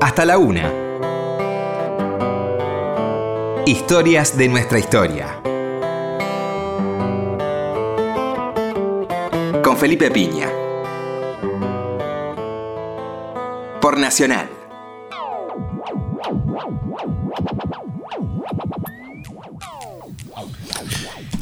hasta 0.00 0.24
la 0.24 0.38
una. 0.38 0.72
Historias 3.66 4.36
de 4.36 4.48
nuestra 4.48 4.78
historia. 4.78 5.40
Con 9.62 9.76
Felipe 9.76 10.10
Piña. 10.10 10.48
Por 13.80 13.98
Nacional. 13.98 14.48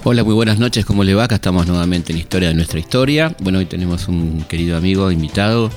Hola, 0.04 0.24
muy 0.24 0.34
buenas 0.34 0.58
noches, 0.58 0.84
¿cómo 0.84 1.04
le 1.04 1.14
va? 1.14 1.24
Acá 1.24 1.34
estamos 1.34 1.66
nuevamente 1.66 2.12
en 2.12 2.18
Historia 2.18 2.48
de 2.48 2.54
nuestra 2.54 2.78
historia. 2.78 3.36
Bueno, 3.40 3.58
hoy 3.58 3.66
tenemos 3.66 4.08
un 4.08 4.42
querido 4.48 4.76
amigo 4.76 5.10
invitado, 5.10 5.70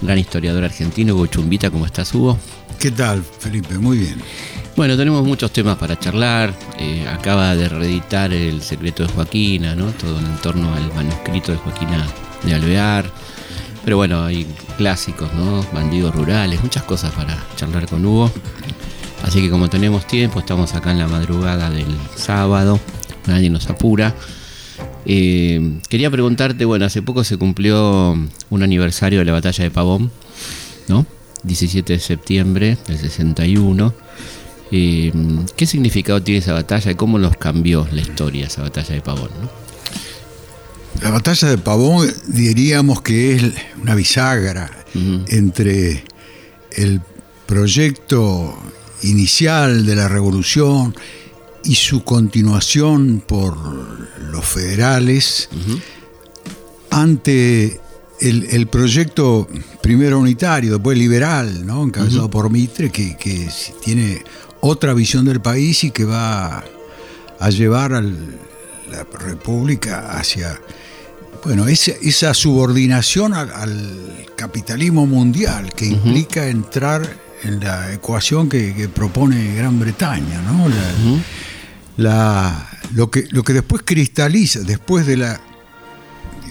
gran 0.00 0.18
historiador 0.18 0.64
argentino, 0.64 1.14
Hugo 1.14 1.26
Chumbita. 1.26 1.70
¿Cómo 1.70 1.86
estás, 1.86 2.14
Hugo? 2.14 2.38
¿Qué 2.78 2.90
tal, 2.90 3.22
Felipe? 3.22 3.78
Muy 3.78 3.98
bien. 3.98 4.20
Bueno, 4.76 4.96
tenemos 4.96 5.24
muchos 5.24 5.52
temas 5.52 5.76
para 5.76 5.98
charlar. 5.98 6.54
Eh, 6.78 7.06
acaba 7.06 7.54
de 7.54 7.68
reeditar 7.68 8.32
El 8.32 8.62
secreto 8.62 9.06
de 9.06 9.12
Joaquina, 9.12 9.74
¿no? 9.74 9.86
Todo 9.92 10.18
en 10.18 10.36
torno 10.38 10.74
al 10.74 10.92
manuscrito 10.94 11.52
de 11.52 11.58
Joaquina 11.58 12.06
de 12.42 12.54
Alvear. 12.54 13.10
Pero 13.84 13.96
bueno, 13.96 14.24
hay 14.24 14.46
clásicos, 14.76 15.32
¿no? 15.34 15.64
Bandidos 15.72 16.14
rurales, 16.14 16.62
muchas 16.62 16.82
cosas 16.84 17.12
para 17.12 17.36
charlar 17.56 17.86
con 17.86 18.04
Hugo. 18.04 18.30
Así 19.22 19.42
que 19.42 19.50
como 19.50 19.68
tenemos 19.68 20.06
tiempo, 20.06 20.40
estamos 20.40 20.74
acá 20.74 20.92
en 20.92 20.98
la 20.98 21.08
madrugada 21.08 21.70
del 21.70 21.94
sábado, 22.16 22.80
nadie 23.26 23.50
nos 23.50 23.68
apura. 23.68 24.14
Eh, 25.06 25.80
quería 25.88 26.10
preguntarte, 26.10 26.64
bueno, 26.64 26.84
hace 26.84 27.02
poco 27.02 27.24
se 27.24 27.36
cumplió 27.36 28.16
un 28.50 28.62
aniversario 28.62 29.20
de 29.20 29.24
la 29.24 29.32
batalla 29.32 29.64
de 29.64 29.70
Pavón, 29.70 30.10
¿no? 30.88 31.06
17 31.42 31.94
de 31.94 31.98
septiembre 31.98 32.78
del 32.86 32.98
61. 32.98 33.94
Eh, 34.72 35.12
¿Qué 35.56 35.66
significado 35.66 36.22
tiene 36.22 36.38
esa 36.38 36.52
batalla 36.52 36.90
y 36.92 36.94
cómo 36.94 37.18
nos 37.18 37.36
cambió 37.36 37.88
la 37.92 38.00
historia 38.00 38.46
esa 38.46 38.62
batalla 38.62 38.94
de 38.94 39.00
Pavón? 39.00 39.30
¿no? 39.40 39.50
La 41.02 41.10
batalla 41.10 41.48
de 41.48 41.58
Pavón 41.58 42.12
diríamos 42.28 43.00
que 43.00 43.36
es 43.36 43.44
una 43.80 43.94
bisagra 43.94 44.70
entre 45.28 46.04
el 46.72 47.00
proyecto 47.46 48.54
inicial 49.02 49.86
de 49.86 49.96
la 49.96 50.08
revolución 50.08 50.94
y 51.64 51.74
su 51.74 52.02
continuación 52.04 53.22
por 53.26 53.56
los 54.32 54.44
federales 54.44 55.48
ante 56.90 57.80
el, 58.20 58.44
el 58.50 58.66
proyecto 58.66 59.48
primero 59.82 60.18
unitario, 60.18 60.72
después 60.74 60.98
liberal, 60.98 61.64
¿no? 61.66 61.82
encabezado 61.84 62.28
por 62.30 62.50
Mitre, 62.50 62.90
que, 62.90 63.16
que 63.16 63.48
tiene 63.84 64.22
otra 64.60 64.92
visión 64.94 65.24
del 65.24 65.40
país 65.40 65.84
y 65.84 65.90
que 65.90 66.04
va 66.04 66.64
a 67.38 67.50
llevar 67.50 67.94
a 67.94 68.02
la 68.02 69.06
República 69.18 70.10
hacia 70.18 70.60
bueno, 71.44 71.66
esa, 71.68 71.92
esa 72.02 72.34
subordinación 72.34 73.32
al, 73.32 73.50
al 73.52 74.26
capitalismo 74.36 75.06
mundial 75.06 75.72
que 75.74 75.86
implica 75.86 76.48
entrar 76.48 77.18
en 77.42 77.60
la 77.60 77.94
ecuación 77.94 78.50
que, 78.50 78.74
que 78.74 78.90
propone 78.90 79.54
Gran 79.54 79.80
Bretaña, 79.80 80.42
¿no? 80.42 80.68
La- 80.68 80.92
la- 82.00 82.68
lo, 82.94 83.10
que, 83.10 83.26
lo 83.30 83.42
que 83.44 83.52
después 83.52 83.82
cristaliza, 83.84 84.60
después 84.60 85.06
de 85.06 85.16
la, 85.18 85.40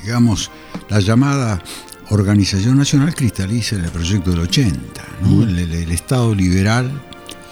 digamos, 0.04 0.52
la 0.90 1.00
llamada 1.00 1.62
Organización 2.12 2.78
Nacional, 2.78 3.14
cristaliza 3.14 3.76
en 3.76 3.86
el 3.86 3.92
proyecto 3.92 4.32
del 4.32 4.40
80, 4.42 4.80
¿no? 5.24 5.44
el, 5.44 5.58
el- 5.60 5.74
el 5.74 5.92
Estado 5.92 6.34
liberal 6.34 6.90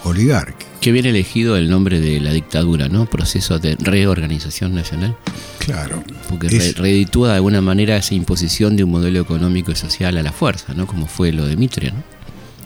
oligárquico. 0.04 0.70
Qué 0.82 0.92
bien 0.92 1.06
elegido 1.06 1.58
el 1.58 1.70
nombre 1.70 2.00
de 2.00 2.20
la 2.20 2.32
dictadura, 2.32 2.88
¿no? 2.88 3.08
Proceso 3.08 3.60
de 3.60 3.76
reorganización 3.80 4.74
nacional. 4.76 5.16
Claro. 5.60 6.04
Porque 6.30 6.48
Es- 6.48 6.76
re- 6.78 6.82
reditúa 6.84 7.30
de 7.30 7.36
alguna 7.36 7.62
manera 7.62 7.98
esa 7.98 8.14
imposición 8.16 8.78
de 8.78 8.84
un 8.84 8.92
modelo 8.92 9.20
económico 9.20 9.72
y 9.72 9.76
social 9.76 10.18
a 10.18 10.24
la 10.24 10.32
fuerza, 10.32 10.74
¿no? 10.76 10.86
Como 10.88 11.08
fue 11.08 11.32
lo 11.34 11.46
de 11.46 11.58
Mitre, 11.58 11.92
¿no? 11.92 12.04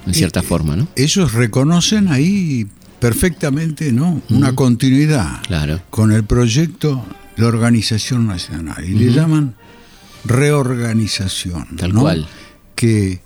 En 0.05 0.13
cierta 0.13 0.39
Eh, 0.41 0.43
forma, 0.43 0.75
¿no? 0.75 0.87
ellos 0.95 1.33
reconocen 1.33 2.07
ahí 2.09 2.67
perfectamente 3.01 3.91
¿no? 3.91 4.21
una 4.29 4.55
continuidad 4.55 5.41
Claro. 5.47 5.81
con 5.89 6.11
el 6.13 6.23
proyecto 6.23 7.03
de 7.35 7.43
organización 7.45 8.27
nacional 8.27 8.85
y 8.87 8.93
le 8.93 9.11
llaman 9.11 9.55
reorganización. 10.23 11.75
Tal 11.77 11.93
¿no? 11.93 12.01
cual. 12.01 12.27
Que 12.75 13.21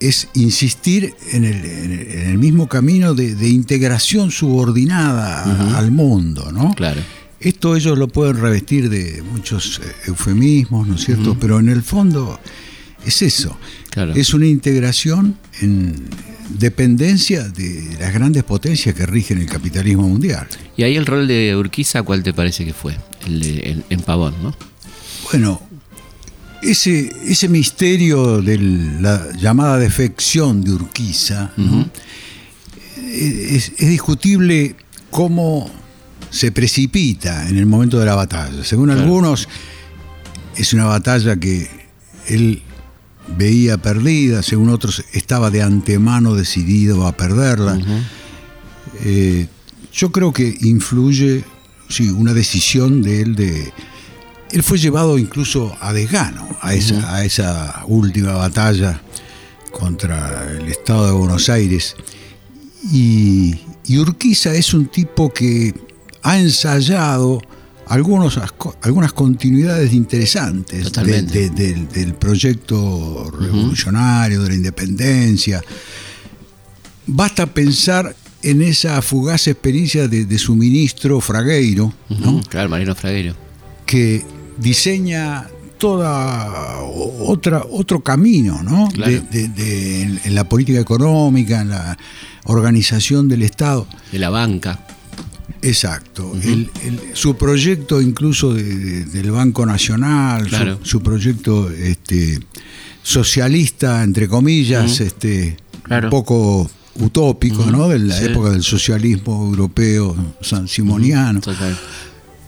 es 0.00 0.28
insistir 0.34 1.14
en 1.30 1.44
el, 1.44 1.64
en 1.64 2.40
mismo 2.40 2.68
camino 2.68 3.14
de, 3.14 3.36
de 3.36 3.48
integración 3.48 4.30
subordinada 4.32 5.78
al 5.78 5.92
mundo. 5.92 6.50
¿no? 6.52 6.74
Claro. 6.74 7.00
Esto 7.38 7.76
ellos 7.76 7.96
lo 7.98 8.08
pueden 8.08 8.36
revestir 8.40 8.88
de 8.90 9.22
muchos 9.22 9.80
eh, 9.82 9.92
eufemismos, 10.06 10.86
¿no 10.88 10.96
es 10.96 11.04
cierto? 11.04 11.36
Pero 11.38 11.60
en 11.60 11.68
el 11.68 11.82
fondo 11.82 12.40
es 13.06 13.22
eso. 13.22 13.56
Claro. 13.90 14.12
Es 14.14 14.34
una 14.34 14.46
integración 14.46 15.36
en 15.60 15.94
dependencia 16.58 17.48
de 17.48 17.96
las 17.98 18.12
grandes 18.12 18.44
potencias 18.44 18.94
que 18.94 19.06
rigen 19.06 19.38
el 19.38 19.46
capitalismo 19.46 20.08
mundial. 20.08 20.46
Y 20.76 20.82
ahí 20.82 20.96
el 20.96 21.06
rol 21.06 21.26
de 21.28 21.56
Urquiza, 21.56 22.02
¿cuál 22.02 22.22
te 22.22 22.32
parece 22.32 22.64
que 22.64 22.72
fue? 22.72 22.96
El 23.26 23.40
de, 23.40 23.70
en, 23.70 23.84
en 23.90 24.00
Pavón, 24.00 24.34
¿no? 24.42 24.54
Bueno, 25.30 25.60
ese, 26.62 27.12
ese 27.26 27.48
misterio 27.48 28.40
de 28.40 28.58
la 28.58 29.32
llamada 29.32 29.78
defección 29.78 30.62
de 30.62 30.72
Urquiza, 30.72 31.52
¿no? 31.56 31.88
es, 32.96 33.72
es 33.78 33.88
discutible 33.88 34.76
cómo 35.10 35.70
se 36.30 36.50
precipita 36.50 37.48
en 37.48 37.58
el 37.58 37.66
momento 37.66 37.98
de 37.98 38.06
la 38.06 38.14
batalla. 38.14 38.64
Según 38.64 38.90
algunos, 38.90 39.48
es 40.56 40.72
una 40.72 40.86
batalla 40.86 41.36
que 41.36 41.68
él 42.28 42.62
veía 43.28 43.78
perdida, 43.78 44.42
según 44.42 44.68
otros 44.68 45.04
estaba 45.12 45.50
de 45.50 45.62
antemano 45.62 46.34
decidido 46.34 47.06
a 47.06 47.12
perderla. 47.12 47.78
Eh, 49.04 49.46
yo 49.92 50.12
creo 50.12 50.32
que 50.32 50.56
influye, 50.62 51.44
sí, 51.88 52.10
una 52.10 52.34
decisión 52.34 53.02
de 53.02 53.22
él 53.22 53.34
de... 53.34 53.72
Él 54.50 54.62
fue 54.62 54.76
llevado 54.76 55.16
incluso 55.16 55.74
a 55.80 55.94
desgano 55.94 56.46
a 56.60 56.74
esa, 56.74 57.14
a 57.14 57.24
esa 57.24 57.84
última 57.86 58.34
batalla 58.34 59.00
contra 59.70 60.50
el 60.50 60.68
Estado 60.68 61.06
de 61.06 61.12
Buenos 61.12 61.48
Aires. 61.48 61.96
Y, 62.92 63.60
y 63.86 63.98
Urquiza 63.98 64.54
es 64.54 64.74
un 64.74 64.86
tipo 64.86 65.32
que 65.32 65.74
ha 66.22 66.38
ensayado 66.38 67.40
algunos, 67.92 68.38
algunas 68.82 69.12
continuidades 69.12 69.92
interesantes 69.92 70.90
de- 70.92 71.50
del, 71.50 71.88
del 71.88 72.14
proyecto 72.14 73.30
revolucionario, 73.38 74.42
de 74.42 74.48
la 74.48 74.54
independencia. 74.54 75.62
Basta 77.06 77.46
pensar 77.46 78.14
en 78.42 78.62
esa 78.62 79.02
fugaz 79.02 79.46
experiencia 79.48 80.08
de, 80.08 80.38
su 80.38 80.54
ministro 80.56 81.20
Fragueiro, 81.20 81.92
¿no? 82.08 82.40
Claro, 82.48 82.68
Marino 82.68 82.94
Fragueiro. 82.94 83.34
que 83.86 84.24
diseña 84.58 85.48
toda 85.78 86.80
otra, 86.82 87.64
otro 87.70 88.00
camino 88.02 88.62
¿no? 88.62 88.88
Claro. 88.92 89.20
De- 89.30 89.48
de- 89.48 90.02
en 90.24 90.34
la 90.34 90.44
política 90.48 90.78
económica, 90.80 91.60
en 91.60 91.70
la 91.70 91.98
organización 92.44 93.28
del 93.28 93.42
Estado. 93.42 93.86
De 94.12 94.18
la 94.18 94.30
banca. 94.30 94.86
Exacto. 95.62 96.32
El- 96.42 96.70
el- 96.84 97.00
su 97.14 97.36
proyecto 97.36 98.00
incluso 98.00 98.52
de- 98.52 98.62
de- 98.64 99.04
del 99.04 99.30
Banco 99.30 99.64
Nacional, 99.64 100.42
su- 100.44 100.48
Claro. 100.50 100.78
su, 100.82 101.00
proyecto 101.02 101.70
este, 101.70 102.40
socialista, 103.02 104.02
entre 104.02 104.28
comillas, 104.28 105.00
este, 105.00 105.56
Claro. 105.82 106.06
un 106.08 106.10
poco 106.10 106.70
utópico, 106.96 107.64
¿no? 107.66 107.88
De 107.88 107.98
la 107.98 108.18
Sí. 108.18 108.24
época 108.26 108.50
del 108.50 108.62
socialismo 108.62 109.44
europeo 109.46 110.14
san 110.40 110.68
simoniano 110.68 111.40
Total. 111.40 111.76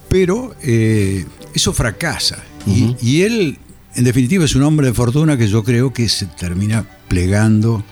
pero 0.09 0.55
eh, 0.62 1.25
eso 1.55 1.73
fracasa. 1.73 2.39
Y- 2.67 2.97
y, 3.03 3.23
él, 3.23 3.59
en 3.94 4.05
definitiva, 4.05 4.44
es 4.44 4.55
un 4.55 4.62
hombre 4.62 4.87
de 4.89 4.94
fortuna 4.94 5.37
que 5.37 5.49
yo 5.49 5.62
creo 5.65 5.93
que 5.93 6.09
se 6.09 6.27
termina 6.27 6.85
plegando, 7.09 7.85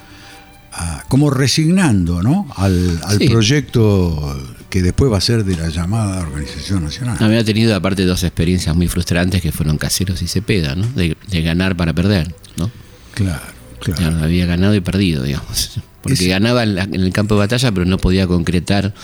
a- 0.72 1.04
como 1.08 1.30
resignando 1.30 2.22
¿no? 2.22 2.46
al, 2.56 3.00
al 3.04 3.18
Sí. 3.18 3.28
proyecto 3.28 4.36
que 4.72 4.80
después 4.82 5.12
va 5.12 5.18
a 5.18 5.20
ser 5.20 5.44
de 5.44 5.54
la 5.54 5.68
llamada 5.68 6.20
Organización 6.22 6.84
Nacional. 6.84 7.18
Había 7.20 7.44
tenido 7.44 7.76
aparte 7.76 8.06
dos 8.06 8.22
experiencias 8.24 8.74
muy 8.74 8.88
frustrantes 8.88 9.42
que 9.42 9.52
fueron 9.52 9.76
Caseros 9.76 10.22
y 10.22 10.28
Cepeda, 10.28 10.74
¿no? 10.74 10.86
De, 10.94 11.14
de 11.28 11.42
ganar 11.42 11.76
para 11.76 11.92
perder, 11.92 12.34
¿no? 12.56 12.70
Claro, 13.12 13.42
claro. 13.80 13.98
Claro, 14.00 14.24
había 14.24 14.46
ganado 14.46 14.74
y 14.74 14.80
perdido, 14.80 15.24
digamos. 15.24 15.72
Porque 16.02 16.14
Es- 16.24 16.26
ganaba 16.26 16.62
en, 16.62 16.74
la- 16.74 16.84
en 16.84 16.94
el 16.94 17.12
campo 17.12 17.34
de 17.34 17.40
batalla, 17.40 17.70
pero 17.70 17.84
no 17.84 17.98
podía 17.98 18.26
concretar 18.26 18.94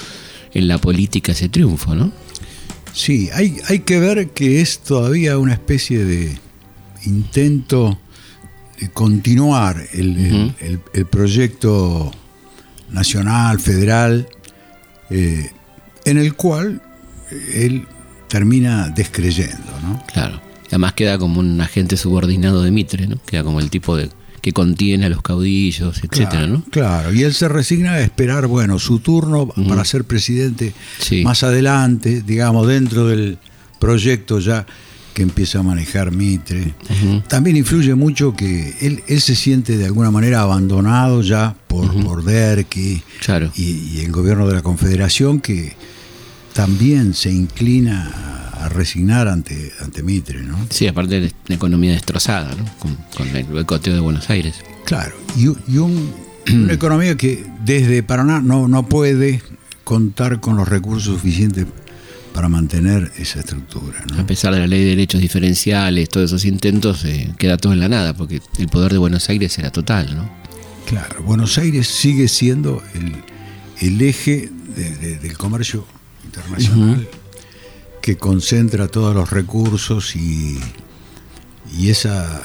en 0.54 0.68
la 0.68 0.78
política 0.78 1.32
ese 1.32 1.50
triunfo, 1.50 1.94
¿no? 1.94 2.12
Sí, 2.94 3.28
hay, 3.34 3.58
hay 3.68 3.80
que 3.80 4.00
ver 4.00 4.30
que 4.30 4.62
es 4.62 4.78
todavía 4.78 5.36
una 5.36 5.52
especie 5.52 6.02
de 6.02 6.38
intento 7.04 8.00
de 8.80 8.88
continuar 8.90 9.86
el, 9.92 10.16
el- 10.16 10.34
Ujú. 10.34 10.52
el- 10.60 10.80
el 10.94 11.04
proyecto 11.06 12.10
nacional, 12.90 13.60
federal, 13.60 14.26
eh, 15.10 15.50
en 16.10 16.18
el 16.18 16.34
cual 16.34 16.80
él 17.54 17.86
termina 18.28 18.88
descreyendo, 18.88 19.80
¿no? 19.82 20.02
Claro. 20.12 20.40
Además 20.68 20.92
queda 20.92 21.18
como 21.18 21.40
un 21.40 21.60
agente 21.60 21.96
subordinado 21.96 22.62
de 22.62 22.70
Mitre, 22.70 23.06
¿no? 23.06 23.16
Queda 23.24 23.42
como 23.42 23.60
el 23.60 23.70
tipo 23.70 23.96
de 23.96 24.10
que 24.42 24.52
contiene 24.52 25.06
a 25.06 25.08
los 25.08 25.20
caudillos, 25.22 25.96
etcétera, 25.98 26.28
claro, 26.30 26.46
¿no? 26.46 26.64
Claro, 26.70 27.12
y 27.12 27.22
él 27.24 27.34
se 27.34 27.48
resigna 27.48 27.94
a 27.94 28.00
esperar, 28.00 28.46
bueno, 28.46 28.78
su 28.78 29.00
turno 29.00 29.48
para 29.48 29.84
ser 29.84 30.04
presidente 30.04 30.72
Sí. 31.00 31.24
más 31.24 31.42
adelante, 31.42 32.22
digamos, 32.24 32.68
dentro 32.68 33.06
del 33.08 33.38
proyecto 33.80 34.38
ya 34.38 34.64
que 35.12 35.22
empieza 35.22 35.58
a 35.58 35.62
manejar 35.64 36.12
Mitre. 36.12 36.72
También 37.26 37.56
influye 37.56 37.94
mucho 37.96 38.36
que 38.36 38.76
él, 38.80 39.02
él 39.08 39.20
se 39.20 39.34
siente 39.34 39.76
de 39.76 39.86
alguna 39.86 40.12
manera 40.12 40.42
abandonado 40.42 41.22
ya 41.22 41.56
por, 41.66 41.92
por 42.04 42.22
Derqui 42.22 43.02
Claro. 43.24 43.50
y, 43.56 43.62
y 43.96 44.00
el 44.04 44.12
gobierno 44.12 44.46
de 44.46 44.54
la 44.54 44.62
Confederación 44.62 45.40
que 45.40 45.72
también 46.58 47.14
se 47.14 47.30
inclina 47.30 48.10
a, 48.64 48.68
resignar 48.68 49.28
ante, 49.28 49.72
ante 49.80 50.02
Mitre, 50.02 50.42
¿no? 50.42 50.58
Sí, 50.70 50.88
aparte 50.88 51.20
de 51.20 51.32
la 51.46 51.54
economía 51.54 51.92
destrozada, 51.92 52.52
¿no? 52.56 52.64
Con, 52.80 52.96
con 53.16 53.28
el 53.28 53.44
boicoteo 53.44 53.94
de 53.94 54.00
Buenos 54.00 54.28
Aires. 54.28 54.56
Claro, 54.84 55.14
y, 55.36 55.46
un- 55.46 56.12
una 56.52 56.72
economía 56.72 57.16
que 57.16 57.46
desde 57.64 58.02
Paraná 58.02 58.40
no, 58.40 58.66
no 58.66 58.88
puede 58.88 59.40
contar 59.84 60.40
con 60.40 60.56
los 60.56 60.66
recursos 60.66 61.04
suficientes 61.14 61.64
para 62.34 62.48
mantener 62.48 63.12
esa 63.18 63.38
estructura. 63.38 64.04
¿no? 64.12 64.20
A 64.20 64.26
pesar 64.26 64.52
de 64.52 64.58
la 64.58 64.66
ley 64.66 64.80
de 64.82 64.90
derechos 64.90 65.20
diferenciales, 65.20 66.08
todos 66.08 66.28
esos 66.30 66.44
intentos, 66.44 67.04
eh, 67.04 67.32
queda 67.38 67.56
todo 67.56 67.72
en 67.72 67.78
la 67.78 67.88
nada, 67.88 68.14
porque 68.14 68.42
el 68.58 68.66
poder 68.66 68.90
de 68.90 68.98
Buenos 68.98 69.28
Aires 69.28 69.56
era 69.60 69.70
total, 69.70 70.16
¿no? 70.16 70.28
Claro, 70.86 71.22
Buenos 71.22 71.56
Aires 71.56 71.86
sigue 71.86 72.26
siendo 72.26 72.82
el, 72.94 73.12
el 73.80 74.02
eje 74.02 74.50
de- 74.74 74.96
de- 74.96 75.18
del 75.18 75.38
comercio 75.38 75.86
internacional 76.46 77.08
que 78.00 78.16
concentra 78.16 78.88
todos 78.88 79.14
los 79.14 79.30
recursos 79.30 80.16
y, 80.16 80.58
y 81.76 81.90
esa, 81.90 82.42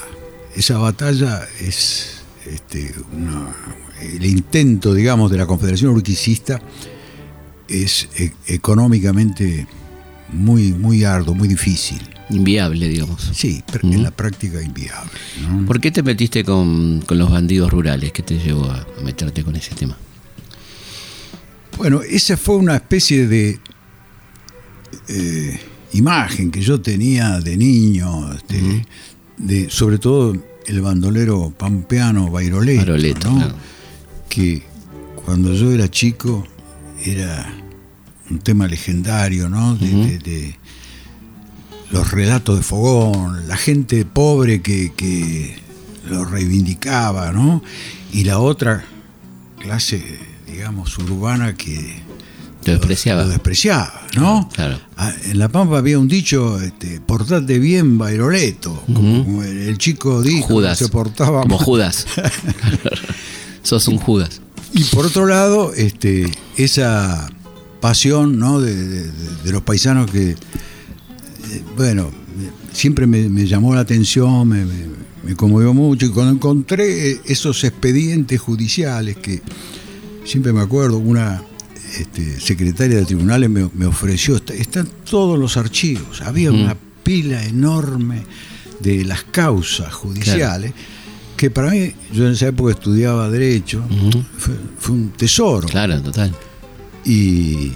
esa 0.56 0.78
batalla 0.78 1.48
es 1.62 2.22
este, 2.46 2.94
una- 3.14 3.56
el 4.02 4.26
intento, 4.26 4.94
digamos, 4.94 5.32
de 5.32 5.38
la 5.38 5.46
Confederación 5.46 5.92
Urquicista 5.92 6.60
es 7.70 8.10
e- 8.18 8.34
económicamente 8.48 9.66
muy, 10.34 10.74
muy 10.74 11.06
arduo, 11.06 11.34
muy 11.36 11.48
difícil. 11.48 12.02
Inviable, 12.30 12.88
digamos. 12.90 13.32
Sí, 13.34 13.64
pero 13.72 13.88
en 13.88 14.02
la 14.04 14.12
práctica 14.12 14.62
inviable. 14.62 15.12
¿no? 15.42 15.66
¿Por 15.66 15.80
qué 15.80 15.92
te 15.92 16.02
metiste 16.04 16.44
con, 16.44 17.02
con 17.06 17.18
los 17.18 17.30
bandidos 17.32 17.70
rurales? 17.72 18.12
¿Qué 18.12 18.24
te 18.24 18.38
llevó 18.40 18.70
a, 18.70 18.80
a 19.00 19.02
meterte 19.04 19.44
con 19.44 19.56
ese 19.56 19.76
tema? 19.76 19.96
Bueno, 21.78 22.02
esa 22.02 22.38
fue 22.38 22.56
una 22.56 22.76
especie 22.76 23.28
de 23.28 23.60
eh, 25.08 25.60
imagen 25.94 26.52
que 26.52 26.62
yo 26.62 26.82
tenía 26.82 27.40
de 27.40 27.58
niño, 27.58 28.34
este, 28.34 28.86
de, 29.38 29.70
sobre 29.70 29.98
todo 30.00 30.36
el 30.66 30.82
bandolero 30.82 31.54
pampeano 31.58 32.30
Bairoleto, 32.32 32.80
Bairoleto, 32.82 33.30
¿no? 33.32 33.36
claro. 33.38 33.56
que 34.30 34.64
cuando 35.26 35.54
yo 35.54 35.72
era 35.72 35.90
chico 35.90 36.46
era 37.06 37.54
un 38.30 38.40
tema 38.40 38.68
legendario, 38.68 39.50
¿no? 39.50 39.76
De, 39.76 39.88
de- 39.88 40.18
de 40.20 40.56
los 41.92 42.10
relatos 42.12 42.58
de 42.58 42.64
Fogón, 42.64 43.48
la 43.48 43.56
gente 43.58 44.04
pobre 44.06 44.62
que, 44.62 44.94
que 44.96 45.56
lo 46.10 46.26
reivindicaba, 46.26 47.32
¿no? 47.32 47.62
Y 48.12 48.24
la 48.24 48.40
otra 48.40 48.84
clase, 49.60 50.04
digamos, 50.48 50.98
urbana 50.98 51.56
que 51.56 52.02
Lo 52.66 52.78
despreciaba. 52.78 53.24
lo 53.24 53.30
despreciaba, 53.30 54.02
¿no? 54.16 54.50
Claro. 54.54 54.80
Ah, 54.98 55.12
En 55.26 55.40
La 55.40 55.50
Pampa 55.50 55.78
había 55.78 56.00
un 56.00 56.08
dicho, 56.08 56.60
este, 56.62 57.02
portate 57.02 57.60
bien, 57.60 57.98
Bairoleto, 57.98 58.84
como, 58.94 59.44
el, 59.44 59.58
el 59.70 59.78
chico 59.78 60.22
dijo, 60.22 60.48
Judas. 60.48 60.78
se 60.78 60.88
portaba 60.90 61.42
Como 61.42 61.58
mal. 61.58 61.66
Judas. 61.66 62.06
Sos 63.64 63.88
un 63.88 63.98
Judas. 63.98 64.42
Y 64.74 64.84
por 64.86 65.06
otro 65.06 65.26
lado, 65.26 65.74
este, 65.74 66.30
esa 66.58 67.30
pasión 67.80 68.40
¿no? 68.40 68.60
de, 68.60 68.74
de- 68.76 69.04
de- 69.12 69.36
de 69.44 69.52
los 69.52 69.62
paisanos 69.62 70.10
que, 70.10 70.32
eh, 70.32 70.36
bueno, 71.78 72.10
siempre 72.72 73.06
me, 73.08 73.30
me 73.30 73.46
llamó 73.46 73.76
la 73.76 73.82
atención, 73.82 74.48
me, 74.48 74.66
me- 74.66 74.94
me 75.24 75.36
conmovió 75.36 75.74
mucho. 75.74 76.06
Y 76.08 76.10
cuando 76.10 76.34
encontré 76.34 77.12
eh, 77.12 77.22
esos 77.26 77.64
expedientes 77.64 78.40
judiciales 78.42 79.18
que 79.18 79.42
siempre 80.26 80.52
me 80.54 80.62
acuerdo, 80.62 80.98
una 80.98 81.42
este, 82.00 82.40
secretaria 82.40 82.98
de 82.98 83.06
tribunales 83.06 83.50
me, 83.50 83.70
me 83.74 83.86
ofreció, 83.86 84.36
está- 84.38 84.54
están 84.54 84.88
todos 85.10 85.38
los 85.40 85.58
archivos, 85.58 86.22
había 86.22 86.52
una 86.52 86.76
pila 87.04 87.44
enorme 87.46 88.24
de 88.80 89.04
las 89.06 89.24
causas 89.24 89.94
judiciales. 89.94 90.74
Que 91.38 91.50
para 91.50 91.72
mí, 91.72 91.92
yo 92.14 92.26
en 92.28 92.34
esa 92.34 92.48
época 92.48 92.72
estudiaba 92.74 93.30
Derecho, 93.30 93.84
fue, 94.38 94.54
fue 94.80 94.96
un 94.96 95.10
tesoro. 95.10 95.68
Claro, 95.68 96.02
total. 96.02 96.34
Y, 97.06 97.74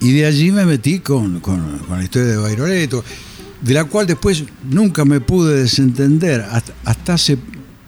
y 0.00 0.12
de 0.12 0.26
allí 0.26 0.50
me 0.52 0.66
metí 0.66 0.98
con, 0.98 1.40
con- 1.40 1.78
con 1.86 1.98
la 1.98 2.04
historia 2.04 2.28
de 2.28 2.36
Bairoleto, 2.36 3.02
de 3.62 3.74
la 3.74 3.84
cual 3.84 4.06
después 4.06 4.44
nunca 4.68 5.04
me 5.04 5.20
pude 5.20 5.62
desentender. 5.62 6.42
Hasta, 6.42 6.72
hasta 6.84 7.14
hace 7.14 7.38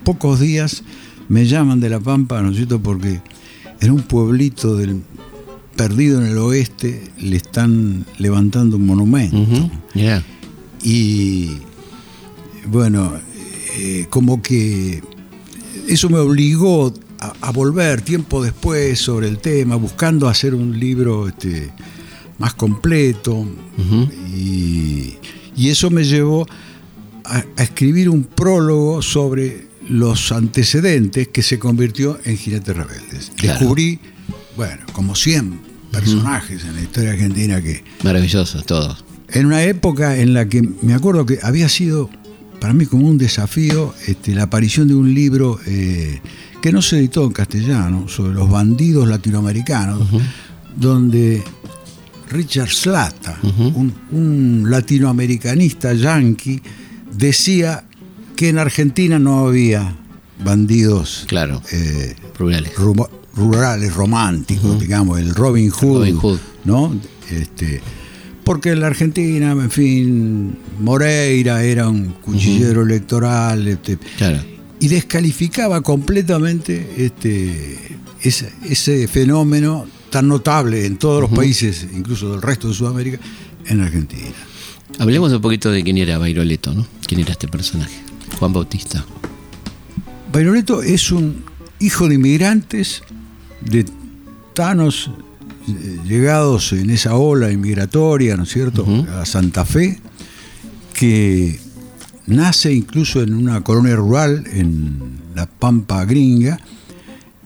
pocos 0.04 0.40
días 0.40 0.82
me 1.28 1.46
llaman 1.46 1.80
de 1.80 1.90
La 1.90 2.00
Pampa, 2.00 2.40
¿no 2.42 2.50
es 2.50 2.56
cierto? 2.56 2.80
Porque 2.80 3.20
en 3.80 3.90
un 3.90 4.02
pueblito 4.02 4.76
del, 4.76 5.02
perdido 5.76 6.20
en 6.20 6.26
el 6.28 6.38
oeste 6.38 7.02
le 7.18 7.36
están 7.36 8.06
levantando 8.18 8.76
un 8.76 8.86
monumento. 8.86 9.70
Y 10.82 11.58
bueno, 12.66 13.12
eh, 13.78 14.06
como 14.10 14.42
que 14.42 15.02
eso 15.88 16.08
me 16.08 16.18
obligó 16.18 16.92
a, 17.18 17.32
a 17.40 17.50
volver 17.52 18.02
tiempo 18.02 18.42
después 18.42 18.98
sobre 18.98 19.28
el 19.28 19.38
tema, 19.38 19.76
buscando 19.76 20.28
hacer 20.28 20.54
un 20.54 20.78
libro 20.78 21.28
este, 21.28 21.70
más 22.38 22.54
completo. 22.54 23.46
Y, 24.34 25.14
y 25.56 25.68
eso 25.68 25.90
me 25.90 26.04
llevó 26.04 26.46
a, 27.24 27.44
a 27.56 27.62
escribir 27.62 28.08
un 28.08 28.24
prólogo 28.24 29.02
sobre 29.02 29.66
los 29.88 30.32
antecedentes 30.32 31.28
que 31.28 31.42
se 31.42 31.58
convirtió 31.58 32.18
en 32.24 32.36
Jinetes 32.36 32.76
Rebeldes. 32.76 33.32
Claro. 33.36 33.58
Descubrí, 33.58 33.98
bueno, 34.56 34.82
como 34.92 35.14
100 35.14 35.60
personajes 35.90 36.64
en 36.64 36.74
la 36.76 36.82
historia 36.82 37.10
argentina 37.12 37.60
que, 37.60 37.84
Maravilloso, 38.02 38.62
todo. 38.62 38.96
en 39.28 39.46
una 39.46 39.62
época 39.62 40.16
en 40.18 40.32
la 40.34 40.48
que 40.48 40.62
me 40.82 40.94
acuerdo 40.94 41.26
que 41.26 41.38
había 41.42 41.68
sido 41.68 42.08
para 42.60 42.72
mí 42.72 42.86
como 42.86 43.08
un 43.08 43.18
desafío 43.18 43.94
este, 44.06 44.34
la 44.34 44.44
aparición 44.44 44.88
de 44.88 44.94
un 44.94 45.12
libro 45.12 45.58
eh, 45.66 46.20
que 46.62 46.70
no 46.72 46.80
se 46.80 46.98
editó 46.98 47.24
en 47.24 47.32
castellano 47.32 48.08
sobre 48.08 48.34
los 48.34 48.48
bandidos 48.48 49.08
latinoamericanos, 49.08 50.08
donde 50.76 51.42
Richard 52.30 52.70
Slata, 52.70 53.38
un, 53.42 53.92
un 54.12 54.66
latinoamericanista 54.70 55.92
yanqui, 55.92 56.62
decía 57.12 57.84
que 58.36 58.48
en 58.48 58.58
Argentina 58.58 59.18
no 59.18 59.46
había 59.48 59.96
bandidos 60.42 61.24
Claro. 61.26 61.60
eh, 61.72 62.14
Rurales. 62.38 62.72
Rurales, 63.34 63.94
románticos, 63.94 64.78
digamos, 64.80 65.18
el 65.20 65.34
Robin 65.34 65.70
Hood, 65.70 65.98
Robin 65.98 66.16
Hood. 66.16 66.38
¿no? 66.64 66.94
Este, 67.30 67.80
porque 68.44 68.70
en 68.72 68.80
la 68.80 68.88
Argentina, 68.88 69.52
en 69.52 69.70
fin, 69.70 70.58
Moreira 70.80 71.62
era 71.62 71.88
un 71.88 72.08
cuchillero 72.24 72.82
electoral, 72.82 73.66
este, 73.68 73.96
Claro. 74.18 74.40
y 74.80 74.88
descalificaba 74.88 75.80
completamente 75.80 76.94
este, 76.98 77.78
ese, 78.20 78.52
ese 78.68 79.06
fenómeno 79.08 79.86
tan 80.10 80.28
notable 80.28 80.84
en 80.84 80.98
todos 80.98 81.22
los 81.22 81.30
países, 81.30 81.86
incluso 81.94 82.32
del 82.32 82.42
resto 82.42 82.68
de 82.68 82.74
Sudamérica, 82.74 83.18
en 83.66 83.80
Argentina. 83.80 84.28
Hablemos 84.98 85.32
un 85.32 85.40
poquito 85.40 85.70
de 85.70 85.82
quién 85.82 85.96
era 85.96 86.18
Bairoleto, 86.18 86.74
¿no? 86.74 86.86
¿Quién 87.06 87.20
era 87.20 87.30
este 87.32 87.48
personaje? 87.48 87.94
Juan 88.38 88.52
Bautista. 88.52 89.04
Bairoleto 90.32 90.82
es 90.82 91.10
un 91.12 91.44
hijo 91.80 92.08
de 92.08 92.16
inmigrantes, 92.16 93.02
de 93.70 93.84
tanos 94.54 95.10
eh, 95.68 95.98
llegados 96.06 96.72
en 96.72 96.90
esa 96.90 97.16
ola 97.16 97.50
inmigratoria, 97.50 98.36
¿no 98.36 98.42
es 98.44 98.50
cierto?, 98.50 98.86
a 99.18 99.24
Santa 99.24 99.64
Fe, 99.64 100.00
que 100.94 101.58
nace 102.26 102.72
incluso 102.72 103.22
en 103.22 103.34
una 103.34 103.62
colonia 103.62 103.96
rural 103.96 104.44
en 104.52 105.20
la 105.34 105.46
Pampa 105.46 106.04
Gringa, 106.04 106.58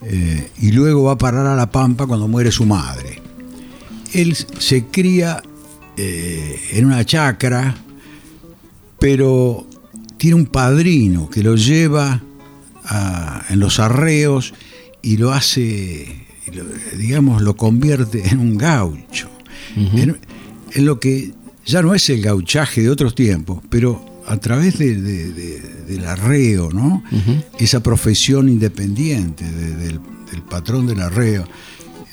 eh, 0.03 0.51
y 0.59 0.71
luego 0.71 1.03
va 1.03 1.13
a 1.13 1.17
parar 1.17 1.47
a 1.47 1.55
la 1.55 1.71
Pampa 1.71 2.05
cuando 2.05 2.27
muere 2.27 2.51
su 2.51 2.65
madre. 2.65 3.21
Él 4.13 4.35
se 4.35 4.85
cría 4.85 5.41
eh, 5.97 6.59
en 6.73 6.85
una 6.85 7.03
chacra, 7.05 7.75
pero 8.99 9.67
tiene 10.17 10.35
un 10.35 10.45
padrino 10.45 11.29
que 11.29 11.43
lo 11.43 11.55
lleva 11.55 12.21
a- 12.85 13.43
en 13.49 13.59
los 13.59 13.79
arreos 13.79 14.53
y 15.01 15.17
lo 15.17 15.31
hace, 15.33 16.25
digamos, 16.97 17.41
lo 17.41 17.55
convierte 17.55 18.27
en 18.27 18.39
un 18.39 18.57
gaucho. 18.57 19.29
en, 19.75 20.17
en 20.73 20.85
lo 20.85 20.99
que 20.99 21.33
ya 21.65 21.81
no 21.81 21.93
es 21.93 22.09
el 22.09 22.21
gauchaje 22.21 22.81
de 22.81 22.89
otros 22.89 23.13
tiempos, 23.15 23.61
pero 23.69 24.03
a 24.25 24.37
través 24.37 24.77
de- 24.79 24.99
de- 24.99 25.31
de- 25.31 25.59
del 25.87 26.05
arreo, 26.05 26.71
¿no? 26.71 27.03
Esa 27.59 27.81
profesión 27.81 28.49
independiente 28.49 29.43
de- 29.45 29.75
del, 29.75 29.99
del 30.31 30.41
patrón 30.49 30.87
del 30.87 31.01
arreo, 31.01 31.47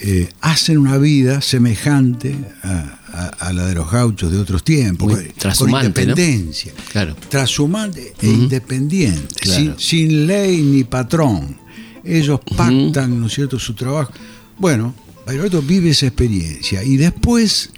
eh, 0.00 0.28
hacen 0.40 0.78
una 0.78 0.98
vida 0.98 1.40
semejante 1.40 2.34
a, 2.62 2.98
a- 3.12 3.48
a 3.48 3.52
la 3.52 3.66
de 3.66 3.74
los 3.74 3.90
gauchos 3.90 4.30
de 4.30 4.38
otros 4.38 4.62
tiempos, 4.64 5.12
Muy 5.12 5.32
con- 5.56 5.70
independencia 5.70 6.72
Claro. 6.92 7.16
trashumante 7.28 8.12
e 8.20 8.26
independiente, 8.26 9.34
Claro. 9.40 9.74
sin, 9.78 10.08
sin 10.10 10.26
ley 10.26 10.62
ni 10.62 10.84
patrón. 10.84 11.56
Ellos 12.04 12.40
pactan, 12.56 13.20
¿no 13.20 13.26
es 13.26 13.34
cierto?, 13.34 13.58
su 13.58 13.74
trabajo. 13.74 14.12
Bueno, 14.58 14.94
Bairoleto 15.26 15.62
vive 15.62 15.90
esa 15.90 16.06
experiencia 16.06 16.84
y 16.84 16.96
después, 16.96 17.70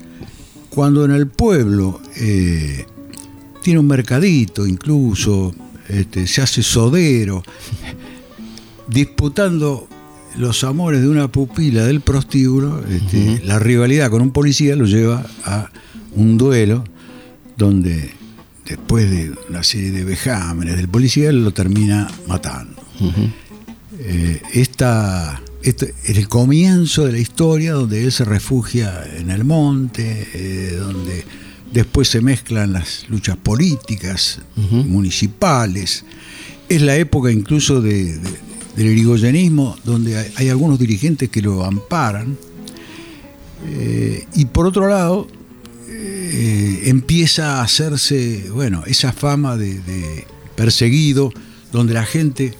cuando 0.70 1.04
en 1.04 1.12
el 1.12 1.28
pueblo 1.28 2.00
eh, 2.16 2.84
tiene 3.62 3.80
un 3.80 3.86
mercadito 3.86 4.66
incluso, 4.66 5.54
este, 5.88 6.26
se 6.26 6.42
hace 6.42 6.62
sodero, 6.62 7.42
disputando 8.88 9.88
los 10.36 10.64
amores 10.64 11.00
de 11.00 11.08
una 11.08 11.28
pupila 11.28 11.84
del 11.84 12.00
prostíbulo, 12.00 12.82
este, 12.88 13.40
la 13.44 13.58
rivalidad 13.58 14.10
con 14.10 14.22
un 14.22 14.32
policía 14.32 14.76
lo 14.76 14.84
lleva 14.86 15.24
a 15.44 15.70
un 16.14 16.36
duelo 16.36 16.84
donde 17.56 18.10
después 18.66 19.10
de 19.10 19.32
una 19.48 19.62
serie 19.62 19.92
de 19.92 20.04
vejámenes 20.04 20.76
del 20.76 20.88
policía 20.88 21.32
lo 21.32 21.52
termina 21.52 22.08
matando. 22.26 22.82
Eh, 23.98 24.40
esta, 24.52 25.40
este 25.62 25.94
es 26.04 26.16
el 26.18 26.28
comienzo 26.28 27.04
de 27.06 27.12
la 27.12 27.18
historia 27.18 27.72
donde 27.72 28.04
él 28.04 28.12
se 28.12 28.24
refugia 28.24 29.04
en 29.16 29.30
el 29.30 29.44
monte, 29.44 30.28
eh, 30.34 30.76
donde 30.78 31.24
después 31.72 32.08
se 32.08 32.20
mezclan 32.20 32.72
las 32.72 33.06
luchas 33.08 33.36
políticas, 33.36 34.40
municipales. 34.56 36.04
Es 36.68 36.82
la 36.82 36.96
época 36.96 37.30
incluso 37.32 37.80
de- 37.80 38.18
de- 38.18 38.46
del 38.76 38.86
irigoyenismo, 38.88 39.76
donde 39.84 40.18
hay, 40.18 40.32
hay 40.36 40.48
algunos 40.50 40.78
dirigentes 40.78 41.28
que 41.30 41.40
lo 41.40 41.64
amparan. 41.64 42.36
Eh, 43.68 44.26
y 44.34 44.44
por 44.46 44.66
otro 44.66 44.86
lado, 44.88 45.26
eh, 45.88 46.82
empieza 46.84 47.58
a 47.58 47.62
hacerse, 47.62 48.50
bueno, 48.52 48.82
esa 48.86 49.12
fama 49.12 49.56
de, 49.56 49.80
de 49.80 50.26
perseguido, 50.54 51.32
donde 51.72 51.94
la 51.94 52.04
gente, 52.04 52.54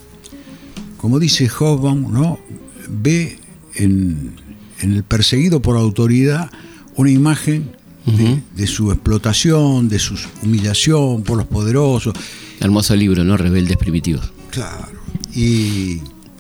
como 0.97 1.19
dice 1.19 1.49
Hobsbawm, 1.49 2.13
¿no? 2.13 2.39
ve 2.89 3.39
en, 3.75 4.33
en 4.81 4.93
el 4.93 5.03
perseguido 5.05 5.61
por 5.61 5.77
autoridad 5.77 6.51
una 6.97 7.11
imagen 7.11 7.71
de, 8.07 8.41
de 8.55 8.67
su 8.69 8.93
explotación, 8.93 9.89
de 9.89 9.99
su 9.99 10.15
humillación 10.43 11.23
por 11.25 11.37
los 11.37 11.47
poderosos. 11.47 12.15
Hermoso 12.61 12.95
libro, 12.95 13.25
¿no? 13.25 13.37
Rebeldes 13.37 13.77
primitivos. 13.77 14.31
Claro. 14.51 14.87
Y, 15.35 15.97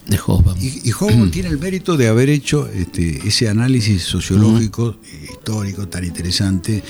De 0.08 0.16
Hobsbawm. 0.16 0.56
y, 0.60 0.88
y 0.88 0.90
Hobsbawm 0.92 1.30
tiene 1.32 1.48
el 1.48 1.58
mérito 1.58 1.96
de 1.96 2.06
haber 2.08 2.28
hecho 2.30 2.68
este, 2.68 3.26
ese 3.26 3.48
análisis 3.48 4.02
sociológico, 4.04 4.96
eh, 5.12 5.26
histórico, 5.32 5.88
tan 5.88 6.04
interesante, 6.04 6.82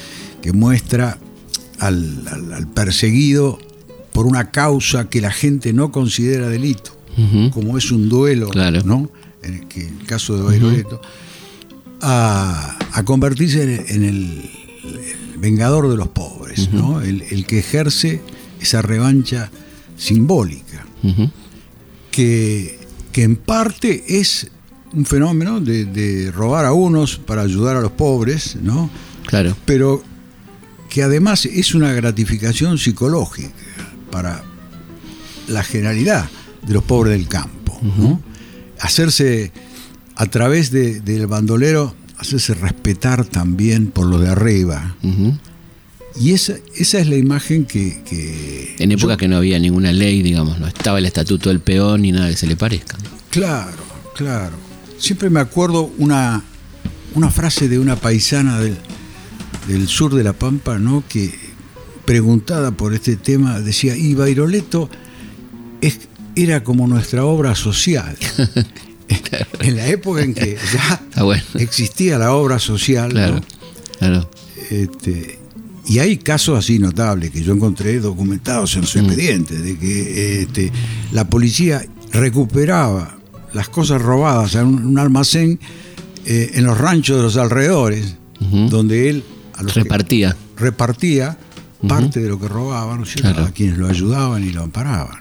que 0.42 0.52
muestra 0.52 1.18
al, 1.78 2.22
al- 2.30 2.52
al 2.52 2.66
perseguido 2.68 3.58
por 4.12 4.26
una 4.26 4.50
causa 4.50 5.08
que 5.08 5.20
la 5.20 5.30
gente 5.30 5.72
no 5.72 5.90
considera 5.90 6.48
delito, 6.48 6.95
Como 7.52 7.78
es 7.78 7.90
un 7.90 8.08
duelo, 8.08 8.48
Claro. 8.50 8.82
¿no? 8.84 9.10
En 9.42 9.54
el, 9.54 9.68
que, 9.68 9.86
el 9.86 10.04
caso 10.06 10.36
de 10.36 10.42
Bairoleto, 10.42 11.00
a, 12.02 12.76
a 12.92 13.04
convertirse 13.04 13.62
en, 13.62 13.84
en 13.88 14.04
el, 14.04 14.50
el 14.84 15.38
vengador 15.38 15.88
de 15.88 15.96
los 15.96 16.08
pobres, 16.08 16.70
¿no? 16.72 17.00
El, 17.00 17.22
el 17.30 17.46
que 17.46 17.58
ejerce 17.60 18.20
esa 18.60 18.82
revancha 18.82 19.50
simbólica 19.96 20.84
que, 22.10 22.78
que 23.12 23.22
en 23.22 23.36
parte 23.36 24.04
es 24.20 24.50
un 24.92 25.04
fenómeno 25.04 25.60
de, 25.60 25.84
de 25.84 26.30
robar 26.32 26.64
a 26.64 26.72
unos 26.72 27.16
para 27.18 27.42
ayudar 27.42 27.76
a 27.76 27.80
los 27.80 27.92
pobres, 27.92 28.56
¿no? 28.62 28.90
Claro. 29.26 29.56
Pero 29.64 30.02
que 30.88 31.02
además 31.02 31.44
es 31.46 31.74
una 31.74 31.92
gratificación 31.92 32.78
psicológica 32.78 33.50
para 34.10 34.42
la 35.48 35.62
generalidad 35.62 36.28
de 36.66 36.74
los 36.74 36.82
pobres 36.84 37.12
del 37.18 37.28
campo, 37.28 37.78
¿no? 37.82 38.20
Hacerse 38.80 39.52
a 40.16 40.26
través 40.26 40.70
de- 40.70 41.00
del 41.00 41.26
bandolero, 41.26 41.94
hacerse 42.18 42.54
respetar 42.54 43.24
también 43.24 43.88
por 43.88 44.06
los 44.06 44.20
de 44.20 44.28
arriba. 44.28 44.96
Y 46.18 46.32
esa, 46.32 46.54
esa 46.74 46.98
es 46.98 47.08
la 47.08 47.16
imagen 47.16 47.66
que... 47.66 48.02
que 48.04 48.74
En 48.78 48.90
época 48.92 49.14
yo- 49.14 49.16
que 49.18 49.28
no 49.28 49.36
había 49.36 49.58
ninguna 49.58 49.92
ley, 49.92 50.22
digamos, 50.22 50.58
no 50.58 50.66
estaba 50.66 50.98
el 50.98 51.04
estatuto 51.06 51.50
del 51.50 51.60
peón 51.60 52.02
ni 52.02 52.12
nada 52.12 52.28
que 52.30 52.36
se 52.36 52.46
le 52.46 52.56
parezca. 52.56 52.96
Claro, 53.30 53.76
claro. 54.14 54.56
Siempre 54.98 55.28
me 55.28 55.40
acuerdo 55.40 55.90
una, 55.98 56.42
una 57.14 57.30
frase 57.30 57.68
de 57.68 57.78
una 57.78 57.96
paisana 57.96 58.58
del, 58.60 58.78
del 59.68 59.86
sur 59.88 60.14
de 60.14 60.24
La 60.24 60.32
Pampa, 60.32 60.78
¿no? 60.78 61.04
Que 61.06 61.34
preguntada 62.06 62.70
por 62.70 62.94
este 62.94 63.16
tema 63.16 63.60
decía, 63.60 63.94
y 63.94 64.14
Bairoleto 64.14 64.88
es, 65.82 65.98
era 66.36 66.62
como 66.62 66.86
nuestra 66.86 67.24
obra 67.24 67.54
social. 67.54 68.16
en 69.60 69.76
la 69.76 69.86
época 69.88 70.22
en 70.22 70.34
que 70.34 70.56
ya 70.72 71.00
Ah, 71.14 71.22
bueno. 71.22 71.42
existía 71.54 72.18
la 72.18 72.32
obra 72.34 72.58
social, 72.58 73.08
¿no? 73.08 73.14
Claro. 73.14 73.40
Claro. 73.98 74.30
Este, 74.70 75.38
y 75.86 75.98
hay 76.00 76.16
casos 76.18 76.58
así 76.58 76.78
notables 76.78 77.30
que 77.30 77.42
yo 77.42 77.52
encontré 77.54 77.98
documentados 78.00 78.74
en 78.74 78.82
los 78.82 78.96
expedientes, 78.96 79.62
de 79.62 79.78
que 79.78 80.42
este, 80.42 80.72
la 81.12 81.28
policía 81.28 81.84
recuperaba 82.12 83.16
las 83.52 83.68
cosas 83.68 84.02
robadas 84.02 84.54
en 84.56 84.66
un, 84.66 84.98
almacén 84.98 85.58
eh, 86.26 86.50
en 86.54 86.64
los 86.64 86.76
ranchos 86.76 87.16
de 87.16 87.22
los 87.22 87.36
alrededores, 87.36 88.16
donde 88.40 89.08
él 89.08 89.24
a 89.54 89.62
los 89.62 89.74
Repartía. 89.74 90.36
repartía 90.56 91.38
parte 91.88 92.20
de 92.20 92.28
lo 92.28 92.38
que 92.40 92.48
robaban, 92.48 93.00
¿no? 93.00 93.06
Claro. 93.06 93.44
a 93.44 93.50
quienes 93.52 93.78
lo 93.78 93.88
ayudaban 93.88 94.44
y 94.44 94.50
lo 94.50 94.62
amparaban. 94.64 95.18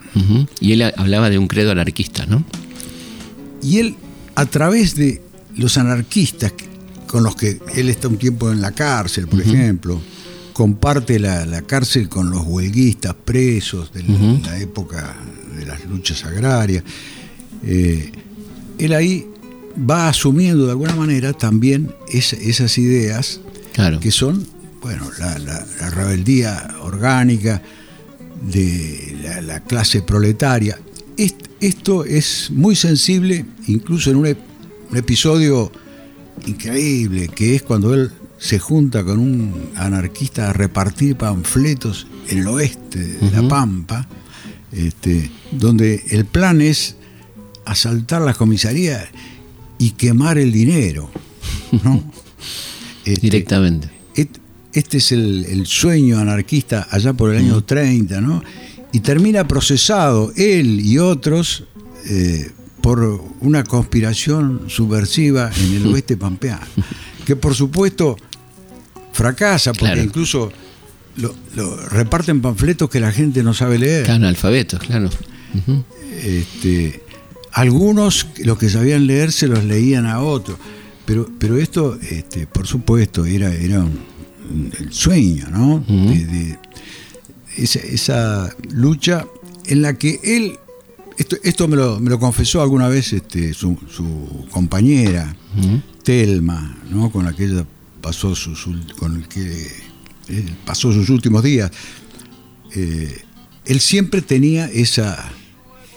Y 0.60 0.72
él 0.74 0.82
hablaba 0.96 1.30
de 1.30 1.38
un 1.38 1.48
credo 1.48 1.72
anarquista, 1.72 2.26
¿no? 2.26 2.44
Y 3.62 3.80
él, 3.80 3.96
a 4.36 4.46
través 4.46 4.96
de 4.96 5.22
los 5.58 5.78
anarquistas 5.78 6.54
con 7.08 7.24
los 7.24 7.36
que 7.36 7.60
él 7.76 7.90
está 7.90 8.08
un 8.08 8.18
tiempo 8.18 8.52
en 8.52 8.62
la 8.62 8.72
cárcel, 8.72 9.28
por 9.28 9.42
ejemplo, 9.42 10.02
comparte 10.54 11.20
la, 11.20 11.46
la 11.46 11.62
cárcel 11.64 12.08
con 12.10 12.30
los 12.30 12.44
huelguistas 12.46 13.14
presos 13.26 13.92
de 13.94 14.04
la, 14.04 14.18
la 14.52 14.60
época 14.60 15.16
de 15.58 15.66
las 15.66 15.86
luchas 15.86 16.24
agrarias, 16.26 16.84
eh, 17.64 18.12
él 18.78 18.94
ahí 18.94 19.26
va 19.90 20.08
asumiendo 20.10 20.66
de 20.66 20.72
alguna 20.72 20.96
manera 20.96 21.34
también 21.34 21.92
es- 22.12 22.34
esas 22.34 22.78
ideas 22.78 23.40
Claro. 23.74 24.00
que 24.00 24.12
son, 24.12 24.46
bueno, 24.82 25.10
la 25.20 25.90
rebeldía 25.90 26.76
orgánica 26.82 27.62
de 28.42 29.18
la, 29.24 29.42
la 29.42 29.60
clase 29.62 30.02
proletaria. 30.02 30.80
Est- 31.18 31.46
esto 31.62 32.04
es 32.06 32.50
muy 32.52 32.76
sensible, 32.76 33.46
incluso 33.68 34.12
en 34.12 34.18
un, 34.18 34.26
ep- 34.26 34.38
un 34.92 34.98
episodio 34.98 35.72
increíble, 36.46 37.30
que 37.30 37.56
es 37.56 37.64
cuando 37.64 37.94
él 37.94 38.12
se 38.38 38.60
junta 38.60 39.04
con 39.04 39.20
un 39.20 39.70
anarquista 39.76 40.50
a 40.50 40.54
repartir 40.54 41.16
panfletos 41.16 42.06
en 42.30 42.40
el 42.40 42.48
oeste 42.48 43.00
de 43.00 43.32
La 43.32 43.48
Pampa, 43.48 44.08
este, 44.72 45.32
donde 45.52 46.04
el 46.10 46.26
plan 46.26 46.62
es 46.62 46.96
asaltar 47.66 48.22
las 48.22 48.36
comisarías 48.38 49.06
y 49.80 49.92
quemar 49.92 50.38
el 50.38 50.52
dinero. 50.52 51.10
¿no? 51.84 52.04
Este, 53.06 53.22
Directamente. 53.22 53.88
Este 54.76 54.98
es 54.98 55.12
el, 55.12 55.46
el 55.46 55.66
sueño 55.66 56.20
anarquista 56.20 56.88
allá 56.92 57.14
por 57.14 57.34
el 57.34 57.38
año 57.40 57.64
30, 57.64 58.22
¿no? 58.22 58.44
Y 58.92 59.00
termina 59.00 59.48
procesado 59.48 60.32
él 60.36 60.80
y 60.82 60.98
otros 61.00 61.64
eh, 62.08 62.52
por 62.82 63.00
una 63.42 63.64
conspiración 63.64 64.64
subversiva 64.68 65.50
en 65.58 65.74
el 65.74 65.88
oeste 65.94 66.16
pampeano, 66.18 66.66
que 67.26 67.36
por 67.36 67.56
supuesto 67.56 68.16
fracasa, 69.12 69.72
porque 69.74 69.86
Claro. 69.86 70.04
incluso 70.04 70.52
lo, 71.18 71.34
lo- 71.56 71.78
reparten 71.88 72.42
panfletos 72.42 72.90
que 72.90 73.00
la 73.00 73.12
gente 73.12 73.44
no 73.44 73.54
sabe 73.54 73.80
leer. 73.80 74.06
Claro. 74.80 75.10
Ujú. 75.54 75.84
Este, 76.22 77.02
algunos, 77.54 78.28
los 78.44 78.58
que 78.58 78.70
sabían 78.70 79.08
leer, 79.08 79.32
se 79.32 79.48
los 79.48 79.64
leían 79.64 80.06
a 80.06 80.20
otros. 80.22 80.58
Pero, 81.06 81.30
pero 81.40 81.58
esto, 81.58 81.98
este, 82.02 82.48
por 82.48 82.68
supuesto, 82.68 83.26
era, 83.26 83.54
era 83.54 83.80
un- 83.80 84.00
el 84.80 84.92
sueño, 84.94 85.48
¿no? 85.52 85.84
De- 85.88 86.26
de 86.26 86.60
esa, 87.58 87.80
esa 87.80 88.56
lucha 88.72 89.26
en 89.68 89.82
la 89.82 89.94
que 89.98 90.20
él 90.24 90.58
esto, 91.18 91.38
esto 91.44 91.68
me, 91.70 91.78
lo, 91.78 92.00
me 92.02 92.10
lo 92.10 92.20
confesó 92.20 92.62
alguna 92.62 92.90
vez 92.90 93.14
este, 93.14 93.54
su, 93.54 93.78
su 93.90 94.46
compañera, 94.52 95.34
Telma, 96.04 96.78
¿no? 96.92 97.10
con 97.10 97.24
la 97.24 97.32
que 97.34 97.46
ella 97.46 97.66
pasó 98.02 98.36
sus, 98.36 98.68
con 99.00 99.16
el 99.16 99.28
que 99.30 99.72
él 100.28 100.54
pasó 100.66 100.92
sus 100.92 101.10
últimos 101.10 101.42
días. 101.42 101.72
Eh, 102.76 103.18
él 103.66 103.80
siempre 103.80 104.22
tenía 104.22 104.66
esa, 104.68 105.32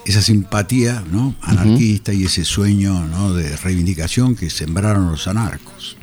esa 0.06 0.22
simpatía 0.22 1.02
¿no? 1.10 1.34
anarquista 1.42 2.12
y 2.14 2.22
ese 2.24 2.44
sueño 2.44 3.04
¿no? 3.08 3.34
de 3.34 3.56
reivindicación 3.56 4.36
que 4.36 4.48
sembraron 4.50 5.10
los 5.10 5.26
anarcos. 5.26 5.96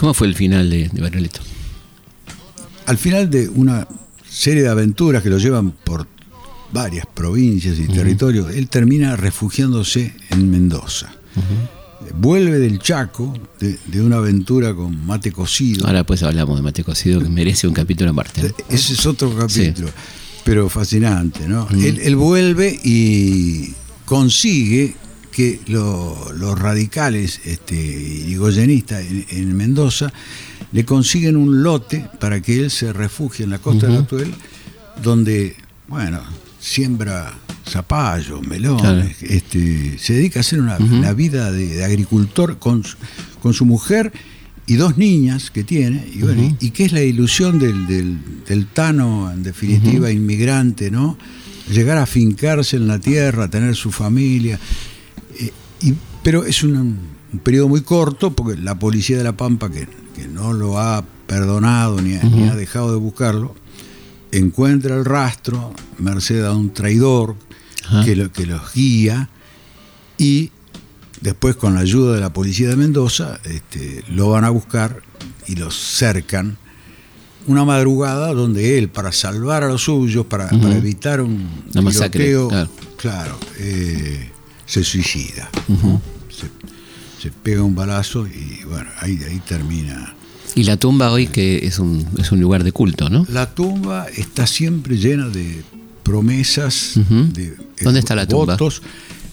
¿Cómo 0.00 0.14
fue 0.14 0.28
el 0.28 0.34
final 0.34 0.70
de, 0.70 0.88
de 0.88 1.30
al 2.86 2.96
final 2.96 3.28
de 3.28 3.50
una 3.50 3.86
serie 4.26 4.62
de 4.62 4.70
aventuras 4.70 5.22
que 5.22 5.28
lo 5.28 5.36
llevan 5.36 5.72
por 5.72 6.06
varias 6.72 7.04
provincias 7.04 7.78
y 7.78 7.86
territorios, 7.86 8.54
él 8.54 8.68
termina 8.68 9.14
refugiándose 9.14 10.14
en 10.30 10.50
Mendoza. 10.50 11.12
Vuelve 12.14 12.58
del 12.58 12.78
Chaco 12.78 13.34
de, 13.60 13.78
de 13.88 14.00
una 14.00 14.16
aventura 14.16 14.74
con 14.74 15.04
mate 15.04 15.32
cocido. 15.32 15.86
Ahora 15.86 16.04
pues 16.04 16.22
hablamos 16.22 16.56
de 16.56 16.62
mate 16.62 16.82
cocido 16.82 17.20
que 17.20 17.28
merece 17.28 17.68
un 17.68 17.74
capítulo 17.74 18.10
aparte. 18.10 18.42
¿no? 18.42 18.48
Ese 18.70 18.94
es 18.94 19.04
otro 19.04 19.36
capítulo, 19.36 19.90
pero 20.44 20.70
fascinante, 20.70 21.46
¿no? 21.46 21.68
Él, 21.72 22.00
él 22.02 22.16
vuelve 22.16 22.80
y 22.82 23.74
consigue 24.06 24.96
que 25.32 25.60
lo- 25.68 26.32
los 26.36 26.58
radicales 26.58 27.40
este, 27.44 27.74
irigoyenistas 27.76 29.02
en, 29.04 29.26
en 29.30 29.56
Mendoza 29.56 30.12
le 30.72 30.84
consiguen 30.84 31.36
un 31.36 31.62
lote 31.62 32.08
para 32.20 32.40
que 32.40 32.58
él 32.60 32.70
se 32.70 32.92
refugie 32.92 33.44
en 33.44 33.50
la 33.50 33.58
costa 33.58 33.86
del 33.86 33.98
Atuel, 33.98 34.32
donde, 35.02 35.56
bueno, 35.88 36.20
siembra 36.58 37.32
zapallos, 37.68 38.46
melones, 38.46 39.16
Claro. 39.16 39.34
este, 39.34 39.98
se 39.98 40.14
dedica 40.14 40.40
a 40.40 40.42
hacer 40.42 40.60
una, 40.60 40.76
una 40.78 41.12
vida 41.12 41.50
de, 41.52 41.66
de 41.68 41.84
agricultor 41.84 42.58
con, 42.58 42.84
su- 42.84 42.96
con 43.42 43.54
su 43.54 43.64
mujer 43.64 44.12
y 44.66 44.74
dos 44.76 44.96
niñas 44.98 45.50
que 45.50 45.64
tiene, 45.64 46.06
y, 46.14 46.20
bueno, 46.22 46.56
y, 46.60 46.66
y 46.66 46.70
que 46.70 46.84
es 46.84 46.92
la 46.92 47.02
ilusión 47.02 47.58
del, 47.58 47.86
del, 47.86 48.18
del 48.46 48.66
Tano, 48.66 49.30
en 49.32 49.42
definitiva, 49.42 50.10
inmigrante, 50.12 50.90
¿no? 50.90 51.16
Llegar 51.72 51.98
a 51.98 52.06
fincarse 52.06 52.76
en 52.76 52.86
la 52.86 52.98
tierra, 52.98 53.48
tener 53.48 53.74
su 53.76 53.90
familia. 53.92 54.58
Y- 55.82 55.94
pero 56.22 56.44
es 56.44 56.62
un, 56.62 56.76
un 57.32 57.38
periodo 57.42 57.68
muy 57.68 57.80
corto, 57.82 58.30
porque 58.32 58.60
la 58.60 58.78
policía 58.78 59.16
de 59.18 59.24
La 59.24 59.36
Pampa, 59.36 59.70
que, 59.70 59.88
que 60.14 60.28
no 60.28 60.52
lo 60.52 60.78
ha 60.78 61.04
perdonado 61.26 62.00
ni 62.02 62.16
ha, 62.16 62.22
ni 62.22 62.48
ha 62.48 62.54
dejado 62.54 62.90
de 62.92 62.98
buscarlo, 62.98 63.54
encuentra 64.32 64.96
el 64.96 65.04
rastro, 65.04 65.72
merced 65.98 66.44
a 66.44 66.52
un 66.52 66.72
traidor 66.72 67.36
que, 68.04 68.14
lo, 68.16 68.30
que 68.30 68.46
los 68.46 68.72
guía 68.74 69.28
y 70.18 70.50
después 71.20 71.56
con 71.56 71.74
la 71.74 71.80
ayuda 71.80 72.14
de 72.14 72.20
la 72.20 72.32
policía 72.32 72.68
de 72.68 72.76
Mendoza 72.76 73.40
este, 73.44 74.04
lo 74.10 74.28
van 74.30 74.44
a 74.44 74.50
buscar 74.50 75.02
y 75.46 75.56
los 75.56 75.74
cercan 75.76 76.56
una 77.46 77.64
madrugada 77.64 78.32
donde 78.34 78.78
él 78.78 78.88
para 78.90 79.10
salvar 79.12 79.64
a 79.64 79.68
los 79.68 79.82
suyos 79.84 80.26
para, 80.26 80.48
para 80.50 80.76
evitar 80.76 81.20
un 81.20 81.48
tiroteo, 82.18 82.48
claro. 82.48 82.70
claro, 82.96 83.38
eh, 83.58 84.30
se 84.70 84.84
suicida 84.84 85.50
se, 86.38 86.46
se 87.22 87.30
pega 87.30 87.62
un 87.62 87.74
balazo 87.74 88.26
y 88.26 88.64
bueno 88.64 88.88
ahí, 89.00 89.18
ahí 89.28 89.40
termina 89.46 90.14
Y 90.54 90.62
la 90.64 90.76
tumba 90.76 91.10
hoy 91.12 91.26
que 91.26 91.66
es 91.66 91.78
un, 91.78 92.06
es 92.18 92.30
un 92.32 92.40
lugar 92.40 92.62
de 92.64 92.72
culto, 92.72 93.08
¿no? 93.10 93.26
La 93.30 93.46
tumba 93.54 94.06
está 94.16 94.46
siempre 94.46 94.96
llena 94.96 95.28
de 95.28 95.62
promesas, 96.02 96.94
de 97.34 97.44
eh, 97.46 97.56
¿Dónde 97.82 98.00
está 98.00 98.14
la 98.16 98.26
tumba? 98.26 98.56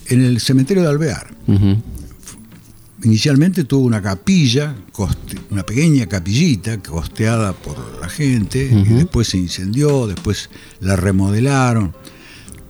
En 0.10 0.24
el 0.24 0.40
cementerio 0.40 0.84
de 0.84 0.90
Alvear. 0.90 1.28
Inicialmente 3.04 3.64
tuvo 3.64 3.86
una 3.86 4.02
capilla, 4.02 4.76
coste- 4.92 5.40
una 5.52 5.64
pequeña 5.64 6.08
capillita 6.08 6.80
costeada 6.82 7.54
por 7.54 7.78
la 8.02 8.10
gente, 8.10 8.70
y 8.72 8.94
después 8.94 9.28
se 9.28 9.38
incendió, 9.38 10.08
después 10.08 10.50
la 10.80 10.96
remodelaron. 10.96 11.94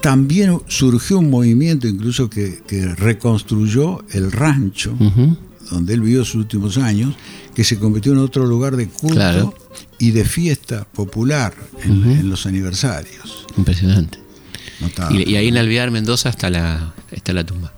También 0.01 0.60
surgió 0.67 1.19
un 1.19 1.29
movimiento 1.29 1.88
incluso 1.88 2.29
que, 2.29 2.62
que 2.67 2.86
reconstruyó 2.95 4.03
el 4.12 4.31
rancho 4.31 4.95
donde 5.71 5.93
él 5.95 6.01
vivió 6.01 6.23
sus 6.23 6.36
últimos 6.36 6.77
años, 6.77 7.15
que 7.53 7.63
se 7.65 7.77
convirtió 7.77 8.13
en 8.13 8.19
otro 8.19 8.45
lugar 8.45 8.77
de 8.77 8.88
culto 8.88 9.15
Claro. 9.15 9.53
y 9.99 10.12
de 10.12 10.23
fiesta 10.23 10.86
popular 10.86 11.53
en, 11.83 12.10
en 12.10 12.29
los 12.29 12.45
aniversarios. 12.45 13.45
Impresionante. 13.57 14.17
Y, 15.12 15.29
y 15.31 15.36
ahí 15.36 15.47
en 15.49 15.57
Alvear, 15.57 15.91
Mendoza, 15.91 16.29
está 16.29 16.49
la, 16.49 16.93
está 17.12 17.33
la 17.33 17.43
tumba. 17.45 17.73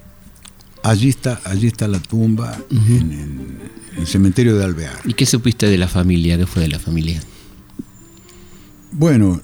Allí 0.83 1.09
está, 1.09 1.41
allí 1.45 1.65
está 1.67 1.87
la 1.87 1.99
tumba 1.99 2.57
en 2.69 3.57
el 3.97 4.05
cementerio 4.05 4.55
de 4.55 4.65
Alvear. 4.65 4.99
¿Y 5.05 5.13
qué 5.13 5.25
supiste 5.25 5.67
de 5.67 5.77
la 5.77 5.87
familia? 5.87 6.37
¿Qué 6.37 6.45
fue 6.45 6.61
de 6.61 6.67
la 6.67 6.77
familia? 6.79 7.21
Bueno, 8.91 9.41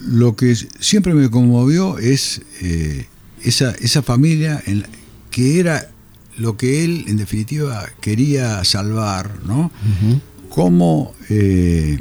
lo 0.00 0.36
que 0.36 0.54
siempre 0.80 1.14
me 1.14 1.30
conmovió 1.30 1.98
es 1.98 2.42
eh, 2.60 3.06
esa, 3.42 3.70
esa 3.80 4.02
familia 4.02 4.62
en 4.66 4.80
la- 4.80 4.88
que 5.30 5.58
era 5.60 5.90
lo 6.38 6.56
que 6.56 6.84
él, 6.84 7.04
en 7.08 7.16
definitiva, 7.16 7.86
quería 8.00 8.62
salvar, 8.64 9.38
¿no? 9.46 9.70
Cómo, 10.50 11.14
eh, 11.30 11.98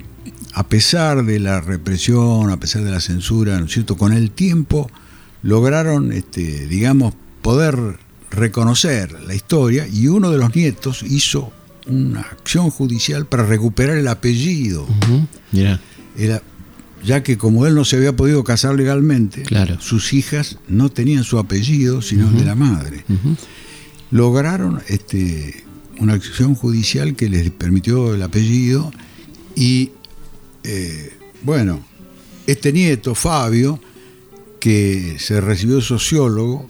a 0.53 0.67
pesar 0.67 1.25
de 1.25 1.39
la 1.39 1.61
represión, 1.61 2.49
a 2.49 2.57
pesar 2.59 2.83
de 2.83 2.91
la 2.91 2.99
censura, 3.01 3.59
¿no 3.59 3.65
es 3.65 3.71
cierto?, 3.73 3.97
con 3.97 4.13
el 4.13 4.31
tiempo 4.31 4.89
lograron, 5.41 6.11
este, 6.11 6.67
digamos, 6.67 7.13
poder 7.41 7.77
reconocer 8.31 9.11
la 9.27 9.35
historia 9.35 9.87
y 9.87 10.07
uno 10.07 10.31
de 10.31 10.37
los 10.37 10.53
nietos 10.55 11.03
hizo 11.03 11.51
una 11.87 12.21
acción 12.21 12.69
judicial 12.71 13.25
para 13.25 13.45
recuperar 13.45 13.95
el 13.97 14.07
apellido 14.07 14.85
era 16.17 16.41
ya 17.05 17.23
que 17.23 17.37
como 17.37 17.65
él 17.67 17.75
no 17.75 17.85
se 17.85 17.97
había 17.97 18.15
podido 18.15 18.43
casar 18.43 18.75
legalmente, 18.75 19.43
Claro. 19.43 19.79
sus 19.79 20.11
hijas 20.13 20.57
no 20.67 20.89
tenían 20.89 21.23
su 21.23 21.37
apellido, 21.37 22.01
sino 22.01 22.29
el 22.29 22.37
de 22.37 22.45
la 22.45 22.55
madre. 22.55 23.03
Lograron 24.11 24.81
este, 24.87 25.63
una 25.99 26.13
acción 26.13 26.55
judicial 26.55 27.15
que 27.15 27.29
les 27.29 27.49
permitió 27.51 28.13
el 28.13 28.21
apellido 28.21 28.91
y, 29.55 29.91
eh, 30.63 31.13
bueno, 31.43 31.83
este 32.47 32.71
nieto, 32.71 33.15
Fabio, 33.15 33.79
que 34.59 35.17
se 35.19 35.41
recibió 35.41 35.81
sociólogo, 35.81 36.67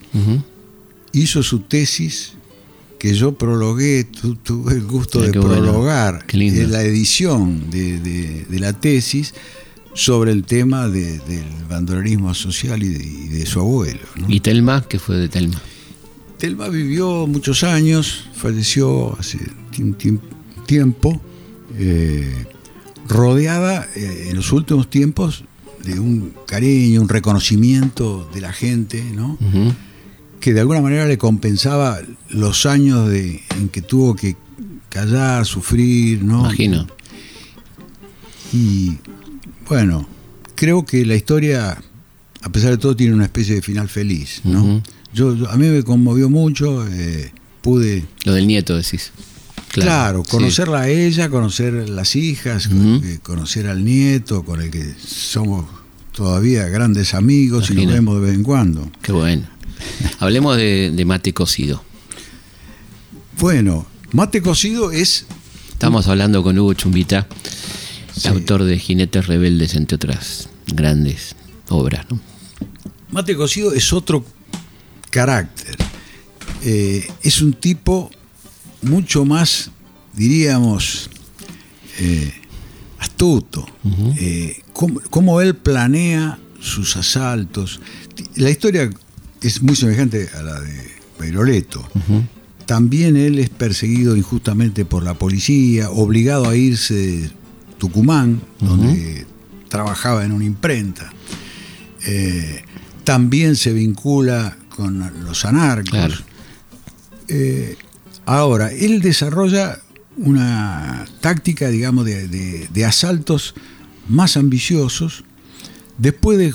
hizo 1.14 1.44
su 1.44 1.60
tesis 1.62 2.34
que 3.00 3.14
yo 3.14 3.34
prologué, 3.38 4.06
tu- 4.06 4.36
tuve 4.36 4.74
el 4.74 4.84
gusto 4.84 5.22
de 5.22 5.32
bueno. 5.32 5.48
prologar 5.54 6.26
la 6.34 6.82
edición 6.84 7.70
de, 7.70 8.00
de- 8.00 8.46
de 8.50 8.60
la 8.60 8.74
tesis 8.74 9.34
sobre 9.96 10.32
el 10.32 10.44
tema 10.44 10.88
de- 10.88 11.18
del 11.20 11.46
bandolerismo 11.68 12.34
social 12.36 12.84
y 12.84 12.90
de, 12.90 13.04
y 13.04 13.28
de 13.30 13.46
su 13.48 13.60
abuelo. 13.60 14.02
¿no? 14.18 14.28
¿Y 14.30 14.40
Telma? 14.42 14.84
¿Qué 14.88 15.00
fue 15.00 15.16
de 15.16 15.28
Telma? 15.30 15.60
Telma 16.38 16.68
vivió 16.70 17.26
muchos 17.28 17.64
años, 17.64 18.28
falleció 18.36 19.18
hace 19.18 19.40
un 19.80 19.98
tiemp- 19.98 20.22
tiempo, 20.68 21.20
eh, 21.78 22.46
rodeada 23.08 23.88
eh, 23.96 24.28
en 24.30 24.36
los 24.36 24.52
últimos 24.52 24.90
tiempos 24.90 25.44
de 25.84 26.00
un 26.00 26.34
cariño, 26.46 27.02
un 27.02 27.10
reconocimiento 27.10 28.30
de 28.34 28.42
la 28.42 28.52
gente, 28.52 29.02
¿no? 29.16 29.38
Que 30.42 30.54
de 30.54 30.60
alguna 30.60 30.82
manera 30.82 31.06
le 31.08 31.18
compensaba 31.18 32.00
los 32.30 32.66
años 32.66 33.08
de, 33.10 33.42
en 33.58 33.70
que 33.70 33.82
tuvo 33.82 34.16
que 34.16 34.36
callar, 34.90 35.46
sufrir, 35.46 36.24
¿no? 36.24 36.40
Imagino. 36.42 36.88
Y 38.54 38.98
bueno, 39.68 40.08
creo 40.56 40.86
que 40.86 41.06
la 41.06 41.16
historia, 41.16 41.78
a 42.42 42.50
pesar 42.50 42.72
de 42.72 42.78
todo, 42.78 42.96
tiene 42.96 43.14
una 43.14 43.26
especie 43.26 43.56
de 43.56 43.62
final 43.62 43.90
feliz, 43.90 44.42
¿no? 44.44 44.82
Yo, 45.14 45.36
yo- 45.36 45.50
a 45.50 45.58
mí 45.58 45.68
me 45.68 45.84
conmovió 45.84 46.30
mucho, 46.30 46.86
eh, 46.88 47.32
pude, 47.62 48.06
Lo 48.26 48.34
del 48.34 48.48
nieto, 48.48 48.76
decís. 48.76 49.12
claro, 49.70 50.24
sí. 50.26 50.32
conocerla 50.32 50.82
a 50.82 50.90
ella, 50.90 51.30
conocer 51.30 51.90
las 51.90 52.16
hijas, 52.16 52.70
eh, 52.72 53.20
conocer 53.24 53.68
al 53.68 53.84
nieto, 53.86 54.44
con 54.44 54.62
el 54.62 54.70
que 54.72 54.94
somos 55.06 55.66
todavía 56.14 56.66
grandes 56.70 57.14
amigos 57.14 57.70
y 57.72 57.76
nos 57.76 57.88
vemos 57.94 58.16
de 58.22 58.28
vez 58.28 58.36
en 58.36 58.44
cuando. 58.44 58.90
Qué 59.02 59.12
bueno. 59.12 59.48
Hablemos 60.20 60.56
de, 60.58 60.92
de 60.96 61.06
mate 61.06 61.34
cocido. 61.34 61.84
Bueno, 63.40 63.86
mate 64.14 64.42
cocido 64.42 64.92
es 64.92 65.26
Estamos 65.72 66.08
hablando 66.08 66.42
con 66.42 66.58
Hugo 66.58 66.74
Chumbita, 66.74 67.28
Sí. 68.16 68.28
autor 68.30 68.64
de 68.64 68.80
Jinetes 68.80 69.28
Rebeldes, 69.28 69.76
entre 69.76 69.96
otras 69.96 70.50
grandes 70.68 71.36
obras. 71.70 72.06
¿no? 72.10 72.20
Mate 73.12 73.36
Cocido 73.36 73.74
es 73.74 73.92
otro 73.94 74.26
carácter. 75.10 75.76
Eh, 76.64 77.08
es 77.24 77.42
un 77.42 77.54
tipo 77.54 78.10
mucho 78.82 79.26
más, 79.26 79.72
diríamos, 80.14 81.10
eh, 82.00 82.34
astuto. 83.00 83.66
Eh, 84.18 84.62
cómo, 84.74 85.02
cómo 85.10 85.42
él 85.42 85.56
planea 85.56 86.40
sus 86.60 86.98
asaltos. 86.98 87.80
La 88.36 88.50
historia 88.50 88.90
es 89.42 89.62
muy 89.62 89.76
semejante 89.76 90.30
a 90.34 90.42
la 90.42 90.60
de 90.60 90.92
Beiroleto. 91.20 91.88
También 92.66 93.16
él 93.16 93.38
es 93.40 93.50
perseguido 93.50 94.18
injustamente 94.18 94.86
por 94.86 95.04
la 95.04 95.14
policía, 95.14 95.92
obligado 95.92 96.50
a 96.50 96.56
irse 96.56 97.30
Tucumán, 97.78 98.42
donde 98.60 99.26
trabajaba 99.70 100.24
en 100.24 100.32
una 100.32 100.46
imprenta. 100.46 101.12
Eh, 102.06 102.64
también 103.04 103.56
se 103.56 103.74
vincula 103.74 104.58
con 104.70 105.24
los 105.24 105.46
anarcos. 105.46 106.24
Eh, 107.28 107.78
ahora, 108.26 108.72
él 108.72 109.02
desarrolla 109.02 109.80
una 110.18 111.06
táctica, 111.22 111.70
digamos, 111.70 112.06
de, 112.06 112.86
asaltos 112.86 113.56
más 114.08 114.38
ambiciosos 114.38 115.24
después 115.98 116.38
de 116.38 116.54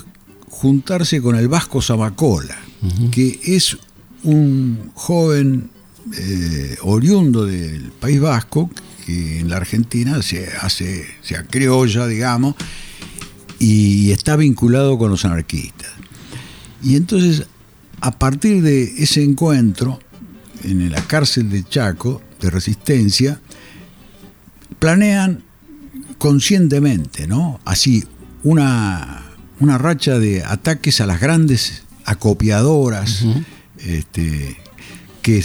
juntarse 0.48 1.20
con 1.20 1.36
el 1.36 1.48
Vasco 1.48 1.82
Zamacola, 1.82 2.56
que 3.10 3.40
es 3.44 3.76
un 4.22 4.90
joven 4.94 5.70
eh, 6.16 6.76
oriundo 6.82 7.44
del 7.44 7.92
País 7.92 8.20
Vasco, 8.20 8.70
que 9.04 9.40
en 9.40 9.48
la 9.48 9.56
Argentina 9.56 10.22
se 10.22 10.48
hace, 10.60 11.06
se 11.22 11.34
criolla, 11.46 12.06
digamos, 12.06 12.54
y 13.58 14.10
está 14.12 14.36
vinculado 14.36 14.98
con 14.98 15.10
los 15.10 15.24
anarquistas. 15.24 15.90
Y 16.82 16.96
entonces, 16.96 17.46
a 18.00 18.12
partir 18.12 18.62
de 18.62 18.82
ese 19.02 19.22
encuentro, 19.22 20.00
en 20.64 20.90
la 20.90 21.02
cárcel 21.02 21.50
de 21.50 21.64
Chaco, 21.64 22.22
de 22.40 22.50
resistencia, 22.50 23.40
planean 24.78 25.42
conscientemente, 26.18 27.26
¿no? 27.26 27.60
Así, 27.64 28.04
una, 28.42 29.22
una 29.58 29.78
racha 29.78 30.18
de 30.18 30.42
ataques 30.44 31.00
a 31.00 31.06
las 31.06 31.20
grandes 31.20 31.82
acopiadoras, 32.04 33.24
este, 33.78 34.56
que 35.22 35.44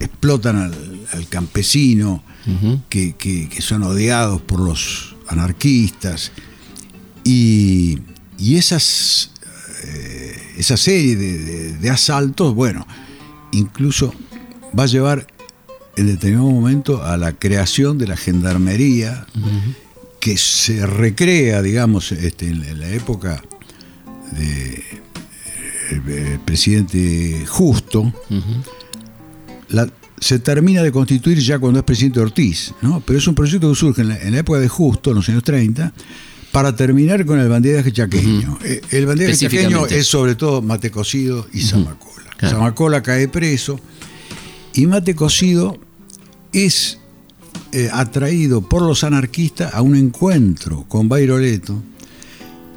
explotan 0.00 0.56
al, 1.12 1.28
campesino, 1.28 2.22
que, 2.88 3.48
son 3.60 3.82
odiados 3.82 4.40
por 4.42 4.60
los 4.60 5.16
anarquistas. 5.28 6.32
Y, 7.24 7.98
esas, 8.38 9.30
eh, 9.84 10.36
esa 10.58 10.76
serie 10.76 11.16
de, 11.16 11.90
asaltos, 11.90 12.54
bueno, 12.54 12.86
incluso 13.52 14.14
va 14.78 14.84
a 14.84 14.86
llevar 14.86 15.26
en 15.96 16.06
determinado 16.06 16.50
momento 16.50 17.02
a 17.02 17.16
la 17.16 17.32
creación 17.32 17.96
de 17.96 18.06
la 18.06 18.16
gendarmería, 18.16 19.26
que 20.20 20.36
se 20.36 20.84
recrea, 20.84 21.62
digamos, 21.62 22.12
este, 22.12 22.48
en 22.48 22.80
la 22.80 22.88
época 22.88 23.42
del 24.32 24.82
de, 26.04 26.38
presidente 26.44 27.44
Justo, 27.46 28.12
se 30.18 30.38
termina 30.38 30.82
de 30.82 30.92
constituir 30.92 31.38
ya 31.38 31.58
cuando 31.58 31.80
es 31.80 31.84
presidente 31.84 32.20
Ortiz, 32.20 32.72
¿no? 32.80 33.02
pero 33.04 33.18
es 33.18 33.26
un 33.26 33.34
proyecto 33.34 33.68
que 33.68 33.74
surge 33.74 34.02
en 34.02 34.08
la, 34.08 34.38
época 34.38 34.58
de 34.58 34.68
Justo, 34.68 35.10
en 35.10 35.16
los 35.16 35.28
años 35.28 35.42
30, 35.42 35.92
para 36.52 36.74
terminar 36.74 37.24
con 37.26 37.38
el 37.38 37.48
bandidaje 37.48 37.92
chaqueño. 37.92 38.58
Eh, 38.64 38.80
el 38.90 39.06
bandidaje 39.06 39.36
chaqueño 39.36 39.86
es 39.86 40.06
sobre 40.06 40.34
todo 40.34 40.62
mate 40.62 40.90
cocido 40.90 41.46
y 41.52 41.60
Zamacola. 41.60 42.30
Zamacola 42.40 43.02
cae 43.02 43.28
preso 43.28 43.78
y 44.74 44.86
mate 44.86 45.14
cocido 45.14 45.78
es 46.52 46.98
eh, 47.72 47.90
atraído 47.92 48.62
por 48.62 48.82
los 48.82 49.04
anarquistas 49.04 49.74
a 49.74 49.82
un 49.82 49.96
encuentro 49.96 50.84
con 50.88 51.08
Bairoleto 51.08 51.82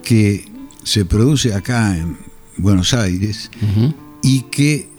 que 0.03 0.45
se 0.83 1.05
produce 1.05 1.53
acá 1.53 1.95
en 1.95 2.17
Buenos 2.57 2.93
Aires 2.93 3.49
y 4.21 4.41
que 4.43 4.89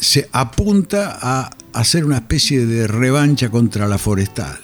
se 0.00 0.28
apunta 0.32 1.18
a 1.20 1.50
hacer 1.72 2.04
una 2.04 2.16
especie 2.16 2.66
de 2.66 2.86
revancha 2.86 3.50
contra 3.50 3.86
la 3.86 3.98
forestal 3.98 4.58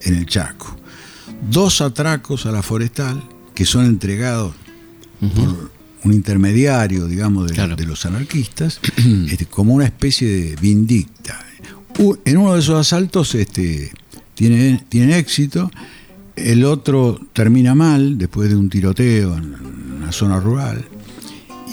en 0.00 0.14
el 0.14 0.26
Chaco. 0.26 0.76
Dos 1.50 1.80
atracos 1.80 2.46
a 2.46 2.52
la 2.52 2.62
forestal 2.62 3.22
que 3.54 3.64
son 3.64 3.86
entregados 3.86 4.54
por 5.20 5.70
un 6.04 6.12
intermediario, 6.12 7.06
digamos, 7.06 7.50
de, 7.50 7.86
los 7.86 8.04
anarquistas, 8.06 8.80
este, 9.30 9.46
como 9.46 9.74
una 9.74 9.84
especie 9.84 10.28
de 10.28 10.56
vindicta. 10.56 11.44
En 12.24 12.36
uno 12.36 12.54
de 12.54 12.60
esos 12.60 12.78
asaltos 12.78 13.34
este, 13.34 13.90
tienen, 14.34 15.10
éxito, 15.10 15.70
el 16.36 16.64
otro 16.64 17.20
termina 17.32 17.74
mal 17.74 18.16
después 18.16 18.48
de 18.48 18.56
un 18.56 18.70
tiroteo 18.70 19.36
en 19.36 19.54
una 19.96 20.12
zona 20.12 20.38
rural. 20.38 20.84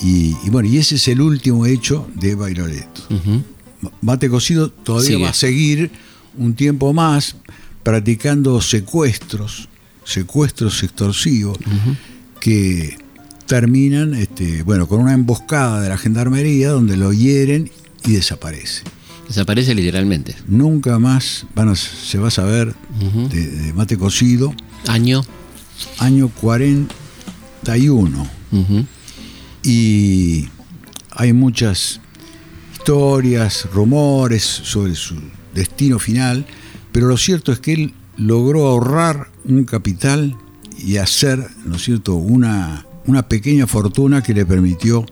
Y, 0.02 0.36
bueno, 0.50 0.68
y 0.70 0.78
ese 0.78 0.96
es 0.96 1.08
el 1.08 1.22
último 1.22 1.66
hecho 1.66 2.08
de 2.16 2.36
Bailoreto. 2.36 3.02
Mate 4.02 4.30
Cocido 4.30 4.70
todavía 4.70 5.18
va 5.20 5.30
a 5.30 5.34
seguir 5.34 5.92
un 6.38 6.54
tiempo 6.54 6.94
más 6.94 7.36
practicando 7.84 8.62
secuestros, 8.62 9.70
secuestros 10.04 10.84
extorsivos, 10.84 11.58
que 12.40 12.98
terminan 13.46 14.14
este, 14.16 14.64
bueno, 14.64 14.88
con 14.88 15.02
una 15.02 15.14
emboscada 15.14 15.82
de 15.82 15.90
la 15.90 15.98
gendarmería 15.98 16.70
donde 16.70 16.98
lo 16.98 17.14
hieren 17.14 17.70
y 18.06 18.14
desaparece. 18.14 18.84
Desaparece 19.28 19.74
literalmente. 19.74 20.36
Nunca 20.48 21.00
más 21.00 21.48
van 21.56 21.76
se 21.76 22.20
va 22.20 22.28
a 22.28 22.32
saber 22.32 22.76
de, 23.32 23.74
Mate 23.74 23.98
Cocido. 23.98 24.54
Año. 24.88 25.26
Año 25.98 26.30
41. 26.30 28.28
Y 29.66 30.48
hay 31.12 31.34
muchas 31.34 32.00
historias, 32.74 33.68
rumores 33.74 34.44
sobre 34.44 34.96
su 34.96 35.16
destino 35.54 35.98
final, 35.98 36.46
pero 36.92 37.08
lo 37.08 37.18
cierto 37.18 37.52
es 37.52 37.60
que 37.60 37.74
él 37.74 37.94
logró 38.16 38.68
ahorrar 38.68 39.30
un 39.44 39.66
capital 39.66 40.38
y 40.78 40.98
hacer, 40.98 41.48
¿no 41.66 41.78
es 41.78 41.84
cierto?, 41.84 42.16
una, 42.16 42.86
una 43.08 43.28
pequeña 43.28 43.68
fortuna 43.68 44.22
que 44.22 44.34
le 44.34 44.46
permitió 44.46 45.06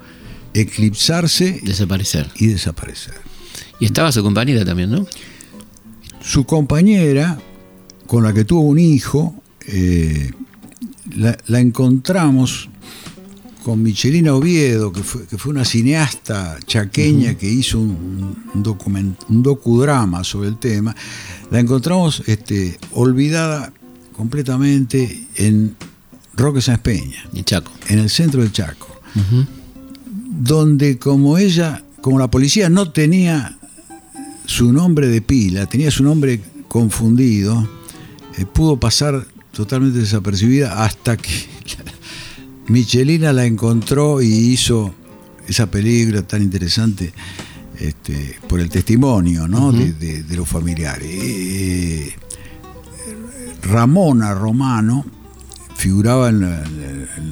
eclipsarse 0.53 1.59
desaparecer. 1.63 2.29
y 2.35 2.47
desaparecer. 2.47 3.15
Y 3.79 3.85
estaba 3.85 4.11
su 4.11 4.23
compañera 4.23 4.63
también, 4.63 4.91
¿no? 4.91 5.07
Su 6.21 6.45
compañera, 6.45 7.39
con 8.07 8.23
la 8.23 8.33
que 8.33 8.45
tuvo 8.45 8.61
un 8.61 8.79
hijo, 8.79 9.35
eh, 9.67 10.31
la, 11.15 11.59
encontramos 11.59 12.69
con 13.63 13.81
Michelina 13.81 14.35
Oviedo, 14.35 14.91
que 14.91 15.03
fue, 15.03 15.25
que 15.25 15.37
fue 15.37 15.51
una 15.51 15.63
cineasta 15.63 16.59
chaqueña 16.65 17.35
que 17.35 17.49
hizo 17.49 17.79
un, 17.79 18.35
un, 18.53 19.43
docudrama 19.43 20.23
sobre 20.23 20.49
el 20.49 20.57
tema, 20.57 20.95
la 21.49 21.59
encontramos 21.59 22.23
este, 22.27 22.77
olvidada 22.91 23.71
completamente 24.15 25.27
en 25.35 25.75
Roque 26.35 26.61
San 26.61 26.79
Peña, 26.79 27.25
en 27.33 27.43
Chaco, 27.45 27.71
en 27.87 27.99
el 27.99 28.09
centro 28.09 28.41
del 28.41 28.51
Chaco, 28.51 28.99
donde 30.29 30.97
como 30.97 31.37
ella, 31.37 31.83
como 32.01 32.19
la 32.19 32.29
policía 32.29 32.69
no 32.69 32.91
tenía 32.91 33.57
su 34.45 34.73
nombre 34.73 35.07
de 35.07 35.21
pila, 35.21 35.67
tenía 35.67 35.89
su 35.89 36.03
nombre 36.03 36.41
confundido, 36.67 37.67
eh, 38.37 38.45
pudo 38.45 38.77
pasar 38.77 39.25
totalmente 39.51 39.99
desapercibida 39.99 40.83
hasta 40.83 41.15
que 41.15 41.52
Michelina 42.67 43.33
la 43.33 43.45
encontró 43.45 44.21
y 44.21 44.27
hizo 44.27 44.93
esa 45.47 45.69
película 45.69 46.21
tan 46.21 46.41
interesante 46.41 47.13
este, 47.79 48.37
por 48.47 48.59
el 48.59 48.69
testimonio 48.69 49.47
de, 49.47 50.23
los 50.35 50.47
familiares. 50.47 51.09
Eh, 51.11 52.15
Ramona 53.63 54.33
Romano 54.33 55.05
figuraba 55.75 56.29
en, 56.29 56.41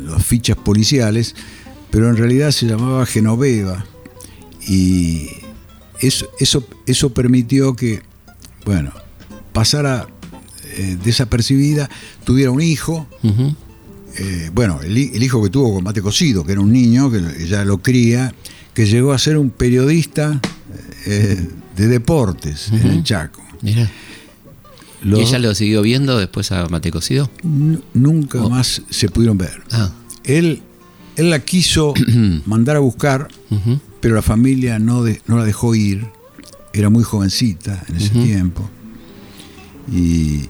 las 0.05 0.25
fichas 0.25 0.57
policiales, 0.57 1.35
pero 1.89 2.09
en 2.09 2.17
realidad 2.17 2.51
se 2.51 2.65
llamaba 2.65 3.05
Genoveva. 3.05 3.85
Y 4.67 5.29
eso, 5.99 6.27
eso, 6.39 6.67
eso 6.85 7.13
permitió 7.13 7.75
que, 7.75 8.01
bueno, 8.65 8.91
pasara 9.53 10.07
eh, 10.77 10.97
desapercibida, 11.03 11.89
tuviera 12.23 12.51
un 12.51 12.61
hijo, 12.61 13.07
eh, 14.17 14.51
bueno, 14.53 14.81
el, 14.81 14.97
hijo 14.97 15.41
que 15.43 15.49
tuvo 15.49 15.75
con 15.75 15.83
mate 15.83 16.01
cocido, 16.01 16.43
que 16.43 16.51
era 16.53 16.61
un 16.61 16.71
niño, 16.71 17.09
que 17.11 17.17
ella 17.39 17.63
lo 17.65 17.81
cría, 17.81 18.33
que 18.73 18.85
llegó 18.85 19.13
a 19.13 19.17
ser 19.17 19.37
un 19.37 19.49
periodista 19.49 20.39
eh, 21.05 21.47
de 21.75 21.87
deportes 21.87 22.69
en 22.71 22.87
el 22.87 23.03
Chaco. 23.03 23.41
¿Y 23.63 25.19
ella 25.19 25.39
lo 25.39 25.55
siguió 25.55 25.81
viendo 25.81 26.17
después 26.17 26.51
a 26.51 26.67
mate 26.67 26.91
cocido? 26.91 27.29
Nunca 27.93 28.43
oh. 28.43 28.49
más 28.49 28.81
se 28.89 29.09
pudieron 29.09 29.37
ver. 29.37 29.63
Ah. 29.71 29.91
Él, 30.23 30.61
él 31.15 31.29
la 31.29 31.39
quiso 31.39 31.93
mandar 32.45 32.75
a 32.75 32.79
buscar, 32.79 33.27
pero 33.99 34.15
la 34.15 34.21
familia 34.21 34.79
no, 34.79 35.03
no 35.27 35.37
la 35.37 35.45
dejó 35.45 35.73
ir. 35.75 36.05
Era 36.73 36.89
muy 36.89 37.03
jovencita 37.03 37.83
en 37.89 37.95
ese 37.97 38.09
tiempo. 38.11 38.69
Y, 39.91 40.47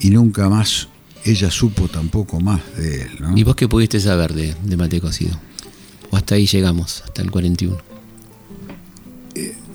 y 0.00 0.10
nunca 0.10 0.48
más 0.48 0.88
ella 1.24 1.50
supo 1.50 1.88
tampoco 1.88 2.40
más 2.40 2.60
de 2.76 3.02
él. 3.02 3.18
¿Y 3.36 3.44
vos 3.44 3.56
qué 3.56 3.68
pudiste 3.68 4.00
saber 4.00 4.34
de, 4.34 4.54
de 4.62 4.76
Mate 4.76 5.00
Cocido? 5.00 5.38
¿O 6.10 6.16
hasta 6.16 6.34
ahí 6.34 6.46
llegamos, 6.46 7.02
hasta 7.04 7.22
el 7.22 7.30
41? 7.30 7.76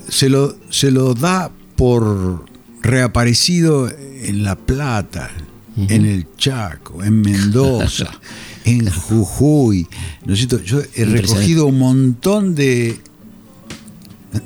Se 0.10 0.30
lo, 0.30 0.56
se 0.70 0.92
lo 0.92 1.14
da 1.14 1.52
por 1.76 2.46
reaparecido 2.82 3.90
en 3.90 4.44
La 4.44 4.56
Plata, 4.56 5.32
en 5.76 6.06
el 6.06 6.28
Chaco, 6.38 7.04
en 7.04 7.22
Mendoza, 7.22 8.10
en 8.66 8.90
Jujuy. 8.90 9.88
¿no 10.26 10.34
es 10.34 10.40
cierto? 10.40 10.62
Yo 10.62 10.82
he 10.96 11.06
recogido 11.06 11.68
un 11.68 11.80
montón 11.80 12.56
de 12.56 13.00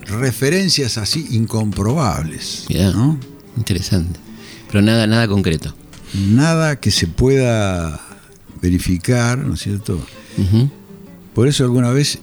referencias 0.08 0.98
así 0.98 1.28
incomprobables. 1.32 2.66
Mirá, 2.70 2.92
¿no? 2.92 3.18
interesante. 3.58 4.20
Pero 4.68 4.82
nada, 4.82 5.08
nada 5.08 5.28
concreto. 5.28 5.76
Nada 6.14 6.80
que 6.80 6.92
se 6.92 7.08
pueda 7.08 8.00
verificar, 8.62 9.38
¿no 9.40 9.54
es 9.56 9.62
cierto? 9.62 10.00
Por 11.34 11.48
eso 11.48 11.64
alguna 11.64 11.90
vez 11.92 12.20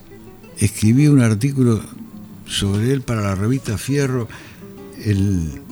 escribí 0.58 1.06
un 1.08 1.20
artículo 1.22 1.82
sobre 2.46 2.92
él 2.92 3.02
para 3.02 3.22
la 3.22 3.34
revista 3.34 3.78
Fierro, 3.78 4.28
el 5.04 5.62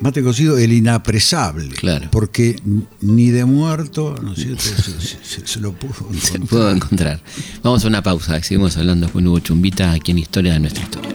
mate 0.00 0.22
cocido, 0.22 0.58
el 0.58 0.72
inapresable. 0.72 1.68
Claro. 1.68 2.08
Porque 2.10 2.56
ni 3.00 3.30
de 3.30 3.44
muerto, 3.46 4.14
¿no 4.22 4.32
es 4.34 4.40
cierto? 4.40 4.62
se, 5.00 5.18
se- 5.22 5.46
se 5.46 5.60
lo 5.60 5.72
pudo 5.72 5.94
Se 6.12 6.34
encontrar. 6.36 6.48
puedo 6.48 6.70
encontrar. 6.70 7.20
Vamos 7.62 7.84
a 7.84 7.88
una 7.88 8.02
pausa. 8.02 8.42
Seguimos 8.42 8.76
hablando 8.76 9.08
con 9.10 9.26
Hugo 9.26 9.38
Chumbita 9.40 9.92
aquí 9.92 10.10
en 10.12 10.18
Historia 10.18 10.52
de 10.54 10.60
nuestra 10.60 10.82
historia. 10.84 11.14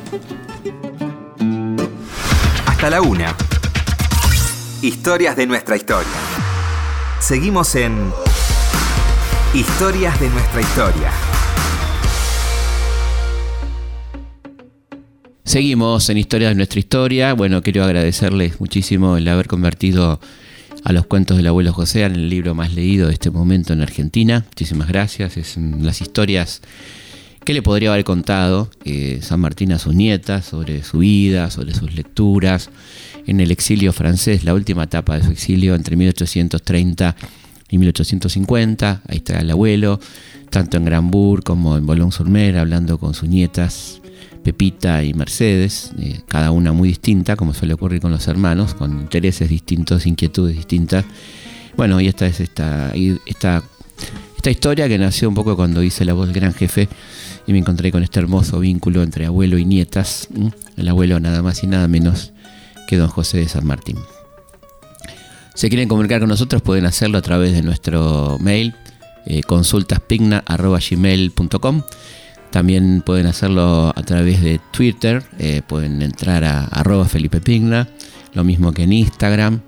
Hasta 2.65 2.89
la 2.89 3.01
una. 3.01 3.35
Historias 4.81 5.35
de 5.35 5.45
nuestra 5.45 5.75
historia. 5.75 6.07
Seguimos 7.19 7.75
en 7.75 7.97
Historias 9.53 10.17
de 10.21 10.29
nuestra 10.29 10.61
historia. 10.61 11.11
Seguimos 15.43 16.09
en 16.09 16.17
Historia 16.17 16.47
de 16.47 16.55
nuestra 16.55 16.79
historia. 16.79 17.33
Bueno, 17.33 17.61
quiero 17.61 17.83
agradecerles 17.83 18.61
muchísimo 18.61 19.17
el 19.17 19.27
haber 19.27 19.47
convertido 19.47 20.21
a 20.85 20.93
los 20.93 21.05
cuentos 21.05 21.35
del 21.35 21.47
abuelo 21.47 21.73
José 21.73 22.03
en 22.03 22.15
el 22.15 22.29
libro 22.29 22.55
más 22.55 22.73
leído 22.73 23.07
de 23.07 23.13
este 23.13 23.31
momento 23.31 23.73
en 23.73 23.81
Argentina. 23.81 24.45
Muchísimas 24.47 24.87
gracias. 24.87 25.35
Es 25.35 25.57
las 25.57 25.99
historias 25.99 26.61
que 27.43 27.53
le 27.53 27.61
podría 27.61 27.91
haber 27.91 28.05
contado 28.05 28.69
eh, 28.85 29.19
San 29.23 29.41
Martín 29.41 29.73
a 29.73 29.79
sus 29.79 29.93
nietas 29.93 30.45
sobre 30.45 30.83
su 30.83 30.99
vida, 30.99 31.51
sobre 31.51 31.73
sus 31.73 31.93
lecturas 31.93 32.69
en 33.29 33.39
el 33.39 33.51
exilio 33.51 33.93
francés, 33.93 34.43
la 34.43 34.55
última 34.55 34.85
etapa 34.85 35.15
de 35.15 35.23
su 35.23 35.31
exilio 35.31 35.75
entre 35.75 35.95
1830 35.95 37.15
y 37.69 37.77
1850. 37.77 39.03
Ahí 39.07 39.17
está 39.17 39.39
el 39.39 39.51
abuelo, 39.51 39.99
tanto 40.49 40.77
en 40.77 40.85
Granbourg 40.85 41.43
como 41.43 41.77
en 41.77 41.85
Boulogne-sur-Mer, 41.85 42.57
hablando 42.57 42.97
con 42.97 43.13
sus 43.13 43.29
nietas 43.29 44.01
Pepita 44.43 45.03
y 45.03 45.13
Mercedes, 45.13 45.91
eh, 45.99 46.21
cada 46.27 46.49
una 46.49 46.73
muy 46.73 46.89
distinta, 46.89 47.35
como 47.35 47.53
suele 47.53 47.75
ocurrir 47.75 48.01
con 48.01 48.09
los 48.09 48.27
hermanos, 48.27 48.73
con 48.73 48.99
intereses 48.99 49.47
distintos, 49.47 50.07
inquietudes 50.07 50.55
distintas. 50.55 51.05
Bueno, 51.77 52.01
y 52.01 52.07
esta 52.07 52.25
es 52.25 52.39
esta, 52.39 52.93
esta, 53.27 53.61
esta 54.37 54.49
historia 54.49 54.87
que 54.87 54.97
nació 54.97 55.29
un 55.29 55.35
poco 55.35 55.55
cuando 55.55 55.83
hice 55.83 56.03
la 56.03 56.13
voz 56.13 56.25
del 56.27 56.35
gran 56.35 56.55
jefe 56.55 56.89
y 57.45 57.51
me 57.51 57.59
encontré 57.59 57.91
con 57.91 58.01
este 58.01 58.19
hermoso 58.19 58.59
vínculo 58.59 59.03
entre 59.03 59.27
abuelo 59.27 59.59
y 59.59 59.65
nietas. 59.65 60.29
El 60.77 60.87
abuelo 60.87 61.19
nada 61.19 61.43
más 61.43 61.63
y 61.63 61.67
nada 61.67 61.87
menos 61.87 62.33
que 62.89 62.97
don 62.97 63.07
José 63.07 63.37
de 63.37 63.47
San 63.47 63.67
Martín. 63.67 63.97
Si 65.53 65.69
quieren 65.69 65.87
comunicar 65.87 66.19
con 66.19 66.29
nosotros 66.29 66.63
pueden 66.63 66.87
hacerlo 66.87 67.19
a 67.19 67.21
través 67.21 67.53
de 67.53 67.61
nuestro 67.61 68.39
mail 68.41 68.73
eh, 69.27 69.43
También 72.49 73.03
pueden 73.05 73.27
hacerlo 73.27 73.93
a 73.95 74.01
través 74.01 74.41
de 74.41 74.59
Twitter, 74.71 75.23
eh, 75.37 75.61
pueden 75.67 76.01
entrar 76.01 76.43
a 76.43 76.65
arroba 76.65 77.05
Felipe 77.05 77.39
Pigna, 77.41 77.87
lo 78.33 78.43
mismo 78.43 78.71
que 78.71 78.83
en 78.83 78.93
Instagram. 78.93 79.61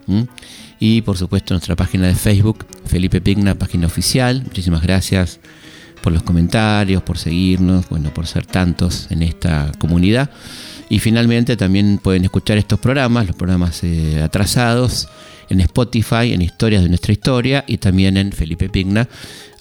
Y 0.79 1.03
por 1.03 1.15
supuesto 1.15 1.53
nuestra 1.53 1.75
página 1.75 2.07
de 2.07 2.15
Facebook, 2.15 2.65
Felipe 2.85 3.21
Pigna, 3.21 3.53
página 3.53 3.85
oficial. 3.85 4.41
Muchísimas 4.43 4.81
gracias 4.81 5.39
por 6.01 6.11
los 6.11 6.23
comentarios, 6.23 7.03
por 7.03 7.19
seguirnos, 7.19 7.87
bueno, 7.87 8.11
por 8.11 8.25
ser 8.25 8.47
tantos 8.47 9.05
en 9.11 9.21
esta 9.21 9.71
comunidad. 9.77 10.31
Y 10.91 10.99
finalmente 10.99 11.55
también 11.55 11.99
pueden 12.03 12.25
escuchar 12.25 12.57
estos 12.57 12.77
programas, 12.77 13.25
los 13.25 13.37
programas 13.37 13.81
eh, 13.85 14.21
atrasados, 14.21 15.07
en 15.47 15.61
Spotify, 15.61 16.33
en 16.33 16.41
Historias 16.41 16.83
de 16.83 16.89
nuestra 16.89 17.13
historia 17.13 17.63
y 17.65 17.77
también 17.77 18.17
en 18.17 18.33
Felipe 18.33 18.67
Pigna. 18.67 19.07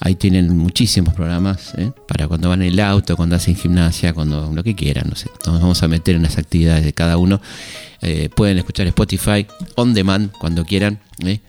Ahí 0.01 0.15
tienen 0.15 0.57
muchísimos 0.57 1.13
programas 1.13 1.73
¿eh? 1.77 1.93
para 2.05 2.27
cuando 2.27 2.49
van 2.49 2.63
en 2.63 2.73
el 2.73 2.79
auto, 2.81 3.15
cuando 3.15 3.37
hacen 3.37 3.55
gimnasia, 3.55 4.11
cuando 4.11 4.51
lo 4.53 4.61
que 4.61 4.75
quieran, 4.75 5.05
no 5.07 5.15
sé. 5.15 5.29
Nos 5.45 5.61
vamos 5.61 5.81
a 5.81 5.87
meter 5.87 6.17
en 6.17 6.23
las 6.23 6.37
actividades 6.37 6.83
de 6.83 6.91
cada 6.91 7.15
uno. 7.15 7.39
Eh, 8.01 8.27
pueden 8.35 8.57
escuchar 8.57 8.87
Spotify 8.87 9.47
on 9.75 9.93
demand 9.93 10.31
cuando 10.33 10.65
quieran 10.65 10.99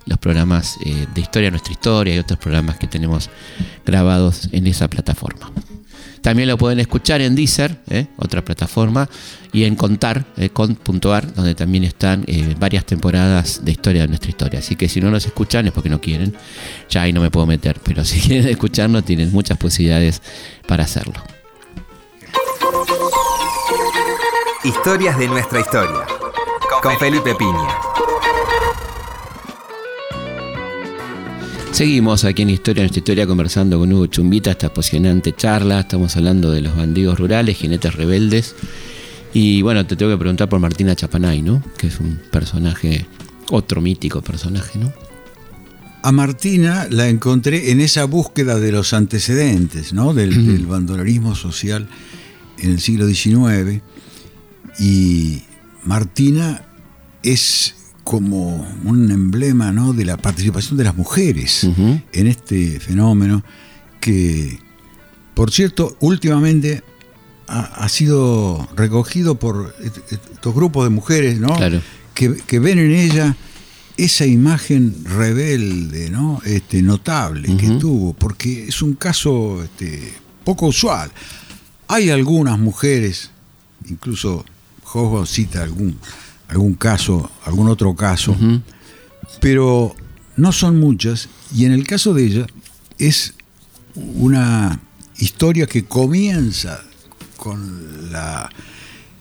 los 0.07 0.19
programas 0.19 0.77
de 0.85 1.21
Historia 1.21 1.49
de 1.49 1.53
nuestra 1.53 1.73
historia 1.73 2.15
y 2.15 2.19
otros 2.19 2.39
programas 2.39 2.77
que 2.77 2.87
tenemos 2.87 3.31
grabados 3.85 4.49
en 4.53 4.69
esa 4.69 4.87
plataforma. 4.89 5.51
También 6.23 6.49
lo 6.49 6.57
pueden 6.57 6.79
escuchar 6.79 7.21
en 7.21 7.35
Deezer, 7.35 7.79
¿eh? 7.91 8.07
otra 8.17 8.45
plataforma, 8.45 9.09
y 9.53 9.65
en 9.65 9.75
Contar, 9.75 10.25
eh, 10.37 10.51
con.ar, 10.51 11.35
donde 11.35 11.55
también 11.57 11.83
están 11.83 12.25
eh, 12.29 12.55
varias 12.59 12.87
temporadas 12.87 13.65
de 13.65 13.73
historia 13.73 14.03
de 14.03 14.09
nuestra 14.09 14.31
historia. 14.31 14.61
Así 14.61 14.77
que 14.77 14.89
si 14.89 15.01
no 15.01 15.11
nos 15.11 15.27
escuchan 15.27 15.67
es 15.67 15.73
porque 15.73 15.91
no 15.91 16.01
quieren, 16.01 16.35
ya 16.89 17.03
ahí 17.03 17.13
no 17.13 17.21
me 17.21 17.31
puedo 17.31 17.47
meter, 17.47 17.81
pero 17.83 18.05
si 18.07 18.21
quieren 18.21 18.49
escucharnos 18.49 19.05
tienen 19.05 19.33
muchas 19.33 19.59
posibilidades 19.59 20.23
para 20.67 20.85
hacerlo. 20.85 21.15
Historias 24.63 25.19
de 25.19 25.27
nuestra 25.27 25.59
historia. 25.59 26.07
Con 26.81 26.97
Felipe 26.99 27.35
Piña. 27.35 27.92
Seguimos 31.73 32.25
aquí 32.25 32.43
en 32.43 32.51
Historia 32.51 32.83
de 32.83 32.83
nuestra 32.83 32.99
historia 32.99 33.27
conversando 33.27 33.79
con 33.79 33.91
Hugo 33.91 34.07
Chumbita, 34.07 34.51
esta 34.51 34.67
apasionante 34.67 35.35
charla. 35.35 35.81
Estamos 35.81 36.15
hablando 36.19 36.51
de 36.51 36.61
los 36.61 36.77
bandidos 36.77 37.19
rurales, 37.19 37.57
jinetes 37.57 37.95
rebeldes. 37.95 38.55
Y 39.33 39.63
bueno, 39.63 39.87
te 39.87 39.97
tengo 39.97 40.13
que 40.13 40.19
preguntar 40.19 40.51
por 40.51 40.61
Martina 40.61 40.95
Chapanay, 40.95 41.41
¿no? 41.41 41.63
Que 41.79 41.87
es 41.87 41.99
un 41.99 42.21
personaje, 42.31 43.07
otro 43.51 43.81
mítico 43.81 44.21
personaje, 44.21 44.79
¿no? 44.79 44.93
A 46.03 46.13
Martina 46.13 46.89
la 46.91 47.09
encontré 47.09 47.71
en 47.71 47.81
esa 47.81 48.05
búsqueda 48.05 48.61
de 48.61 48.71
los 48.71 48.93
antecedentes, 48.93 49.95
¿no? 49.95 50.13
Del, 50.13 50.47
del 50.47 50.67
bandolerismo 50.67 51.35
social 51.35 51.89
en 52.59 52.71
el 52.71 52.81
siglo 52.81 53.07
XIX. 53.07 53.81
Y 54.79 55.41
Martina 55.85 56.67
es 57.23 57.77
como 58.05 58.67
un 58.85 59.11
emblema 59.11 59.71
¿no? 59.73 59.93
de 59.93 60.05
la 60.05 60.17
participación 60.17 60.77
de 60.77 60.85
las 60.85 60.97
mujeres 60.97 61.65
en 62.13 62.27
este 62.27 62.81
fenómeno 62.81 63.43
que, 64.01 64.59
por 65.35 65.51
cierto, 65.53 65.97
últimamente 66.01 66.83
ha, 67.47 67.61
ha 67.85 67.89
sido 67.89 68.69
recogido 68.77 69.37
por 69.37 69.75
est- 69.83 70.13
estos 70.13 70.55
grupos 70.55 70.85
de 70.85 70.91
mujeres 70.91 71.39
¿no? 71.39 71.55
Claro. 71.55 71.81
que, 72.15 72.35
que 72.47 72.59
ven 72.59 72.79
en 72.81 72.91
ella 72.93 73.37
esa 73.97 74.27
imagen 74.27 75.05
rebelde, 75.05 76.11
¿no? 76.11 76.41
este, 76.45 76.83
notable 76.83 77.57
que 77.57 77.69
tuvo, 77.79 78.15
porque 78.15 78.67
es 78.67 78.83
un 78.83 78.95
caso 78.95 79.63
este, 79.63 80.13
poco 80.45 80.67
usual. 80.67 81.11
Hay 81.89 82.11
algunas 82.11 82.59
mujeres, 82.59 83.31
incluso 83.89 84.45
Josbo 84.83 85.25
cita 85.27 85.63
algún, 85.63 85.99
algún 86.53 86.75
caso, 86.75 87.31
algún 87.47 87.69
otro 87.69 87.97
caso, 87.97 88.37
pero 89.41 89.97
no 90.37 90.53
son 90.53 90.79
muchas, 90.79 91.31
y 91.55 91.65
en 91.65 91.73
el 91.73 91.87
caso 91.87 92.13
de 92.13 92.27
ella 92.27 92.47
es 92.99 93.35
una 93.95 94.79
historia 95.17 95.67
que 95.67 95.85
comienza 95.85 96.83
con 97.39 98.13
la 98.13 98.51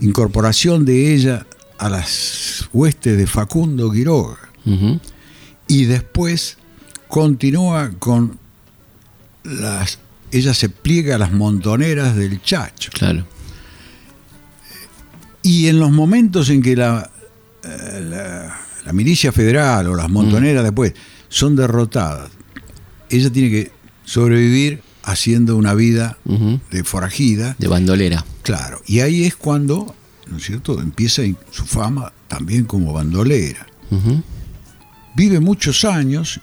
incorporación 0.01 0.83
de 0.83 1.13
ella 1.13 1.45
a 1.77 1.89
las 1.89 2.69
huestes 2.73 3.17
de 3.17 3.25
Facundo 3.27 3.89
Quiroga 3.91 4.37
y 5.67 5.85
después 5.85 6.57
continúa 7.07 7.91
con 7.97 8.37
las 9.43 9.99
ella 10.33 10.53
se 10.53 10.69
pliega 10.69 11.15
a 11.15 11.17
las 11.17 11.31
montoneras 11.31 12.15
del 12.15 12.41
Chacho. 12.41 12.91
Claro. 12.93 13.25
y 15.43 15.67
en 15.67 15.79
los 15.79 15.91
momentos 15.91 16.49
en 16.49 16.61
que 16.61 16.75
la, 16.75 17.10
eh, 17.63 18.01
la, 18.09 18.59
la 18.85 18.93
milicia 18.93 19.31
federal 19.31 19.87
o 19.87 19.95
las 19.95 20.09
montoneras 20.09 20.63
después 20.63 20.93
son 21.29 21.55
derrotadas, 21.55 22.31
ella 23.09 23.29
tiene 23.31 23.49
que 23.49 23.71
sobrevivir 24.05 24.81
haciendo 25.03 25.55
una 25.57 25.73
vida 25.73 26.17
de 26.25 26.83
forajida, 26.83 27.55
De 27.57 27.67
bandolera. 27.67 28.23
claro. 28.43 28.81
Y 28.85 28.99
ahí 28.99 29.23
es 29.25 29.35
cuando, 29.35 29.95
¿no 30.27 30.37
es 30.37 30.43
cierto?, 30.43 30.79
empieza 30.79 31.23
su 31.51 31.65
fama 31.65 32.13
también 32.27 32.65
como 32.65 32.93
bandolera. 32.93 33.65
Vive 35.15 35.39
muchos 35.39 35.83
años 35.85 36.39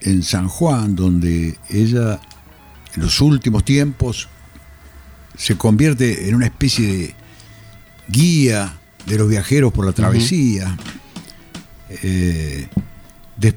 en 0.00 0.22
San 0.22 0.48
Juan, 0.48 0.94
donde 0.96 1.56
ella 1.70 2.20
en 2.94 3.02
los 3.02 3.20
últimos 3.20 3.64
tiempos 3.64 4.28
se 5.36 5.56
convierte 5.56 6.28
en 6.28 6.34
una 6.34 6.46
especie 6.46 6.86
de 6.86 7.14
guía 8.08 8.78
de 9.06 9.18
los 9.18 9.28
viajeros 9.28 9.72
por 9.72 9.84
la 9.86 9.92
travesía. 9.92 10.76
Eh, 12.02 12.68
de- 13.36 13.56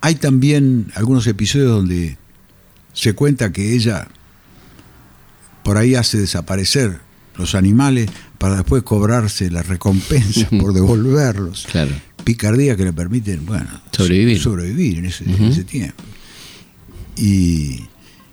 hay 0.00 0.14
también 0.16 0.92
algunos 0.94 1.26
episodios 1.26 1.68
donde 1.70 2.16
se 2.92 3.14
cuenta 3.14 3.52
que 3.52 3.74
ella 3.74 4.08
por 5.62 5.76
ahí 5.78 5.94
hace 5.96 6.18
desaparecer 6.18 7.00
los 7.36 7.54
animales 7.54 8.08
para 8.38 8.56
después 8.56 8.82
cobrarse 8.84 9.50
la 9.50 9.62
recompensa 9.62 10.48
por 10.60 10.72
devolverlos. 10.72 11.66
Claro. 11.70 11.90
Picardía 12.24 12.76
que 12.76 12.84
le 12.84 12.92
permiten, 12.92 13.44
bueno, 13.46 13.68
Sobrevivir. 13.92 14.40
sobrevivir 14.40 14.98
en 14.98 15.06
ese, 15.06 15.24
en 15.24 15.44
ese 15.44 15.64
tiempo. 15.64 16.02
Y, 17.16 17.84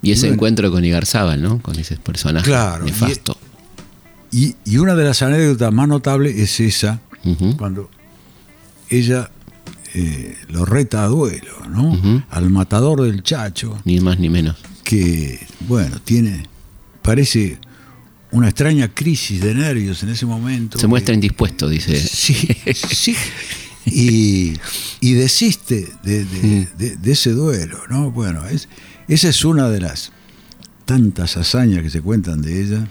Y 0.02 0.12
ese 0.12 0.22
bueno, 0.24 0.34
encuentro 0.36 0.72
con 0.72 0.84
Igarzábal, 0.86 1.42
¿no? 1.42 1.62
Con 1.62 1.78
ese 1.80 1.98
personaje 1.98 2.46
Claro, 2.46 2.86
nefasto. 2.86 3.38
Y, 4.34 4.56
y 4.66 4.78
una 4.78 4.96
de 4.96 5.04
las 5.06 5.22
anécdotas 5.22 5.72
más 5.72 5.88
notables 5.88 6.36
es 6.38 6.60
esa, 6.60 7.00
cuando 7.58 7.90
ella 8.90 9.30
eh, 9.94 10.36
lo 10.50 10.66
reta 10.66 11.04
a 11.04 11.08
duelo, 11.08 11.54
¿no? 11.70 12.24
Al 12.32 12.50
matador 12.50 13.02
del 13.04 13.22
chacho, 13.24 13.80
Ni 13.86 14.00
más 14.00 14.18
ni 14.20 14.30
menos. 14.30 14.58
que, 14.84 15.40
bueno, 15.68 16.00
tiene, 16.04 16.48
parece 17.04 17.60
una 18.32 18.48
extraña 18.50 18.88
crisis 18.94 19.40
de 19.42 19.54
nervios 19.54 20.02
en 20.02 20.10
ese 20.10 20.26
momento. 20.26 20.80
Se 20.80 20.88
muestra 20.88 21.12
que- 21.12 21.18
indispuesto, 21.18 21.70
dice. 21.70 21.96
Sí, 21.96 22.36
sí. 22.74 23.16
Y, 23.86 24.54
y 25.02 25.14
desiste 25.14 25.90
de, 26.04 26.26
de- 26.26 26.68
de- 26.78 26.96
de 26.98 27.12
ese 27.12 27.32
duelo, 27.32 27.80
¿no? 27.90 28.10
Bueno, 28.12 28.48
es, 28.48 28.68
esa 29.08 29.30
es 29.30 29.46
una 29.46 29.70
de 29.70 29.82
las 29.82 30.12
tantas 30.86 31.38
hazañas 31.38 31.84
que 31.84 31.90
se 31.92 32.02
cuentan 32.02 32.42
de 32.42 32.62
ella. 32.64 32.88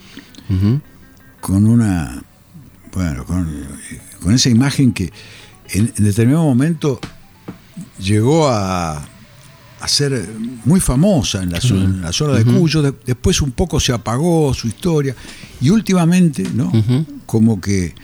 Con 1.42 1.66
una, 1.66 2.22
bueno, 2.94 3.24
con, 3.26 3.46
con 4.22 4.32
esa 4.32 4.48
imagen 4.48 4.92
que 4.92 5.12
en, 5.70 5.92
en 5.98 6.04
determinado 6.04 6.44
momento 6.44 6.98
llegó 7.98 8.48
a, 8.48 8.96
a 9.80 9.88
ser 9.88 10.28
muy 10.64 10.78
famosa 10.80 11.42
en 11.42 11.50
la, 11.50 11.58
zo- 11.60 11.82
en 11.84 12.00
la 12.00 12.12
zona 12.12 12.34
de 12.38 12.44
Cuyo, 12.60 12.80
de- 12.82 12.94
después 13.04 13.42
un 13.42 13.50
poco 13.50 13.80
se 13.80 13.92
apagó 13.92 14.54
su 14.54 14.68
historia 14.68 15.14
y 15.60 15.70
últimamente, 15.70 16.44
¿no? 16.54 16.70
Como 17.26 17.60
que 17.60 17.94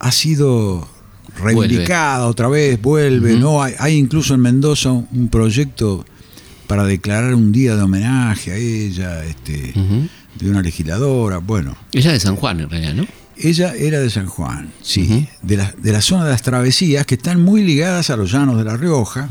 ha 0.00 0.10
sido 0.10 0.88
reivindicada 1.38 2.26
otra 2.26 2.48
vez, 2.48 2.80
vuelve, 2.82 3.36
¿no? 3.36 3.62
Hay, 3.62 3.74
hay 3.78 3.96
incluso 3.96 4.34
en 4.34 4.40
Mendoza 4.40 4.90
un, 4.90 5.06
un 5.12 5.28
proyecto 5.28 6.04
para 6.66 6.84
declarar 6.84 7.34
un 7.34 7.52
día 7.52 7.76
de 7.76 7.82
homenaje 7.82 8.50
a 8.52 8.56
ella, 8.56 9.24
este. 9.24 9.72
De 10.38 10.50
una 10.50 10.62
legisladora, 10.62 11.38
bueno. 11.38 11.76
Ella 11.92 12.08
es 12.08 12.14
de 12.14 12.20
San 12.20 12.36
Juan, 12.36 12.60
en 12.60 12.70
realidad, 12.70 12.94
¿no? 12.94 13.06
Ella 13.36 13.74
era 13.74 13.98
de 13.98 14.10
San 14.10 14.26
Juan, 14.26 14.70
sí, 14.82 15.26
de, 15.42 15.56
la, 15.56 15.74
de 15.78 15.92
la 15.92 16.00
zona 16.02 16.24
de 16.24 16.30
las 16.30 16.42
travesías 16.42 17.06
que 17.06 17.14
están 17.14 17.42
muy 17.42 17.64
ligadas 17.64 18.10
a 18.10 18.16
los 18.16 18.30
llanos 18.30 18.58
de 18.58 18.64
La 18.64 18.76
Rioja 18.76 19.28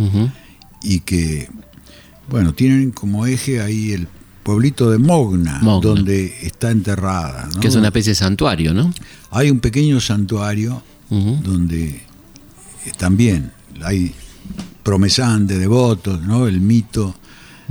y 0.82 1.02
que, 1.02 1.50
bueno, 2.30 2.54
tienen 2.54 2.92
como 2.92 3.26
eje 3.28 3.62
ahí 3.62 3.92
el 3.92 4.08
pueblito 4.44 4.90
de 4.90 4.98
Mogna, 4.98 5.60
Mogna. 5.62 5.88
donde 5.88 6.36
está 6.42 6.72
enterrada. 6.72 7.48
¿no? 7.54 7.60
Que 7.62 7.68
es 7.68 7.76
una 7.76 7.88
especie 7.88 8.12
de 8.12 8.16
santuario, 8.16 8.74
¿no? 8.74 8.92
Hay 9.30 9.52
un 9.52 9.60
pequeño 9.60 10.02
santuario 10.02 10.82
donde 11.10 12.02
también 12.98 13.52
hay 13.84 14.14
promesantes, 14.84 15.60
devotos, 15.60 16.22
¿no? 16.22 16.48
El 16.48 16.60
mito 16.60 17.16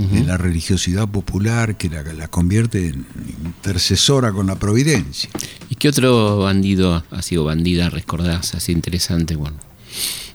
de 0.09 0.25
la 0.25 0.37
religiosidad 0.37 1.07
popular 1.09 1.77
que 1.77 1.91
la, 1.91 2.03
la 2.03 2.29
convierte 2.29 2.89
en 2.89 3.07
intercesora 3.45 4.33
con 4.33 4.47
la 4.47 4.57
providencia. 4.57 5.29
¿Y 5.69 5.75
qué 5.75 5.89
otro 5.89 6.39
bandido 6.39 7.05
ha 7.11 7.23
sido 7.23 7.45
bandida, 7.45 7.91
recordás, 7.91 8.55
así 8.55 8.73
interesante, 8.73 9.37
bueno, 9.37 9.59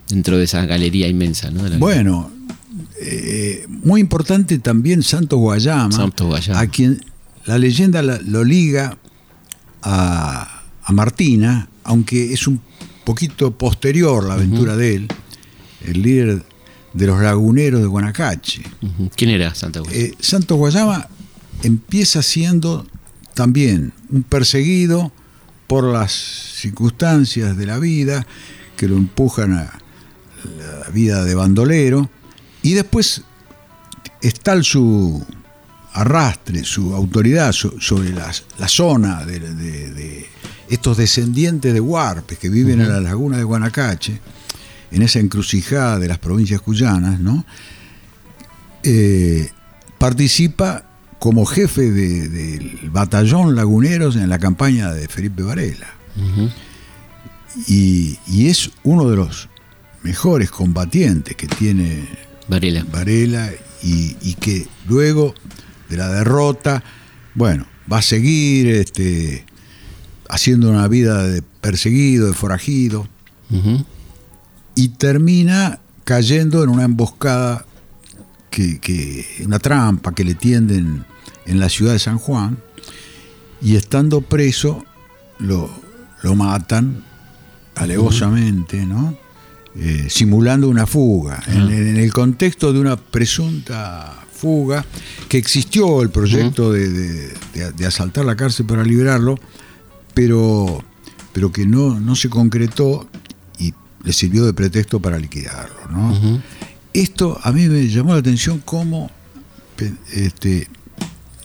dentro 0.07 0.37
de 0.37 0.43
esa 0.43 0.65
galería 0.65 1.07
inmensa, 1.07 1.49
Bueno, 1.79 2.31
eh, 3.01 3.65
muy 3.67 4.01
importante 4.01 4.59
también 4.59 5.01
Santo 5.03 5.37
Guayama, 5.37 6.11
a 6.53 6.67
quien 6.67 7.03
la 7.45 7.57
leyenda 7.57 8.01
lo 8.01 8.43
liga 8.43 8.97
a, 9.81 10.63
a 10.83 10.91
Martina, 10.93 11.69
aunque 11.83 12.33
es 12.33 12.47
un 12.47 12.61
poquito 13.03 13.51
posterior 13.51 14.27
la 14.27 14.33
aventura 14.35 14.75
de 14.75 14.95
él, 14.95 15.07
el 15.85 16.01
líder 16.01 16.43
de 16.95 17.05
los 17.07 17.21
laguneros 17.21 17.81
de 17.81 17.87
Guanacache. 17.87 18.63
¿Quién 19.15 19.29
era 19.29 19.53
Santa 19.53 19.81
Cruz? 19.81 19.93
Eh, 19.93 20.13
Santo 20.19 20.55
Guayama 20.55 21.07
empieza 21.63 22.21
siendo 22.23 22.87
también 23.33 23.91
un 24.09 24.23
perseguido 24.23 25.11
por 25.67 25.83
las 25.83 26.11
circunstancias 26.11 27.57
de 27.57 27.65
la 27.65 27.79
vida 27.79 28.25
que 28.77 28.87
lo 28.87 28.95
empujan 28.97 29.53
a 29.53 29.79
la 30.83 30.89
vida 30.93 31.23
de 31.23 31.35
bandolero 31.35 32.09
y 32.61 32.73
después 32.73 33.21
es 34.21 34.39
tal 34.39 34.63
su 34.63 35.23
arrastre, 35.93 36.63
su 36.63 36.93
autoridad 36.93 37.51
so- 37.51 37.73
sobre 37.79 38.11
la 38.11 38.67
zona 38.67 39.25
de, 39.25 39.39
de- 39.39 39.91
de 39.91 40.25
estos 40.69 40.97
descendientes 40.97 41.73
de 41.73 41.79
huarpes 41.81 42.37
que 42.37 42.49
viven 42.49 42.81
en 42.81 42.89
la 42.89 42.99
laguna 43.01 43.37
de 43.37 43.43
Guanacache, 43.43 44.19
en 44.95 45.01
esa 45.03 45.19
encrucijada 45.19 45.99
de 45.99 46.07
las 46.07 46.17
provincias 46.19 46.61
cuyanas, 46.61 47.19
¿no? 47.19 47.45
Eh, 48.83 49.49
participa 49.97 50.85
como 51.19 51.45
jefe 51.45 51.91
de- 51.91 52.29
del 52.29 52.89
batallón 52.91 53.55
laguneros 53.55 54.15
en 54.15 54.29
la 54.29 54.39
campaña 54.39 54.93
de 54.93 55.07
Felipe 55.07 55.43
Varela. 55.43 55.87
Y, 57.67 58.17
y 58.27 58.47
es 58.47 58.69
uno 58.83 59.09
de 59.09 59.15
los 59.15 59.49
mejores 60.03 60.51
combatientes 60.51 61.35
que 61.35 61.47
tiene 61.47 62.07
Varela. 62.47 62.85
Varela 62.91 63.49
y, 63.81 64.15
y 64.21 64.33
que 64.35 64.67
luego 64.87 65.33
de 65.89 65.97
la 65.97 66.09
derrota, 66.09 66.83
bueno, 67.33 67.65
va 67.91 67.99
a 67.99 68.01
seguir 68.01 68.67
este, 68.67 69.45
haciendo 70.29 70.69
una 70.69 70.87
vida 70.87 71.23
de 71.27 71.41
perseguido, 71.41 72.27
de 72.27 72.33
forajido, 72.33 73.07
Ujú. 73.51 73.85
Y 74.75 74.89
termina 74.89 75.79
cayendo 76.03 76.63
en 76.63 76.69
una 76.69 76.83
emboscada, 76.83 77.65
que, 78.49 78.79
que- 78.79 79.25
una 79.45 79.59
trampa 79.59 80.13
que 80.13 80.23
le 80.23 80.35
tienden 80.35 81.05
en 81.45 81.59
la 81.59 81.69
ciudad 81.69 81.93
de 81.93 81.99
San 81.99 82.17
Juan, 82.17 82.57
y 83.61 83.75
estando 83.75 84.21
preso 84.21 84.83
lo, 85.39 85.69
lo 86.23 86.35
matan 86.35 87.03
alevosamente, 87.75 88.85
¿no? 88.85 89.17
Eh, 89.77 90.07
simulando 90.09 90.69
una 90.69 90.85
fuga, 90.87 91.41
en, 91.47 91.69
en 91.69 91.97
el 91.97 92.13
contexto 92.13 92.71
de 92.71 92.79
una 92.79 92.95
presunta 92.95 94.13
fuga, 94.31 94.85
que 95.27 95.37
existió 95.37 96.01
el 96.01 96.09
proyecto 96.09 96.71
de, 96.71 96.89
de- 96.89 97.33
de- 97.53 97.71
de 97.73 97.85
asaltar 97.85 98.23
la 98.25 98.35
cárcel 98.37 98.65
para 98.65 98.83
liberarlo, 98.83 99.37
pero, 100.13 100.81
pero 101.33 101.51
que 101.51 101.65
no, 101.65 101.99
no 101.99 102.15
se 102.15 102.29
concretó 102.29 103.09
le 104.05 104.13
sirvió 104.13 104.45
de 104.45 104.53
pretexto 104.53 104.99
para 105.01 105.17
liquidarlo. 105.19 105.75
¿no? 105.89 106.41
Esto 106.93 107.37
a 107.43 107.51
mí 107.51 107.67
me 107.67 107.87
llamó 107.89 108.13
la 108.13 108.19
atención 108.19 108.61
cómo 108.63 109.09
este, 110.13 110.69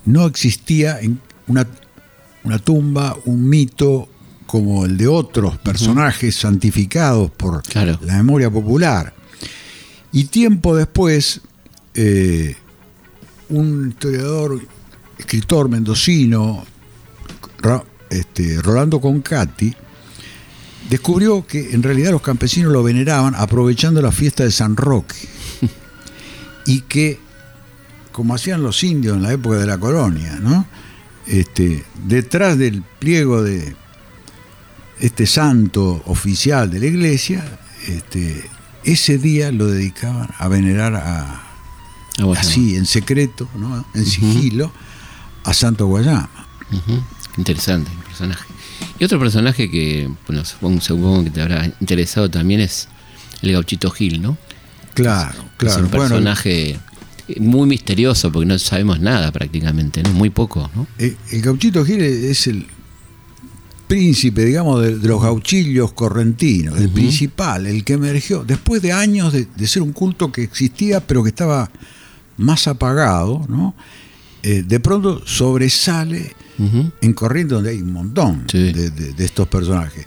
no 0.05 0.27
existía 0.27 1.01
en 1.01 1.19
una, 1.49 1.67
una 2.45 2.59
tumba, 2.59 3.17
un 3.25 3.49
mito 3.49 4.09
como 4.47 4.85
el 4.85 4.97
de 4.97 5.07
otros 5.09 5.59
personajes 5.59 6.37
santificados 6.37 7.31
por 7.31 7.63
Claro. 7.63 7.99
la 8.03 8.17
memoria 8.17 8.51
popular. 8.51 9.15
Y 10.13 10.25
tiempo 10.25 10.77
después, 10.77 11.41
eh, 11.95 12.57
un 13.49 13.91
historiador, 13.91 14.61
escritor 15.19 15.69
mendocino, 15.69 16.65
este, 18.11 18.61
Rolando 18.61 19.01
Concati, 19.01 19.73
descubrió 20.89 21.47
que 21.47 21.73
en 21.73 21.83
realidad 21.83 22.11
los 22.11 22.23
campesinos 22.23 22.73
lo 22.73 22.83
veneraban 22.83 23.35
aprovechando 23.37 24.01
la 24.03 24.13
fiesta 24.13 24.45
de 24.45 24.51
San 24.51 24.77
Roque 24.77 25.17
y 26.67 26.81
que, 26.83 27.19
como 28.13 28.35
hacían 28.35 28.63
los 28.63 28.83
indios 28.83 29.17
en 29.17 29.23
la 29.23 29.33
época 29.33 29.57
de 29.57 29.67
la 29.67 29.79
colonia, 29.79 30.39
¿no? 30.41 30.67
este, 31.27 31.85
detrás 32.07 32.59
del 32.59 32.83
pliego 32.99 33.43
de 33.43 33.75
este 34.99 35.27
santo 35.27 36.03
oficial 36.07 36.71
de 36.71 36.81
la 36.81 36.87
iglesia, 36.87 37.45
este, 37.87 38.49
ese 38.85 39.19
día 39.19 39.53
lo 39.53 39.67
dedicaban 39.67 40.29
a 40.39 40.49
venerar 40.49 40.95
a, 40.97 41.47
Ah, 42.19 42.35
así, 42.39 42.77
en 42.77 42.85
secreto, 42.87 43.49
¿no? 43.57 43.85
en 43.95 44.05
sigilo, 44.05 44.73
a 45.45 45.55
Santo 45.55 45.87
Guayama. 45.87 46.29
Ujú. 46.71 47.03
Interesante 47.39 47.91
el 47.91 47.99
personaje. 47.99 48.45
Y 49.01 49.05
otro 49.05 49.19
personaje 49.19 49.71
que, 49.71 50.09
bueno, 50.29 50.45
supongo, 50.45 50.81
supongo 50.81 51.25
que 51.25 51.31
te 51.31 51.41
habrá 51.41 51.65
interesado 51.81 52.31
también 52.31 52.61
es 52.61 52.87
el 53.43 53.53
gauchito 53.53 53.91
Gil, 53.91 54.21
¿no? 54.23 54.37
Claro, 54.95 55.39
Es 55.43 55.49
claro. 55.57 55.85
un 55.85 55.91
Bueno, 55.91 56.05
personaje 56.09 56.79
muy 57.39 57.67
misterioso 57.67 58.31
porque 58.31 58.47
no 58.47 58.59
sabemos 58.59 59.01
nada 59.01 59.33
prácticamente, 59.33 60.03
¿no? 60.03 60.11
Muy 60.11 60.31
poco, 60.31 60.71
¿no? 60.75 60.87
El, 60.99 61.17
el 61.31 61.41
gauchito 61.43 61.85
Gil 61.85 62.01
es 62.03 62.47
el 62.47 62.67
príncipe, 63.87 64.45
digamos, 64.45 64.83
de, 64.83 64.99
de 64.99 65.09
los 65.09 65.21
gauchillos 65.23 65.93
correntinos, 65.93 66.79
el 66.79 66.91
principal, 66.91 67.67
el 67.67 67.83
que 67.83 67.95
emergió, 67.95 68.45
después 68.45 68.83
de 68.83 68.93
años 68.93 69.33
de, 69.33 69.47
de 69.57 69.67
ser 69.67 69.83
un 69.83 69.93
culto 69.93 70.31
que 70.31 70.43
existía, 70.43 71.01
pero 71.01 71.23
que 71.25 71.31
estaba 71.31 71.71
más 72.37 72.69
apagado, 72.69 73.45
¿no? 73.49 73.75
Eh, 74.43 74.63
de 74.67 74.79
pronto 74.81 75.23
sobresale 75.27 76.35
En 77.01 77.13
Corrientes, 77.15 77.55
donde 77.55 77.71
hay 77.71 77.81
un 77.83 77.93
montón 77.93 78.45
Sí. 78.51 78.73
de, 78.73 78.91
de- 78.91 79.13
de 79.15 79.25
estos 79.25 79.49
personajes. 79.49 80.07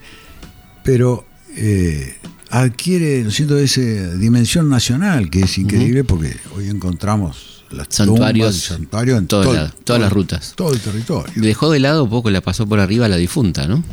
Pero 0.84 1.26
eh, 1.56 2.16
adquiere, 2.49 3.24
¿no 3.24 3.30
es 3.30 3.36
cierto?, 3.36 3.58
esa 3.58 3.82
dimensión 4.16 4.70
nacional, 4.70 5.30
que 5.30 5.41
es 5.41 5.58
increíble 5.58 6.04
porque 6.04 6.36
hoy 6.56 6.68
encontramos 6.70 7.64
las 7.72 7.88
Santuarios 7.89 8.49
tumbas, 8.51 8.64
santuarios 8.78 9.18
en 9.20 9.28
todo- 9.28 9.43
todas 9.43 9.74
todo- 9.84 9.97
las 9.99 10.14
rutas. 10.14 10.54
Todo 10.56 10.74
el 10.74 10.80
territorio. 10.80 11.34
Dejó 11.36 11.72
de 11.72 11.80
lado 11.80 12.04
un 12.04 12.10
poco, 12.10 12.30
la 12.30 12.41
pasó 12.41 12.68
por 12.68 12.80
arriba 12.80 13.08
la 13.08 13.18
difunta, 13.18 13.68
¿no? 13.68 13.84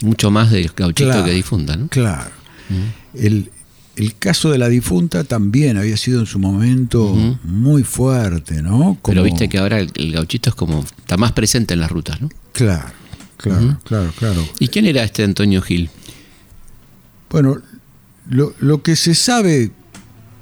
Mucho 0.00 0.30
más 0.32 0.50
de 0.50 0.68
gauchito 0.74 1.10
Claro, 1.10 1.24
que 1.24 1.30
difunta, 1.30 1.76
¿no? 1.76 1.86
Claro. 1.88 2.30
el, 3.14 3.50
el 3.96 4.16
caso 4.16 4.50
de 4.50 4.58
la 4.58 4.68
difunta 4.68 5.24
también 5.24 5.76
había 5.76 5.96
sido 5.96 6.20
en 6.20 6.26
su 6.26 6.38
momento 6.38 7.14
muy 7.44 7.82
fuerte, 7.84 8.62
¿no? 8.62 8.98
Pero 9.04 9.20
Como- 9.20 9.22
viste 9.24 9.48
que 9.48 9.58
ahora 9.58 9.78
el, 9.80 9.90
el 9.94 10.12
gauchito 10.12 10.50
es 10.50 10.54
como, 10.56 10.80
está 10.80 11.16
más 11.16 11.32
presente 11.32 11.74
en 11.74 11.80
las 11.80 11.90
rutas, 11.90 12.20
¿no? 12.20 12.28
Claro, 12.52 12.88
claro, 13.36 13.78
claro, 13.84 14.12
claro. 14.18 14.48
¿Y 14.58 14.68
quién 14.68 14.86
era 14.86 15.02
este 15.04 15.24
Antonio 15.24 15.60
Gil? 15.62 15.90
Bueno, 17.30 17.58
lo, 18.30 18.54
lo 18.60 18.82
que 18.82 18.96
se 18.96 19.14
sabe 19.14 19.70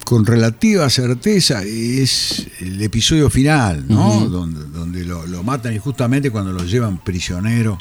con 0.05 0.27
relativa 0.27 0.89
certeza 0.91 1.63
es 1.63 2.47
el 2.61 2.81
episodio 2.83 3.31
final, 3.31 3.85
¿no? 3.89 4.27
Donde, 4.29 4.65
donde 4.67 5.05
lo, 5.05 5.27
lo 5.27 5.43
matan 5.45 5.73
injustamente 5.75 6.31
cuando 6.31 6.53
lo 6.53 6.65
llevan 6.65 6.99
prisionero 7.03 7.79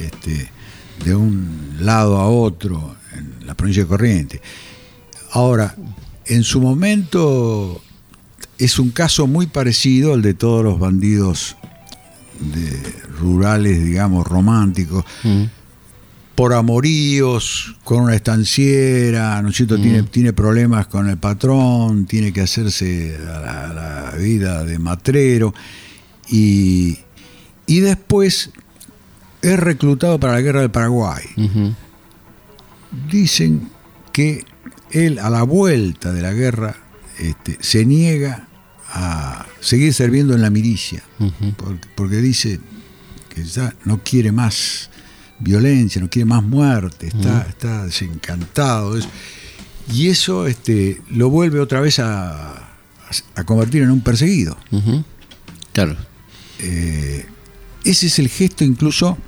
este, 0.00 0.50
de 1.04 1.14
un 1.14 1.76
lado 1.80 2.16
a 2.18 2.28
otro 2.28 2.96
en 3.16 3.46
la 3.46 3.54
provincia 3.54 3.84
de 3.84 3.88
Corrientes. 3.88 4.40
Ahora, 5.34 5.74
en 6.26 6.44
su 6.44 6.60
momento 6.60 7.82
es 8.56 8.78
un 8.78 8.90
caso 8.90 9.26
muy 9.26 9.48
parecido 9.48 10.14
al 10.14 10.22
de 10.22 10.32
todos 10.32 10.62
los 10.62 10.78
bandidos 10.78 11.56
de 12.38 12.80
rurales, 13.18 13.84
digamos, 13.84 14.24
románticos, 14.26 15.04
Mm. 15.24 15.42
por 16.36 16.52
amoríos 16.54 17.74
con 17.82 18.02
una 18.04 18.14
estanciera, 18.14 19.42
¿no 19.42 19.48
es 19.48 19.56
cierto? 19.56 19.76
Tiene, 19.76 20.04
tiene 20.04 20.32
problemas 20.32 20.86
con 20.86 21.08
el 21.08 21.16
patrón, 21.16 22.06
tiene 22.06 22.32
que 22.32 22.40
hacerse 22.40 23.16
a 23.16 23.72
la, 23.72 24.14
vida 24.18 24.62
de 24.64 24.78
matrero 24.78 25.52
y, 26.28 26.98
y 27.66 27.80
después 27.80 28.50
es 29.42 29.58
reclutado 29.58 30.20
para 30.20 30.34
la 30.34 30.40
guerra 30.42 30.60
del 30.60 30.70
Paraguay. 30.70 31.24
Dicen 33.10 33.68
que 34.12 34.44
él 34.94 35.18
a 35.18 35.28
la 35.30 35.42
vuelta 35.42 36.12
de 36.12 36.22
la 36.22 36.32
guerra 36.32 36.76
este, 37.18 37.58
se 37.60 37.84
niega 37.84 38.48
a 38.88 39.46
seguir 39.60 39.92
sirviendo 39.92 40.34
en 40.34 40.42
la 40.42 40.50
milicia, 40.50 41.02
porque, 41.56 41.88
porque 41.94 42.16
dice 42.16 42.60
que 43.28 43.44
ya 43.44 43.74
no 43.84 44.02
quiere 44.04 44.30
más 44.32 44.90
violencia, 45.40 46.00
no 46.00 46.08
quiere 46.08 46.26
más 46.26 46.42
muerte, 46.44 47.08
está, 47.08 47.42
está 47.48 47.84
desencantado. 47.86 48.94
de 48.94 49.00
eso. 49.00 49.08
Y 49.92 50.08
eso 50.08 50.46
este, 50.46 51.00
lo 51.10 51.28
vuelve 51.28 51.58
otra 51.60 51.80
vez 51.80 51.98
a, 51.98 52.52
a- 52.56 52.70
a 53.34 53.44
convertir 53.44 53.82
en 53.82 53.90
un 53.90 54.00
perseguido. 54.00 54.56
Claro. 55.72 55.96
Eh, 56.60 57.26
ese 57.84 58.06
es 58.06 58.18
el 58.20 58.28
gesto 58.28 58.64
incluso 58.64 59.18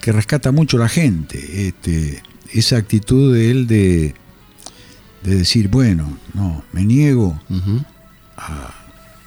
que 0.00 0.12
rescata 0.12 0.52
mucho 0.52 0.78
la 0.78 0.88
gente, 0.88 1.68
este, 1.68 2.22
esa 2.52 2.76
actitud 2.76 3.34
de 3.34 3.50
él 3.50 3.66
de, 3.66 4.14
de 5.22 5.34
decir, 5.36 5.68
bueno, 5.68 6.18
no, 6.34 6.64
me 6.72 6.84
niego 6.84 7.38
Ujú. 7.50 7.82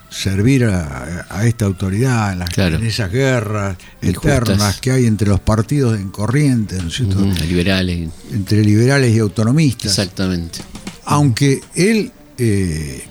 servir 0.10 0.66
a, 0.66 1.26
a 1.30 1.46
esta 1.46 1.66
autoridad 1.66 2.34
en, 2.34 2.40
las- 2.40 2.50
Claro. 2.52 2.76
en 2.78 2.84
esas 2.86 3.12
guerras 3.12 3.78
Injustas. 4.02 4.42
eternas 4.42 4.80
que 4.80 4.92
hay 4.92 5.06
entre 5.08 5.28
los 5.28 5.40
partidos 5.40 6.00
en 6.00 6.10
Corrientes, 6.10 6.82
¿no 6.82 6.88
es 6.90 6.96
cierto? 6.96 7.20
Liberales. 7.46 8.10
entre 8.32 8.64
liberales 8.64 9.14
y 9.16 9.20
autonomistas. 9.20 9.88
Exactamente. 9.98 10.60
Aunque 11.06 11.62
él 11.76 12.12
eh, 12.38 13.04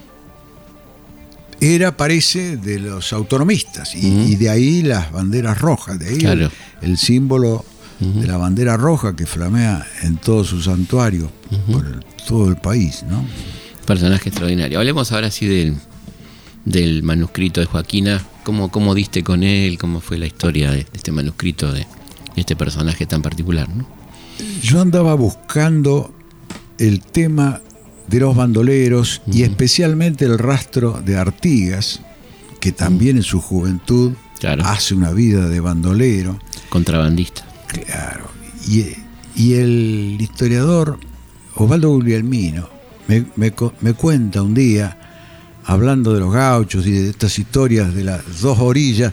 era, 1.60 1.96
parece, 1.96 2.56
de 2.56 2.78
los 2.80 3.12
autonomistas, 3.12 3.94
y, 3.94 4.34
de 4.36 4.50
ahí 4.50 4.82
las 4.82 5.12
banderas 5.12 5.58
rojas, 5.60 5.98
de 5.98 6.08
ahí 6.08 6.18
Claro. 6.18 6.50
el, 6.80 6.90
el 6.90 6.98
símbolo 6.98 7.64
de 8.00 8.26
la 8.26 8.36
bandera 8.36 8.76
roja 8.76 9.14
que 9.14 9.26
flamea 9.26 9.86
en 10.02 10.16
todo 10.16 10.44
por 11.70 12.04
todo 12.26 12.48
el 12.48 12.56
país, 12.56 13.04
¿no? 13.08 13.24
Personaje 13.86 14.28
extraordinario. 14.28 14.78
Hablemos 14.78 15.12
ahora 15.12 15.30
sí 15.30 15.46
del, 15.46 15.76
del 16.64 17.02
manuscrito 17.02 17.60
de 17.60 17.66
Joaquina. 17.66 18.22
¿Cómo, 18.44 18.70
¿Cómo 18.70 18.94
diste 18.94 19.22
con 19.22 19.42
él? 19.42 19.78
¿Cómo 19.78 20.00
fue 20.00 20.18
la 20.18 20.26
historia 20.26 20.70
de, 20.70 20.78
de 20.78 20.86
este 20.94 21.12
manuscrito, 21.12 21.72
de 21.72 21.86
este 22.36 22.56
personaje 22.56 23.06
tan 23.06 23.22
particular? 23.22 23.68
¿no? 23.68 23.86
Yo 24.62 24.80
andaba 24.80 25.14
buscando 25.14 26.14
el 26.78 27.00
tema 27.00 27.60
de 28.08 28.20
los 28.20 28.34
bandoleros 28.36 29.22
y 29.30 29.42
especialmente 29.42 30.24
el 30.24 30.38
rastro 30.38 31.00
de 31.04 31.16
Artigas, 31.16 32.00
que 32.60 32.72
también 32.72 33.16
en 33.16 33.22
su 33.22 33.40
juventud 33.40 34.12
Claro. 34.38 34.64
hace 34.64 34.94
una 34.94 35.12
vida 35.12 35.48
de 35.48 35.60
bandolero. 35.60 36.38
Contrabandista. 36.68 37.44
Claro. 37.68 38.28
Y, 38.68 38.86
y 39.36 39.54
el 39.54 40.16
historiador 40.20 40.98
Osvaldo 41.54 41.90
Guglielmino 41.90 42.68
me, 43.08 43.26
me 43.80 43.94
cuenta 43.94 44.42
un 44.42 44.54
día, 44.54 44.98
hablando 45.64 46.14
de 46.14 46.20
los 46.20 46.32
gauchos 46.32 46.86
y 46.86 46.92
de 46.92 47.10
estas 47.10 47.38
historias 47.38 47.94
de 47.94 48.04
las 48.04 48.40
dos 48.40 48.58
orillas, 48.58 49.12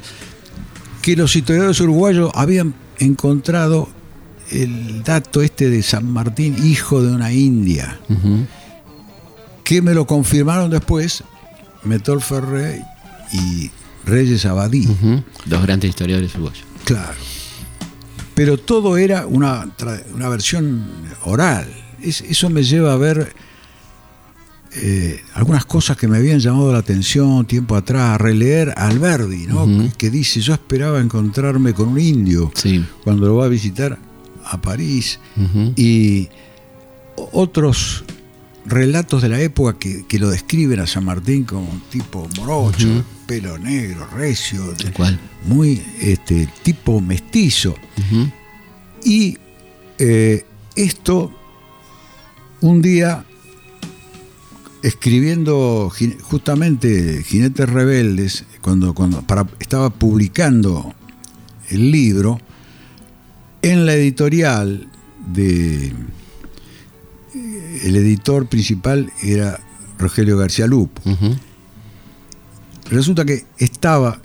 que 1.01 1.15
los 1.15 1.35
historiadores 1.35 1.79
uruguayos 1.81 2.31
habían 2.35 2.73
encontrado 2.99 3.89
el 4.51 5.03
dato 5.03 5.41
este 5.41 5.69
de 5.69 5.83
San 5.83 6.11
Martín, 6.11 6.55
hijo 6.65 7.01
de 7.01 7.13
una 7.13 7.31
india, 7.31 7.99
que 9.63 9.81
me 9.81 9.93
lo 9.93 10.07
confirmaron 10.07 10.69
después 10.69 11.23
Metol 11.83 12.21
Ferré 12.21 12.83
y 13.31 13.69
Reyes 14.05 14.45
Abadí. 14.45 14.87
Dos 15.45 15.61
grandes 15.61 15.89
historiadores 15.89 16.33
uruguayos. 16.35 16.65
Claro. 16.83 17.17
Pero 18.33 18.57
todo 18.57 18.97
era 18.97 19.27
una, 19.27 19.67
una 20.13 20.29
versión 20.29 20.85
oral. 21.25 21.67
Es- 22.03 22.21
eso 22.21 22.49
me 22.49 22.63
lleva 22.63 22.93
a 22.93 22.97
ver 22.97 23.33
eh, 24.75 25.21
algunas 25.33 25.65
cosas 25.65 25.97
que 25.97 26.07
me 26.07 26.17
habían 26.17 26.39
llamado 26.39 26.71
la 26.71 26.77
atención 26.79 27.45
tiempo 27.47 27.75
atrás, 27.75 28.11
a 28.11 28.17
releer 28.19 28.69
a 28.77 28.87
Alberdi, 28.87 29.47
¿no? 29.47 29.67
Que 29.97 30.11
dice, 30.11 30.41
yo 30.41 30.53
esperaba 30.53 30.99
encontrarme 30.99 31.73
con 31.73 31.89
un 31.89 31.99
indio 31.99 32.51
Sí. 32.53 32.85
cuando 33.03 33.27
lo 33.27 33.35
va 33.37 33.45
a 33.45 33.47
visitar 33.47 33.97
a 34.45 34.61
París. 34.61 35.19
Y 35.75 36.29
otros 37.31 38.03
relatos 38.65 39.23
de 39.23 39.29
la 39.29 39.41
época 39.41 39.77
que, 39.79 40.05
que 40.07 40.19
lo 40.19 40.29
describen 40.29 40.79
a 40.79 40.85
San 40.87 41.03
Martín 41.03 41.45
como 41.45 41.67
un 41.67 41.81
tipo 41.89 42.29
morocho, 42.37 43.03
pelo 43.25 43.57
negro, 43.57 44.07
recio, 44.15 44.63
de- 44.73 44.91
muy 45.45 45.81
este, 45.99 46.47
tipo 46.61 47.01
mestizo. 47.01 47.73
Y 49.03 49.37
eh, 49.97 50.45
esto, 50.75 51.33
un 52.61 52.81
día, 52.81 53.25
escribiendo 54.83 55.91
justamente 56.23 57.23
Jinetes 57.23 57.69
Rebeldes, 57.69 58.45
cuando, 58.61 58.93
cuando 58.93 59.21
para- 59.21 59.47
estaba 59.59 59.89
publicando 59.89 60.93
el 61.69 61.91
libro, 61.91 62.39
en 63.61 63.85
la 63.85 63.93
editorial 63.93 64.87
de. 65.33 65.87
eh, 65.87 67.81
El 67.83 67.95
editor 67.97 68.47
principal 68.47 69.11
era 69.21 69.59
Rogelio 69.97 70.37
García 70.37 70.65
Lupo. 70.67 71.01
Resulta 72.89 73.23
que 73.25 73.45
estaba 73.57 74.21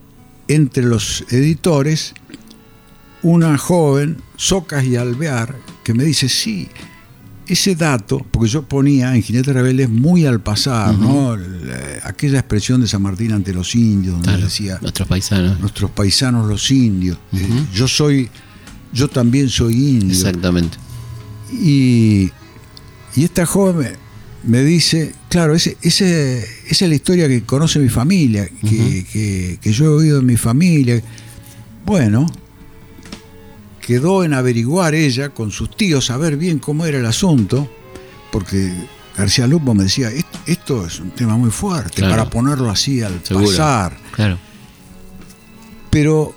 entre 0.48 0.84
los 0.84 1.24
editores 1.30 2.14
una 3.22 3.58
joven, 3.58 4.18
Socas 4.36 4.84
y 4.84 4.96
Alvear, 4.96 5.56
que 5.82 5.94
me 5.94 6.04
dice, 6.04 6.28
sí, 6.28 6.68
ese 7.46 7.74
dato, 7.74 8.24
porque 8.30 8.48
yo 8.50 8.62
ponía 8.62 9.14
en 9.14 9.22
Jinete 9.22 9.52
Rebeldes 9.52 9.90
muy 9.90 10.24
al 10.26 10.40
pasar, 10.40 10.94
¿no? 10.98 11.36
La- 11.36 12.00
aquella 12.04 12.38
expresión 12.38 12.80
de 12.80 12.88
San 12.88 13.02
Martín 13.02 13.32
ante 13.32 13.52
los 13.52 13.74
indios, 13.74 14.14
donde 14.14 14.28
Claro. 14.28 14.44
decía, 14.44 14.78
Nuestros 14.80 15.08
paisanos. 15.08 15.60
nuestros 15.60 15.90
paisanos 15.90 16.46
los 16.48 16.70
indios, 16.70 17.18
eh, 17.32 17.46
yo 17.74 17.86
soy, 17.88 18.28
yo 18.92 19.08
también 19.08 19.48
soy 19.48 19.74
indio. 19.74 20.10
Exactamente. 20.16 20.76
Y, 21.52 22.30
y 23.16 23.24
esta 23.24 23.44
joven 23.46 23.92
me 24.42 24.62
dice, 24.62 25.14
claro, 25.28 25.54
ese, 25.54 25.76
ese, 25.82 26.38
esa 26.68 26.84
es 26.84 26.88
la 26.88 26.94
historia 26.94 27.28
que 27.28 27.42
conoce 27.42 27.78
mi 27.78 27.88
familia, 27.88 28.48
que, 28.60 29.06
que- 29.12 29.58
que 29.60 29.72
yo 29.72 29.84
he 29.84 29.88
oído 29.88 30.20
en 30.20 30.26
mi 30.26 30.36
familia. 30.36 31.02
Bueno, 31.86 32.26
quedó 33.84 34.24
en 34.24 34.32
averiguar 34.34 34.94
ella 34.94 35.30
con 35.30 35.50
sus 35.50 35.76
tíos, 35.76 36.10
a 36.10 36.16
ver 36.16 36.36
bien 36.36 36.58
cómo 36.58 36.86
era 36.86 36.98
el 36.98 37.06
asunto, 37.06 37.68
porque 38.32 38.72
García 39.16 39.46
Lupo 39.46 39.74
me 39.74 39.84
decía, 39.84 40.10
"Est- 40.10 40.26
esto 40.46 40.86
es 40.86 41.00
un 41.00 41.10
tema 41.10 41.36
muy 41.36 41.50
fuerte, 41.50 41.96
Claro. 41.96 42.10
para 42.16 42.30
ponerlo 42.30 42.70
así 42.70 43.02
al 43.02 43.20
Seguro. 43.22 43.46
pasar. 43.46 43.96
Claro. 44.12 44.38
Pero 45.90 46.34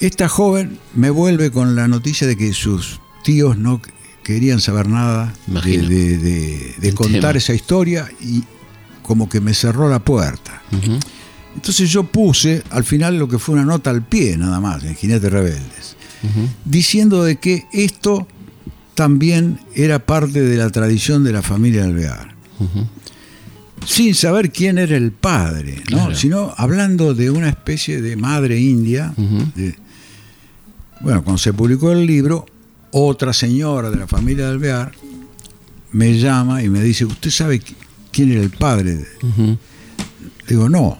esta 0.00 0.28
joven 0.28 0.78
me 0.94 1.10
vuelve 1.10 1.50
con 1.50 1.74
la 1.76 1.88
noticia 1.88 2.26
de 2.26 2.36
que 2.36 2.52
sus 2.52 3.00
tíos 3.24 3.58
no 3.58 3.80
querían 4.22 4.60
saber 4.60 4.88
nada 4.88 5.32
de, 5.46 5.52
Imagino. 5.52 5.88
de- 5.88 6.18
de- 6.18 6.74
de 6.78 6.88
El 6.88 6.94
contar 6.94 7.20
tema. 7.20 7.38
esa 7.38 7.54
historia 7.54 8.08
y 8.20 8.44
como 9.02 9.28
que 9.28 9.40
me 9.40 9.54
cerró 9.54 9.88
la 9.88 9.98
puerta. 10.00 10.62
Entonces 11.54 11.90
yo 11.90 12.04
puse 12.04 12.62
al 12.70 12.84
final 12.84 13.18
lo 13.18 13.28
que 13.28 13.38
fue 13.38 13.54
una 13.54 13.64
nota 13.64 13.90
al 13.90 14.02
pie 14.02 14.36
nada 14.36 14.60
más 14.60 14.82
en 14.84 14.94
Jinetes 14.94 15.32
Rebeldes, 15.32 15.95
Diciendo 16.64 17.22
de 17.24 17.36
que 17.36 17.66
esto 17.72 18.26
también 18.94 19.60
era 19.74 19.98
parte 19.98 20.40
de 20.40 20.56
la 20.56 20.70
tradición 20.70 21.22
de 21.24 21.32
la 21.32 21.42
familia 21.42 21.84
Alvear. 21.84 22.34
Sin 23.84 24.14
saber 24.14 24.50
quién 24.50 24.78
era 24.78 24.96
el 24.96 25.12
padre, 25.12 25.76
¿no? 25.90 25.98
Claro. 25.98 26.14
sino 26.16 26.52
hablando 26.56 27.14
de 27.14 27.30
una 27.30 27.48
especie 27.48 28.00
de 28.02 28.16
madre 28.16 28.58
india. 28.58 29.12
De- 29.54 29.76
bueno, 31.00 31.22
cuando 31.22 31.38
se 31.38 31.52
publicó 31.52 31.92
el 31.92 32.06
libro, 32.06 32.46
otra 32.90 33.32
señora 33.32 33.90
de 33.90 33.96
la 33.98 34.06
familia 34.06 34.46
de 34.46 34.50
Alvear 34.52 34.92
me 35.92 36.18
llama 36.18 36.62
y 36.62 36.68
me 36.70 36.82
dice, 36.82 37.04
¿usted 37.04 37.30
sabe 37.30 37.60
qui- 37.60 37.74
quién 38.10 38.32
era 38.32 38.40
el 38.42 38.50
padre? 38.50 39.04
Digo, 40.48 40.68
no. 40.68 40.98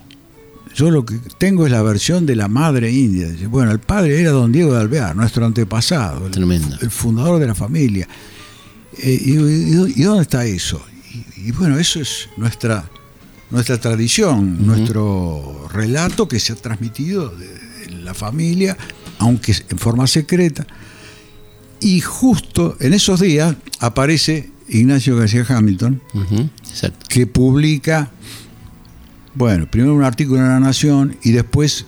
Yo 0.77 0.91
lo 0.91 1.05
que 1.07 1.16
tengo 1.39 1.64
es 1.66 1.72
la 1.72 1.81
versión 1.83 2.27
de 2.27 2.37
la 2.37 2.49
madre 2.49 2.93
india. 2.93 3.29
Bueno, 3.49 3.72
el 3.72 3.81
padre 3.81 4.20
era 4.20 4.31
don 4.31 4.53
Diego 4.53 4.74
de 4.74 4.81
Alvear, 4.81 5.16
nuestro 5.16 5.47
antepasado, 5.47 6.27
el, 6.27 6.33
Tremendo. 6.33 6.77
el 6.83 6.91
fundador 6.91 7.41
de 7.41 7.47
la 7.47 7.55
familia. 7.55 8.07
Eh, 8.99 9.18
y, 9.24 9.31
y- 9.33 9.93
y 9.97 10.03
dónde 10.03 10.22
está 10.22 10.45
eso? 10.45 10.81
Y, 11.37 11.49
y 11.49 11.53
bueno, 11.53 11.79
eso 11.79 11.99
es 12.01 12.29
nuestra, 12.37 12.89
nuestra 13.51 13.81
tradición, 13.81 14.66
nuestro 14.66 15.66
relato 15.72 16.29
que 16.29 16.39
se 16.39 16.53
ha 16.53 16.57
transmitido 16.57 17.31
de, 17.31 17.47
de 17.49 18.03
la 18.03 18.12
familia, 18.12 18.77
aunque 19.18 19.55
en 19.70 19.79
forma 19.79 20.07
secreta. 20.07 20.66
Y 21.81 22.01
justo 22.01 22.77
en 22.81 22.93
esos 22.93 23.20
días 23.20 23.57
aparece 23.81 24.51
Ignacio 24.68 25.16
García 25.16 25.45
Hamilton, 25.49 26.03
que 27.09 27.27
publica, 27.27 28.11
bueno, 29.37 29.66
primero 29.70 29.95
un 29.95 30.03
artículo 30.03 30.41
en 30.41 30.49
La 30.49 30.59
Nación 30.61 31.16
y 31.22 31.30
después 31.32 31.84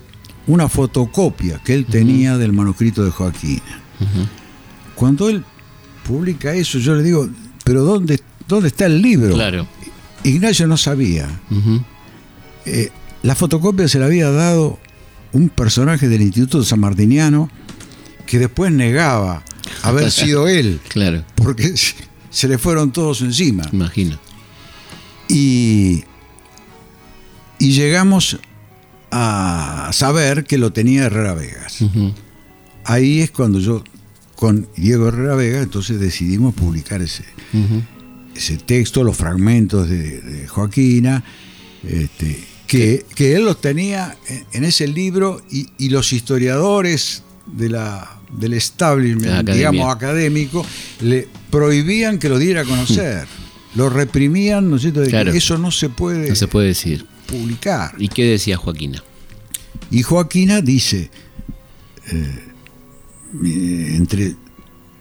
una 0.46 0.68
fotocopia 0.68 1.60
que 1.64 1.74
él 1.74 1.86
tenía 1.86 2.36
del 2.38 2.52
manuscrito 2.52 3.04
de 3.04 3.10
Joaquina. 3.10 3.62
Ujú. 4.00 4.26
Cuando 4.94 5.28
él 5.28 5.44
publica 6.06 6.54
eso, 6.54 6.78
yo 6.78 6.94
le 6.94 7.02
digo, 7.02 7.28
pero 7.64 7.82
¿dónde, 7.84 8.20
dónde 8.46 8.68
está 8.68 8.86
el 8.86 9.02
libro? 9.02 9.34
Claro. 9.34 9.66
Ignacio 10.24 10.66
no 10.66 10.76
sabía. 10.76 11.28
Eh, 12.64 12.90
la 13.22 13.34
fotocopia 13.34 13.88
se 13.88 13.98
la 13.98 14.06
había 14.06 14.30
dado 14.30 14.78
un 15.32 15.48
personaje 15.48 16.08
del 16.08 16.22
Instituto 16.22 16.64
San 16.64 16.80
Martiniano 16.80 17.50
que 18.26 18.38
después 18.38 18.72
negaba 18.72 19.42
haber 19.82 20.10
sido 20.10 20.48
él, 20.48 20.80
Claro. 20.88 21.24
porque 21.34 21.76
se- 21.76 21.94
se 22.30 22.46
le 22.48 22.58
fueron 22.58 22.90
todos 22.92 23.20
encima. 23.22 23.64
Imagino. 23.72 24.18
Y, 25.28 26.04
y 27.58 27.72
llegamos 27.72 28.38
a 29.10 29.90
saber 29.92 30.44
que 30.44 30.58
lo 30.58 30.72
tenía 30.72 31.04
Herrera 31.04 31.34
Vegas. 31.34 31.78
Ahí 32.84 33.20
es 33.20 33.30
cuando 33.30 33.58
yo, 33.58 33.82
con 34.36 34.68
Diego 34.76 35.08
Herrera 35.08 35.34
Vegas, 35.34 35.62
entonces 35.64 36.00
decidimos 36.00 36.54
publicar 36.54 37.02
ese, 37.02 37.24
ese 38.34 38.56
texto, 38.58 39.04
los 39.04 39.16
fragmentos 39.16 39.88
de, 39.88 40.20
de 40.20 40.48
Joaquina, 40.48 41.24
este, 41.84 42.44
que, 42.66 43.04
que 43.14 43.34
él 43.34 43.44
los 43.44 43.60
tenía 43.60 44.16
en, 44.28 44.44
en 44.52 44.64
ese 44.64 44.86
libro 44.88 45.42
y, 45.50 45.68
y 45.78 45.88
los 45.90 46.12
historiadores 46.12 47.22
de 47.46 47.70
la, 47.70 48.18
del 48.32 48.54
establishment, 48.54 49.48
digamos, 49.48 49.94
académico, 49.94 50.64
le 51.00 51.28
prohibían 51.50 52.18
que 52.18 52.28
lo 52.28 52.38
diera 52.38 52.62
a 52.62 52.64
conocer. 52.64 53.26
Lo 53.74 53.90
reprimían, 53.90 54.70
¿no 54.70 54.76
es 54.76 54.82
cierto? 54.82 55.04
Claro. 55.04 55.30
eso 55.30 55.58
no 55.58 55.70
se 55.70 55.90
puede 55.90 56.30
No 56.30 56.34
se 56.34 56.48
puede 56.48 56.68
decir. 56.68 57.04
Publicar. 57.28 57.94
¿Y 57.98 58.08
qué 58.08 58.24
decía 58.24 58.56
Joaquina? 58.56 59.02
Y 59.90 60.02
Joaquina 60.02 60.60
dice, 60.60 61.10
eh, 62.10 62.44
entre 63.94 64.34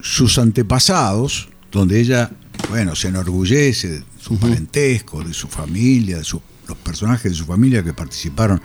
sus 0.01 0.37
antepasados, 0.37 1.49
donde 1.71 1.99
ella, 1.99 2.31
bueno, 2.69 2.95
se 2.95 3.07
enorgullece 3.07 3.87
de 3.89 4.03
su 4.19 4.37
parentesco, 4.37 5.23
de 5.23 5.33
su 5.33 5.47
familia, 5.47 6.17
de 6.17 6.23
su- 6.23 6.41
los 6.67 6.77
personajes 6.77 7.31
de 7.31 7.37
su 7.37 7.45
familia 7.45 7.83
que 7.83 7.93
participaron 7.93 8.61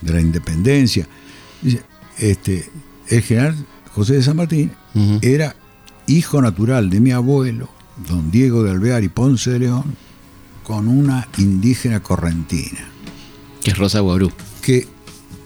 de 0.00 0.12
la 0.12 0.20
independencia, 0.20 1.06
este, 2.18 2.68
el 3.08 3.22
general 3.22 3.56
José 3.92 4.14
de 4.14 4.22
San 4.22 4.36
Martín 4.36 4.72
era 5.22 5.54
hijo 6.06 6.40
natural 6.40 6.90
de 6.90 7.00
mi 7.00 7.10
abuelo, 7.12 7.68
don 8.08 8.30
Diego 8.30 8.62
de 8.62 8.70
Alvear 8.70 9.02
y 9.04 9.08
Ponce 9.08 9.50
de 9.50 9.58
León, 9.60 9.96
con 10.62 10.88
una 10.88 11.28
indígena 11.38 12.00
correntina 12.00 12.88
Que 13.62 13.70
es 13.72 13.78
Rosa 13.78 14.00
Guabrú. 14.00 14.30
que 14.62 14.86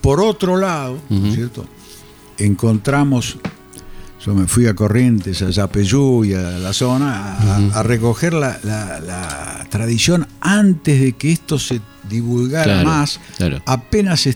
por 0.01 0.21
otro 0.21 0.57
lado, 0.57 1.01
¿no 1.09 1.17
es 1.17 1.23
Ujú. 1.25 1.35
¿cierto? 1.35 1.67
Encontramos, 2.39 3.39
yo 4.25 4.35
me 4.35 4.47
fui 4.47 4.67
a 4.67 4.75
Corrientes, 4.75 5.41
a 5.43 5.51
Yapeyú 5.51 6.25
y 6.25 6.35
a 6.35 6.43
la 6.59 6.73
zona 6.73 7.37
a, 7.39 7.79
a 7.81 7.83
recoger 7.83 8.35
la, 8.35 8.59
la- 8.63 9.01
la 9.01 9.67
tradición 9.71 10.27
antes 10.41 11.01
de 11.01 11.13
que 11.13 11.33
esto 11.33 11.59
se 11.59 11.81
divulgara 12.09 12.65
Claro, 12.83 12.89
más. 12.89 13.21
claro. 13.37 13.63
Apenas 13.67 14.29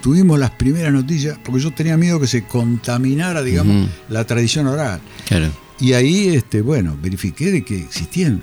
tuvimos 0.00 0.38
las 0.38 0.50
primeras 0.52 0.92
noticias, 0.92 1.38
porque 1.44 1.60
yo 1.60 1.72
tenía 1.72 1.96
miedo 1.96 2.20
que 2.20 2.26
se 2.26 2.44
contaminara, 2.44 3.42
digamos, 3.42 3.88
la 4.08 4.24
tradición 4.24 4.66
oral. 4.66 5.00
Claro. 5.26 5.48
Y 5.80 5.94
ahí, 5.94 6.28
este, 6.28 6.60
bueno, 6.60 6.96
verifiqué 7.02 7.50
de 7.50 7.64
que 7.64 7.78
existían 7.80 8.42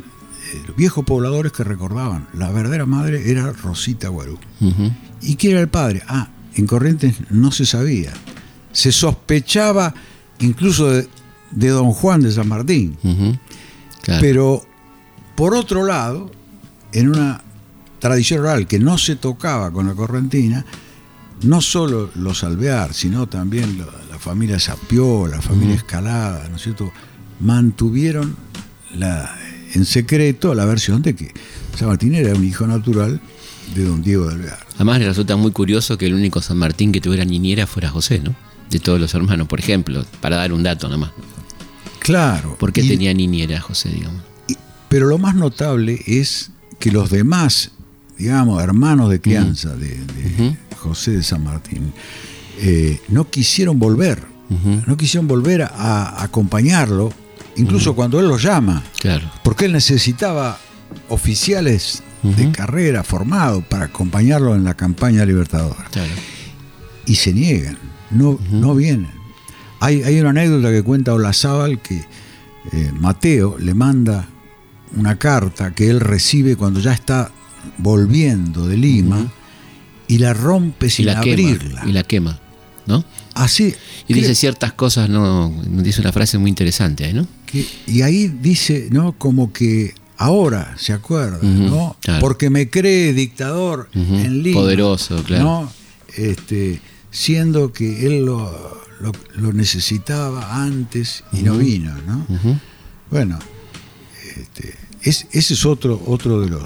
los 0.68 0.76
viejos 0.76 1.06
pobladores 1.06 1.52
que 1.52 1.64
recordaban, 1.64 2.28
la 2.34 2.52
verdadera 2.52 2.86
madre 2.86 3.30
era 3.30 3.52
Rosita 3.52 4.10
Guarú. 4.10 4.38
¿Y 5.22 5.36
quién 5.36 5.54
era 5.54 5.62
el 5.62 5.70
padre? 5.70 6.04
Ah, 6.08 6.30
en 6.56 6.68
Corrientes 6.68 7.16
no 7.30 7.52
se 7.52 7.66
sabía. 7.66 8.14
Se 8.72 8.92
sospechaba 8.92 9.94
incluso 10.40 10.90
de, 10.92 11.08
de 11.52 11.70
don 11.70 11.92
Juan 11.92 12.22
de 12.22 12.32
San 12.32 12.48
Martín. 12.48 12.98
Claro. 14.02 14.22
Pero, 14.22 14.62
por 15.36 15.56
otro 15.56 15.86
lado, 15.86 16.32
en 16.92 17.10
una 17.10 17.42
tradición 18.00 18.42
oral 18.42 18.68
que 18.68 18.80
no 18.80 18.98
se 18.98 19.16
tocaba 19.16 19.72
con 19.72 19.88
la 19.88 19.94
correntina, 19.94 20.66
no 21.44 21.62
solo 21.62 22.10
los 22.16 22.44
Alvear, 22.44 22.94
sino 22.94 23.28
también 23.28 23.78
la, 23.78 23.86
la 24.10 24.20
familia 24.20 24.60
Sapió, 24.60 25.28
la 25.28 25.42
familia 25.42 25.76
Escalada, 25.76 26.48
¿no 26.50 26.56
es 26.56 26.64
cierto? 26.64 26.92
Mantuvieron 27.40 28.36
la, 28.96 29.37
en 29.74 29.86
secreto 29.86 30.54
la 30.56 30.66
versión 30.66 31.02
de 31.02 31.16
que 31.16 31.32
San 31.78 31.88
Martín 31.90 32.14
era 32.16 32.34
un 32.34 32.44
hijo 32.44 32.66
natural 32.68 33.20
de 33.76 33.84
don 33.84 34.02
Diego 34.02 34.26
de 34.28 34.34
Alvear. 34.36 34.60
Además, 34.76 35.00
le 35.00 35.06
resulta 35.08 35.36
muy 35.36 35.52
curioso 35.52 35.98
que 35.98 36.06
el 36.08 36.14
único 36.14 36.42
San 36.42 36.58
Martín 36.58 36.92
que 36.92 37.02
tuviera 37.02 37.26
niñera 37.26 37.68
fuera 37.68 37.90
José, 37.90 38.20
¿no? 38.24 38.36
De 38.70 38.80
todos 38.80 39.00
los 39.00 39.14
hermanos, 39.14 39.48
por 39.48 39.60
ejemplo, 39.60 40.06
para 40.22 40.38
dar 40.38 40.52
un 40.54 40.64
dato 40.64 40.88
nomás. 40.90 41.12
Claro. 42.00 42.56
Porque 42.60 42.82
y- 42.82 42.88
tenía 42.88 43.14
niñera 43.14 43.60
José, 43.60 43.90
digamos. 43.90 44.22
y- 44.48 44.56
pero 44.90 45.08
lo 45.08 45.18
más 45.18 45.36
notable 45.36 46.02
es 46.08 46.52
que 46.80 46.92
los 46.92 47.10
demás, 47.10 47.72
digamos, 48.18 48.62
hermanos 48.64 49.10
de 49.10 49.20
crianza 49.22 49.76
de. 49.76 49.98
José 50.78 51.12
de 51.12 51.24
San 51.24 51.44
Martín, 51.44 51.92
eh, 52.60 53.02
no 53.10 53.30
quisieron 53.30 53.80
volver, 53.80 54.24
no 54.86 54.96
quisieron 54.96 55.28
volver 55.28 55.64
a, 55.64 55.68
a 55.68 56.24
acompañarlo, 56.24 57.12
incluso 57.58 57.96
cuando 57.96 58.20
él 58.20 58.28
los 58.28 58.42
llama, 58.42 58.84
Claro. 59.00 59.30
porque 59.44 59.66
él 59.66 59.74
necesitaba 59.74 60.58
oficiales 61.10 62.04
de 62.24 62.52
carrera 62.52 63.04
formados 63.04 63.64
para 63.66 63.86
acompañarlo 63.86 64.56
en 64.56 64.64
la 64.64 64.74
campaña 64.76 65.24
libertadora. 65.26 65.86
Claro. 65.92 66.12
Y 67.06 67.16
se 67.16 67.34
niegan, 67.34 67.78
no, 68.12 68.40
no 68.52 68.76
vienen. 68.76 69.12
Hay, 69.80 70.04
hay 70.04 70.20
una 70.20 70.32
anécdota 70.32 70.70
que 70.72 70.82
cuenta 70.84 71.14
Olazábal 71.14 71.80
que 71.82 72.04
eh, 72.74 72.92
Mateo 73.00 73.58
le 73.60 73.74
manda 73.74 74.28
una 74.96 75.18
carta 75.18 75.72
que 75.74 75.90
él 75.90 76.00
recibe 76.00 76.56
cuando 76.56 76.80
ya 76.80 76.94
está 76.94 77.32
volviendo 77.78 78.68
de 78.68 78.78
Lima 78.78 79.28
y 80.08 80.18
la 80.18 80.34
rompe 80.34 80.88
Y 80.88 80.90
sin 80.90 81.06
la 81.06 81.20
abrirla. 81.20 81.82
quema. 81.82 81.90
Y 81.90 81.94
la 81.94 82.04
quema, 82.04 82.40
¿no? 82.88 83.04
Así. 83.36 83.74
Y 84.08 84.14
dice 84.14 84.34
ciertas 84.36 84.74
cosas, 84.74 85.10
no, 85.10 85.54
dice 85.66 86.02
una 86.02 86.12
frase 86.12 86.38
muy 86.38 86.50
interesante, 86.50 87.08
¿eh, 87.10 87.14
¿no? 87.14 87.28
Que- 87.48 87.66
y 87.88 88.04
ahí 88.04 88.28
dice, 88.28 88.90
¿no? 88.92 89.14
Como 89.18 89.52
que 89.52 89.96
ahora 90.18 90.76
se 90.78 90.94
acuerda, 90.94 91.40
¿no? 91.42 91.96
claro. 92.02 92.20
Porque 92.22 92.50
me 92.52 92.70
cree 92.70 93.14
dictador 93.14 93.90
en 93.94 94.44
Lima. 94.44 94.60
poderoso, 94.62 95.24
claro. 95.24 95.44
¿no? 95.44 95.72
Este, 96.16 96.80
siendo 97.12 97.72
que 97.74 98.06
él 98.06 98.26
lo, 98.26 98.82
lo- 99.00 99.12
lo 99.36 99.54
necesitaba 99.54 100.64
antes 100.64 101.24
y 101.32 101.42
no 101.44 101.58
vino, 101.58 101.94
¿no? 102.06 102.26
Bueno, 103.10 103.40
este, 104.36 104.76
es- 105.02 105.28
ese 105.32 105.54
es 105.54 105.66
otro, 105.66 106.02
otro 106.08 106.42
de 106.42 106.50
los, 106.50 106.64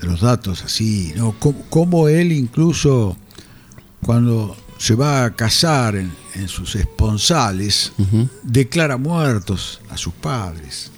de 0.00 0.06
los 0.06 0.20
datos 0.20 0.62
así, 0.62 1.12
¿no? 1.16 1.34
Cómo, 1.38 1.62
cómo 1.70 2.08
él 2.08 2.32
incluso 2.32 3.16
cuando 4.02 4.56
se 4.78 4.94
va 4.94 5.24
a 5.24 5.34
casar 5.34 5.96
en, 5.96 6.12
en 6.34 6.48
sus 6.48 6.74
esponsales, 6.76 7.92
declara 8.42 8.96
muertos 8.96 9.80
a 9.90 9.96
sus 9.96 10.12
padres. 10.14 10.90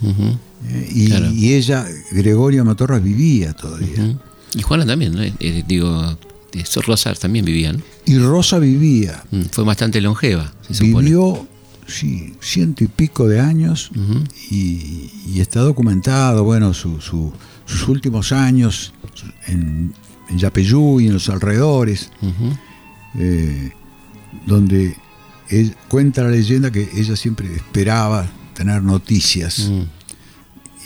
¿eh? 0.69 0.89
Y, 0.93 1.07
Claro. 1.09 1.31
y 1.33 1.55
ella, 1.55 1.87
Gregoria 2.13 2.65
Matorras, 2.65 3.03
vivía 3.03 3.53
todavía. 3.55 4.17
Y 4.55 4.63
Juana 4.63 4.85
también, 4.87 5.15
¿no? 5.15 5.23
Eh, 5.23 5.65
digo, 5.67 6.19
eh, 6.53 6.65
Rosa 6.87 7.15
también 7.15 7.45
vivía, 7.45 7.73
¿no? 7.73 7.81
Y 8.07 8.19
Rosa 8.19 8.59
vivía, 8.59 9.23
Mm, 9.31 9.43
Fue 9.53 9.65
bastante 9.65 10.01
longeva, 10.01 10.53
se 10.67 10.75
supone. 10.75 11.05
vivió, 11.11 11.47
sí, 11.87 12.35
ciento 12.41 12.83
y 12.85 12.89
pico 12.89 13.29
de 13.29 13.41
años 13.41 13.91
y, 14.51 15.11
y 15.27 15.41
está 15.41 15.61
documentado, 15.61 16.43
bueno, 16.45 16.73
su- 16.75 17.01
su- 17.01 17.33
sus 17.67 17.87
últimos 17.89 18.33
años 18.33 18.93
en, 19.47 19.93
en 20.31 20.39
Yapeyú 20.39 21.01
y 21.01 21.07
en 21.07 21.13
los 21.15 21.29
alrededores. 21.29 22.11
Eh, 23.17 23.71
donde 24.47 24.97
él- 25.49 25.75
cuenta 25.89 26.23
la 26.23 26.31
leyenda 26.31 26.71
que 26.71 26.89
ella 26.95 27.17
siempre 27.17 27.55
esperaba 27.55 28.29
tener 28.55 28.83
noticias 28.83 29.71
Mm. 29.71 29.83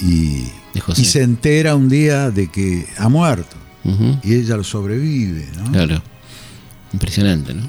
y, 0.07 0.47
se 1.05 1.23
entera 1.23 1.75
un 1.77 1.89
día 1.89 2.31
de 2.31 2.49
que 2.49 2.87
ha 2.99 3.09
muerto 3.09 3.57
y 4.23 4.35
ella 4.35 4.57
lo 4.57 4.65
sobrevive, 4.65 5.49
¿no? 5.57 5.71
Claro. 5.73 6.03
Impresionante, 6.93 7.53
¿no? 7.55 7.69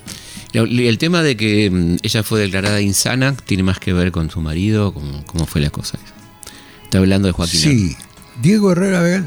El 0.54 0.98
tema 1.00 1.24
de 1.24 1.36
que 1.36 1.70
mm, 1.72 1.98
ella 2.04 2.22
fue 2.24 2.40
declarada 2.42 2.80
insana 2.82 3.36
tiene 3.36 3.64
más 3.64 3.80
que 3.80 3.92
ver 3.94 4.12
con 4.12 4.30
su 4.30 4.40
marido, 4.42 4.94
con 4.94 5.24
cómo 5.24 5.46
fue 5.48 5.62
la 5.62 5.70
cosa. 5.72 5.98
Está 6.84 7.00
hablando 7.00 7.28
de 7.28 7.32
Joaquín. 7.32 7.60
Sí, 7.60 7.96
Diego 8.42 8.72
Herrera 8.72 9.02
Vega 9.02 9.24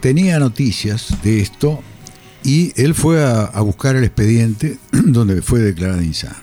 tenía 0.00 0.38
noticias 0.38 1.08
de 1.24 1.40
esto 1.40 1.82
y 2.44 2.72
él 2.80 2.94
fue 2.94 3.22
a, 3.22 3.42
a 3.44 3.60
buscar 3.60 3.96
el 3.96 4.04
expediente 4.04 4.78
donde 4.92 5.42
fue 5.42 5.60
declarada 5.60 6.02
insana. 6.02 6.36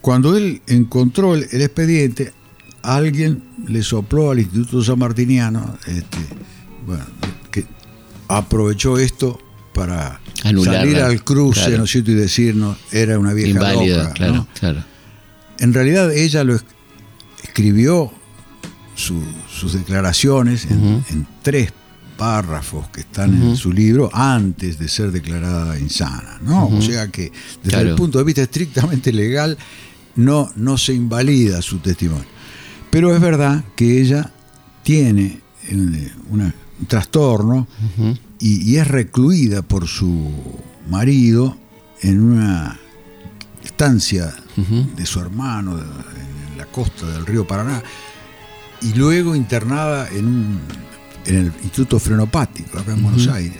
Cuando 0.00 0.36
él 0.36 0.60
encontró 0.66 1.34
el, 1.34 1.46
el 1.50 1.62
expediente, 1.62 2.32
alguien 2.82 3.42
le 3.66 3.82
sopló 3.82 4.30
al 4.30 4.40
Instituto 4.40 4.82
San 4.84 4.98
Martiniano, 4.98 5.76
este, 5.86 6.18
bueno, 6.86 7.04
que 7.50 7.64
aprovechó 8.28 8.98
esto 8.98 9.40
para 9.72 10.20
Anularla, 10.44 10.80
salir 10.80 10.98
al 10.98 11.24
cruce, 11.24 11.60
claro. 11.62 11.78
¿no 11.78 11.84
es 11.84 11.90
cierto? 11.90 12.10
Y 12.10 12.14
decirnos, 12.14 12.76
era 12.92 13.18
una 13.18 13.32
vieja 13.32 13.50
Inválida, 13.50 14.02
loca, 14.04 14.12
claro, 14.14 14.34
¿no? 14.34 14.48
claro. 14.58 14.84
En 15.58 15.72
realidad 15.72 16.12
ella 16.12 16.44
lo 16.44 16.54
es- 16.56 16.64
escribió 17.42 18.12
su- 18.94 19.22
sus 19.50 19.72
declaraciones 19.72 20.66
en, 20.66 20.78
Ujú. 20.78 21.02
en 21.10 21.26
tres 21.42 21.72
párrafos 22.16 22.88
que 22.88 23.00
están 23.00 23.34
en 23.42 23.56
su 23.56 23.72
libro 23.72 24.10
antes 24.12 24.78
de 24.78 24.88
ser 24.88 25.10
declarada 25.12 25.78
insana, 25.78 26.38
¿no? 26.42 26.68
O 26.68 26.80
sea 26.82 27.08
que 27.08 27.32
desde 27.62 27.70
Claro. 27.76 27.90
el 27.90 27.94
punto 27.96 28.18
de 28.18 28.24
vista 28.24 28.42
estrictamente 28.42 29.12
legal 29.12 29.56
no, 30.16 30.50
no 30.56 30.78
se 30.78 30.94
invalida 30.94 31.60
su 31.62 31.78
testimonio. 31.78 32.24
Pero 32.90 33.14
es 33.14 33.20
verdad 33.20 33.64
que 33.76 34.00
ella 34.00 34.30
tiene 34.82 35.40
eh, 35.68 36.12
una- 36.30 36.54
un 36.80 36.86
trastorno 36.86 37.66
y, 38.38 38.62
y 38.70 38.76
es 38.76 38.86
recluida 38.88 39.62
por 39.62 39.86
su 39.88 40.30
marido 40.88 41.56
en 42.02 42.20
una 42.22 42.78
estancia 43.64 44.34
de 44.96 45.06
su 45.06 45.20
hermano 45.20 45.78
en 45.78 46.58
la 46.58 46.66
costa 46.66 47.06
del 47.06 47.26
río 47.26 47.46
Paraná 47.46 47.82
y 48.82 48.92
luego 48.94 49.34
internada 49.34 50.08
en, 50.10 50.26
un- 50.26 50.60
en 51.26 51.36
el 51.36 51.46
Instituto 51.62 51.98
Frenopático 51.98 52.78
acá 52.78 52.92
en 52.92 53.02
Buenos 53.02 53.28
Aires, 53.28 53.58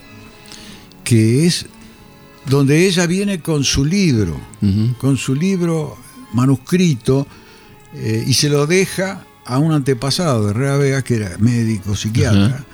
que 1.03 1.47
es 1.47 1.67
donde 2.47 2.87
ella 2.87 3.07
viene 3.07 3.41
con 3.41 3.65
su 3.65 3.85
libro, 3.85 4.39
con 4.99 5.17
su 5.17 5.35
libro 5.35 5.97
manuscrito 6.33 7.27
eh, 7.95 8.25
y 8.27 8.35
se 8.35 8.49
lo 8.49 8.67
deja 8.67 9.25
a 9.47 9.59
un 9.59 9.73
antepasado 9.73 10.45
de 10.45 10.51
Herrera 10.51 10.77
Vega 10.77 11.03
que 11.03 11.17
era 11.17 11.39
médico, 11.39 11.95
psiquiatra. 11.97 12.65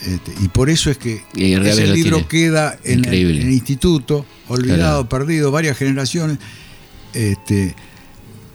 Este, 0.00 0.32
y 0.42 0.48
por 0.48 0.68
eso 0.68 0.90
es 0.90 0.98
que 0.98 1.22
ese 1.36 1.86
libro 1.86 2.26
queda 2.26 2.76
en 2.82 2.92
el, 2.94 2.98
Increíble. 3.00 3.40
en 3.42 3.46
el 3.48 3.52
instituto, 3.52 4.26
olvidado, 4.48 5.06
Claro. 5.06 5.08
perdido, 5.08 5.52
varias 5.52 5.76
generaciones, 5.76 6.38
este, 7.12 7.76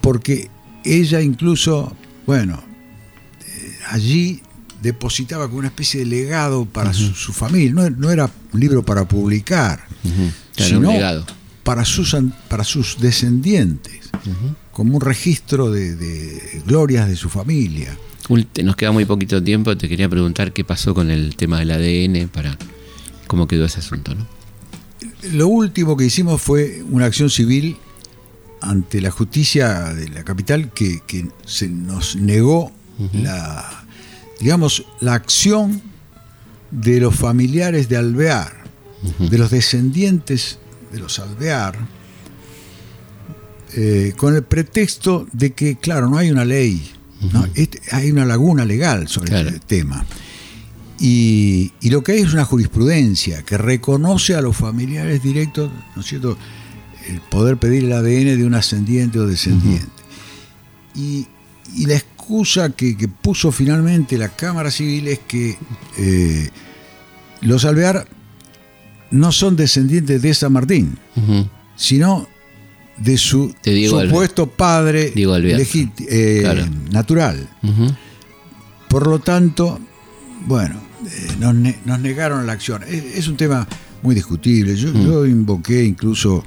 porque 0.01 0.49
ella 0.83 1.21
incluso, 1.21 1.95
bueno, 2.25 2.61
eh, 3.45 3.75
allí 3.91 4.41
depositaba 4.81 5.47
como 5.47 5.59
una 5.59 5.67
especie 5.67 6.01
de 6.01 6.05
legado 6.05 6.65
para 6.65 6.93
su, 6.93 7.13
su 7.13 7.33
familia. 7.33 7.73
No, 7.73 7.89
no 7.89 8.11
era 8.11 8.29
un 8.53 8.59
libro 8.59 8.83
para 8.83 9.07
publicar. 9.07 9.87
Claro, 10.55 10.77
un 10.77 10.83
sino 10.83 10.91
legado. 10.91 11.25
para 11.63 11.85
sus, 11.85 12.15
para 12.47 12.63
sus 12.63 12.97
descendientes, 12.99 14.09
como 14.71 14.95
un 14.95 15.01
registro 15.01 15.71
de, 15.71 15.95
de 15.95 16.61
glorias 16.65 17.07
de 17.07 17.15
su 17.15 17.29
familia. 17.29 17.97
Nos 18.63 18.75
queda 18.75 18.91
muy 18.91 19.05
poquito 19.05 19.41
tiempo. 19.41 19.77
Te 19.77 19.87
quería 19.87 20.09
preguntar 20.09 20.51
qué 20.51 20.63
pasó 20.63 20.93
con 20.93 21.09
el 21.11 21.35
tema 21.35 21.59
del 21.59 21.71
ADN 21.71 22.29
para 22.29 22.57
cómo 23.27 23.47
quedó 23.47 23.65
ese 23.65 23.79
asunto, 23.79 24.15
¿no? 24.15 24.25
Lo 25.31 25.47
último 25.47 25.97
que 25.97 26.05
hicimos 26.05 26.41
fue 26.41 26.83
una 26.89 27.05
acción 27.05 27.29
civil 27.29 27.77
ante 28.61 29.01
la 29.01 29.11
justicia 29.11 29.93
de 29.93 30.09
la 30.09 30.23
capital 30.23 30.71
que, 30.73 31.01
que 31.05 31.27
se 31.45 31.67
nos 31.67 32.15
negó 32.15 32.71
la, 33.13 33.86
digamos, 34.39 34.85
la 35.01 35.13
acción 35.15 35.81
de 36.71 36.99
los 36.99 37.15
familiares 37.15 37.87
de 37.89 37.97
Alvear, 37.97 38.63
de 39.19 39.37
los 39.37 39.51
descendientes 39.51 40.59
de 40.91 40.99
los 40.99 41.19
Alvear, 41.19 41.77
eh, 43.75 44.13
con 44.17 44.35
el 44.35 44.43
pretexto 44.43 45.27
de 45.33 45.51
que, 45.53 45.75
claro, 45.77 46.09
no 46.09 46.17
hay 46.17 46.31
una 46.31 46.45
ley, 46.45 46.91
¿no? 47.33 47.45
Este- 47.53 47.81
hay 47.91 48.11
una 48.11 48.25
laguna 48.25 48.65
legal 48.65 49.07
sobre 49.07 49.29
Claro. 49.29 49.49
este 49.49 49.59
tema. 49.61 50.05
Y, 50.99 51.73
y 51.81 51.89
lo 51.91 52.03
que 52.03 52.13
hay 52.13 52.19
es 52.21 52.33
una 52.33 52.45
jurisprudencia 52.45 53.43
que 53.43 53.57
reconoce 53.57 54.35
a 54.35 54.41
los 54.41 54.55
familiares 54.57 55.21
directos, 55.21 55.69
¿no 55.95 56.01
es 56.01 56.07
cierto?, 56.07 56.37
el 57.07 57.21
poder 57.21 57.57
pedir 57.57 57.85
el 57.85 57.93
ADN 57.93 58.35
de 58.35 58.43
un 58.45 58.53
ascendiente 58.55 59.19
o 59.19 59.27
descendiente. 59.27 59.87
y, 60.95 61.27
y 61.75 61.85
la 61.85 61.95
excusa 62.27 62.69
que, 62.71 62.97
que 62.97 63.07
puso 63.07 63.53
finalmente 63.53 64.17
la 64.17 64.27
Cámara 64.29 64.69
Civil 64.69 65.07
es 65.07 65.19
que 65.19 65.57
eh, 65.97 66.49
los 67.41 67.63
Alvear 67.63 68.05
no 69.11 69.31
son 69.31 69.55
descendientes 69.55 70.21
de 70.21 70.33
San 70.33 70.51
Martín, 70.51 70.97
sino 71.77 72.27
de 72.97 73.17
su 73.17 73.53
Alvear. 73.65 74.07
supuesto 74.09 74.49
padre 74.49 75.13
eh, 75.15 76.39
Claro. 76.41 76.65
natural. 76.91 77.47
Por 78.89 79.07
lo 79.07 79.19
tanto, 79.19 79.79
bueno, 80.45 80.75
eh, 81.05 81.27
nos, 81.39 81.55
ne- 81.55 81.77
nos 81.85 81.99
negaron 82.01 82.45
la 82.45 82.51
acción. 82.53 82.83
Es, 82.83 83.03
es 83.19 83.27
un 83.29 83.37
tema 83.37 83.65
muy 84.03 84.15
discutible. 84.15 84.75
Yo, 84.75 84.91
yo 84.93 85.25
invoqué 85.25 85.83
incluso, 85.85 86.43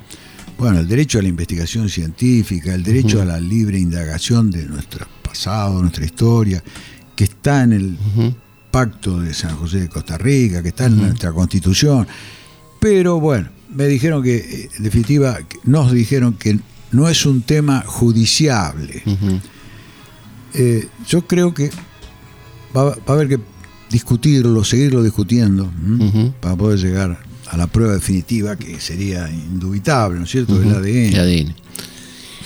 bueno, 0.59 0.81
el 0.81 0.87
derecho 0.89 1.18
a 1.18 1.22
la 1.22 1.28
investigación 1.28 1.89
científica, 1.89 2.74
el 2.74 2.83
derecho 2.83 3.22
a 3.22 3.24
la 3.24 3.41
libre 3.41 3.78
indagación 3.78 4.51
de 4.51 4.66
nuestro 4.66 5.07
pasado, 5.31 5.81
nuestra 5.81 6.05
historia, 6.05 6.62
que 7.14 7.24
está 7.24 7.62
en 7.62 7.72
el 7.72 7.97
pacto 8.70 9.20
de 9.20 9.33
San 9.33 9.57
José 9.57 9.81
de 9.81 9.89
Costa 9.89 10.18
Rica, 10.18 10.62
que 10.62 10.70
está 10.70 10.87
en 10.87 10.97
nuestra 10.99 11.33
constitución. 11.33 12.07
Pero 12.81 13.20
bueno, 13.20 13.49
me 13.72 13.87
dijeron 13.87 14.22
que, 14.22 14.37
eh, 14.37 14.70
en 14.76 14.83
definitiva, 14.83 15.39
nos 15.64 15.93
dijeron 15.93 16.35
que 16.35 16.59
no 16.91 17.09
es 17.09 17.26
un 17.26 17.43
tema 17.43 17.85
judiciable. 17.87 19.03
Eh, 20.55 20.89
yo 21.07 21.26
creo 21.28 21.55
que 21.55 21.70
va, 22.76 22.85
va 22.87 22.97
a 23.07 23.12
haber 23.12 23.28
que 23.28 23.39
discutirlo, 23.89 24.64
seguirlo 24.64 25.03
discutiendo, 25.03 25.70
para 26.41 26.57
poder 26.57 26.81
llegar 26.81 27.20
a 27.49 27.57
la 27.57 27.68
prueba 27.68 27.95
definitiva 27.95 28.57
que 28.57 28.81
sería 28.81 29.31
indubitable, 29.31 30.18
¿no 30.18 30.24
es 30.24 30.31
cierto?, 30.31 30.59
del. 30.59 30.74
ADN. 30.74 31.14
El 31.14 31.20
ADN. 31.20 31.55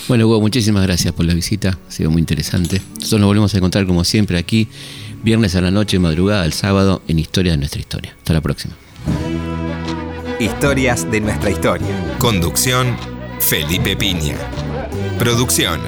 Bueno, 0.06 0.26
Hugo, 0.26 0.40
muchísimas 0.40 0.82
gracias 0.82 1.14
por 1.14 1.24
la 1.24 1.32
visita. 1.32 1.78
Ha 1.88 1.90
sido 1.90 2.10
muy 2.10 2.20
interesante. 2.20 2.80
Nosotros 2.96 3.20
nos 3.20 3.28
volvemos 3.28 3.54
a 3.54 3.56
encontrar 3.56 3.86
como 3.86 4.04
siempre 4.04 4.36
aquí, 4.36 4.68
viernes 5.22 5.54
a 5.54 5.62
la 5.62 5.70
noche, 5.70 5.98
madrugada, 5.98 6.44
el 6.44 6.52
sábado, 6.52 7.02
en 7.08 7.18
Historia 7.18 7.52
de 7.52 7.58
nuestra 7.58 7.80
historia. 7.80 8.14
Hasta 8.18 8.34
la 8.34 8.42
próxima. 8.42 8.74
Historias 10.38 11.10
de 11.10 11.20
nuestra 11.20 11.50
historia. 11.50 11.86
Conducción, 12.18 12.96
Felipe 13.40 13.96
Piña. 13.96 14.36
Producción, 15.18 15.80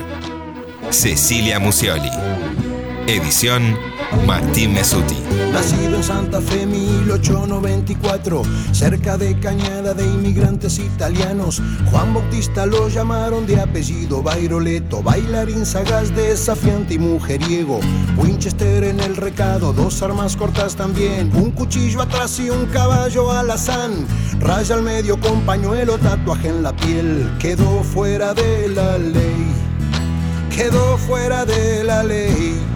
Cecilia 0.90 1.58
Musioli. 1.58 2.10
Edición, 3.06 3.76
Martín 4.26 4.74
Mesuti. 4.74 5.16
Nacido 5.52 5.96
en 5.96 6.02
Santa 6.02 6.40
Fe 6.40 6.66
1894, 6.66 8.42
cerca 8.72 9.16
de 9.16 9.38
Cañada 9.40 9.94
de 9.94 10.04
inmigrantes 10.04 10.78
italianos, 10.78 11.62
Juan 11.90 12.12
Bautista 12.12 12.66
lo 12.66 12.88
llamaron 12.88 13.46
de 13.46 13.60
apellido 13.60 14.22
Bairoleto, 14.22 15.02
bailarín 15.02 15.64
sagaz, 15.64 16.14
desafiante 16.14 16.94
y 16.94 16.98
mujeriego. 16.98 17.80
Winchester 18.16 18.84
en 18.84 19.00
el 19.00 19.16
recado, 19.16 19.72
dos 19.72 20.02
armas 20.02 20.36
cortas 20.36 20.76
también, 20.76 21.30
un 21.34 21.50
cuchillo 21.52 22.02
atrás 22.02 22.38
y 22.38 22.50
un 22.50 22.66
caballo 22.66 23.32
alazán. 23.32 24.06
Raya 24.40 24.74
al 24.74 24.82
medio 24.82 25.18
con 25.18 25.40
pañuelo, 25.42 25.96
tatuaje 25.98 26.48
en 26.48 26.62
la 26.62 26.76
piel, 26.76 27.32
quedó 27.38 27.82
fuera 27.82 28.34
de 28.34 28.68
la 28.68 28.98
ley, 28.98 29.52
quedó 30.54 30.98
fuera 30.98 31.44
de 31.44 31.84
la 31.84 32.02
ley. 32.02 32.75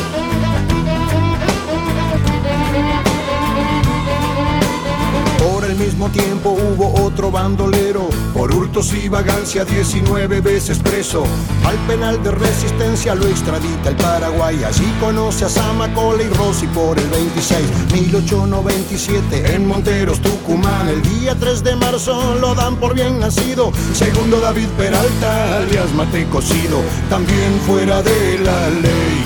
Mismo 6.01 6.23
tiempo 6.23 6.49
hubo 6.49 7.03
otro 7.03 7.29
bandolero, 7.29 8.09
por 8.33 8.51
hurtos 8.51 8.91
y 8.91 9.07
vagancia 9.07 9.65
19 9.65 10.41
veces 10.41 10.79
preso. 10.79 11.23
Al 11.63 11.75
penal 11.85 12.23
de 12.23 12.31
resistencia 12.31 13.13
lo 13.13 13.27
extradita 13.27 13.89
el 13.89 13.95
Paraguay, 13.97 14.63
allí 14.63 14.91
conoce 14.99 15.45
a 15.45 15.49
Samacola 15.49 16.23
y 16.23 16.29
Rossi 16.29 16.65
por 16.67 16.97
el 16.97 17.07
26, 17.07 17.61
1897 17.93 19.53
en 19.53 19.67
Monteros, 19.67 20.19
Tucumán. 20.21 20.89
El 20.89 21.03
día 21.03 21.35
3 21.39 21.63
de 21.63 21.75
marzo 21.75 22.35
lo 22.41 22.55
dan 22.55 22.77
por 22.77 22.95
bien 22.95 23.19
nacido, 23.19 23.71
segundo 23.93 24.39
David 24.39 24.69
Peralta, 24.77 25.57
alias 25.57 25.93
Mate 25.93 26.25
Cocido, 26.31 26.81
también 27.11 27.59
fuera 27.67 28.01
de 28.01 28.39
la 28.39 28.69
ley, 28.69 29.23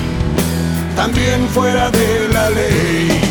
también 0.94 1.48
fuera 1.48 1.90
de 1.90 2.28
la 2.34 2.50
ley. 2.50 3.25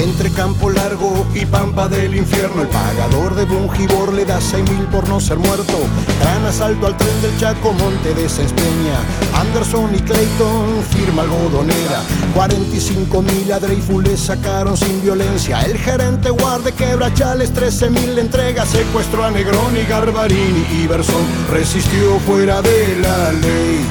Entre 0.00 0.30
Campo 0.30 0.70
Largo 0.70 1.26
y 1.34 1.46
Pampa 1.46 1.88
del 1.88 2.16
Infierno, 2.16 2.62
el 2.62 2.68
pagador 2.68 3.34
de 3.36 3.44
Bungibor 3.44 4.12
le 4.12 4.24
da 4.24 4.40
seis 4.40 4.68
mil 4.68 4.84
por 4.86 5.08
no 5.08 5.20
ser 5.20 5.38
muerto. 5.38 5.72
Gran 6.20 6.44
asalto 6.44 6.86
al 6.88 6.96
tren 6.96 7.22
del 7.22 7.38
Chaco, 7.38 7.72
Monte 7.72 8.12
de 8.12 8.28
Sespeña. 8.28 8.98
Anderson 9.38 9.94
y 9.94 9.98
Clayton, 9.98 10.82
firma 10.90 11.22
algodonera. 11.22 12.02
45 12.34 13.22
mil 13.22 13.52
a 13.52 13.60
Dreyfus 13.60 14.02
le 14.02 14.16
sacaron 14.16 14.76
sin 14.76 15.00
violencia. 15.00 15.62
El 15.62 15.78
gerente 15.78 16.30
guarde 16.30 16.72
quebrachales, 16.72 17.52
13 17.52 17.90
mil 17.90 18.18
entrega. 18.18 18.66
Secuestró 18.66 19.24
a 19.24 19.30
Negroni, 19.30 19.84
Garbarini 19.88 20.66
y 20.72 20.86
Bersón. 20.88 21.24
Resistió 21.50 22.18
fuera 22.26 22.60
de 22.62 22.98
la 23.00 23.32
ley. 23.32 23.84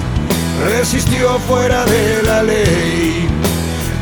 Resistió 0.66 1.40
fuera 1.40 1.86
de 1.86 2.24
la 2.24 2.44
ley. 2.44 3.53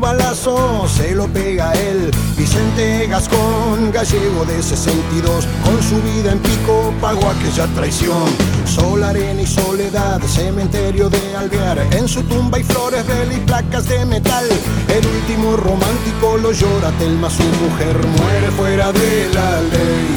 Balazo 0.00 0.86
se 0.88 1.14
lo 1.14 1.26
pega 1.28 1.72
él. 1.72 2.10
Vicente 2.36 3.06
Gascón, 3.06 3.90
gallego 3.92 4.44
de 4.44 4.62
62, 4.62 5.46
con 5.64 5.82
su 5.82 6.00
vida 6.02 6.32
en 6.32 6.38
pico 6.38 6.92
pagó 7.00 7.28
aquella 7.28 7.66
traición. 7.74 8.24
Sol, 8.64 9.02
arena 9.02 9.42
y 9.42 9.46
soledad, 9.46 10.20
cementerio 10.22 11.08
de 11.08 11.36
Alvear. 11.36 11.78
En 11.92 12.08
su 12.08 12.22
tumba 12.24 12.58
hay 12.58 12.64
flores, 12.64 13.06
vela 13.06 13.34
y 13.34 13.40
placas 13.40 13.88
de 13.88 14.04
metal. 14.04 14.46
El 14.88 15.06
último 15.06 15.56
romántico 15.56 16.36
lo 16.38 16.52
llora 16.52 16.90
Telma, 16.98 17.30
su 17.30 17.42
mujer 17.42 17.96
muere 18.18 18.50
fuera 18.56 18.92
de 18.92 19.28
la 19.32 19.60
ley. 19.62 20.08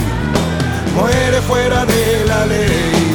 Muere 0.95 1.41
fuera 1.41 1.85
de 1.85 2.25
la 2.25 2.45
ley. 2.45 3.10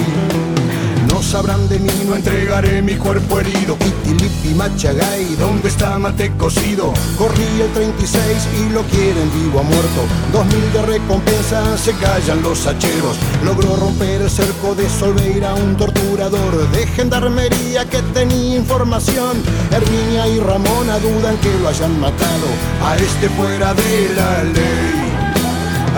Sabrán 1.27 1.68
de 1.68 1.81
mí, 1.81 1.91
no 2.07 2.14
entregaré 2.14 2.81
mi 2.83 2.95
cuerpo 2.95 3.41
herido. 3.41 3.77
Pitilipi 3.77 4.55
Machagay, 4.55 5.35
¿dónde 5.35 5.68
está 5.68 5.99
Mate 5.99 6.31
cocido? 6.39 6.95
Corrí 7.18 7.61
el 7.61 7.72
36 7.72 8.49
y 8.61 8.72
lo 8.72 8.83
quieren 8.83 9.29
vivo 9.35 9.59
a 9.59 9.62
muerto. 9.64 10.03
Dos 10.33 10.47
mil 10.47 10.72
de 10.72 10.83
recompensa, 10.83 11.77
se 11.79 11.93
callan 11.95 12.43
los 12.43 12.64
hacheros. 12.68 13.16
Logró 13.45 13.74
romper 13.74 14.22
el 14.22 14.31
cerco 14.31 14.77
de 14.77 14.89
Solveira, 14.89 15.53
un 15.55 15.77
torturador 15.77 16.70
de 16.70 16.87
gendarmería 16.87 17.85
que 17.87 18.03
tenía 18.14 18.57
información. 18.57 19.43
Herminia 19.72 20.29
y 20.29 20.39
Ramona 20.39 21.01
dudan 21.01 21.37
que 21.39 21.53
lo 21.61 21.68
hayan 21.68 21.99
matado. 21.99 22.47
A 22.85 22.95
este 22.97 23.29
fuera 23.31 23.74
de 23.74 24.14
la 24.14 24.45
ley. 24.45 25.12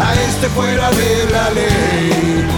A 0.01 0.14
este 0.26 0.49
fuera 0.49 0.91
de 0.91 1.31
la 1.31 1.51
ley. 1.51 2.57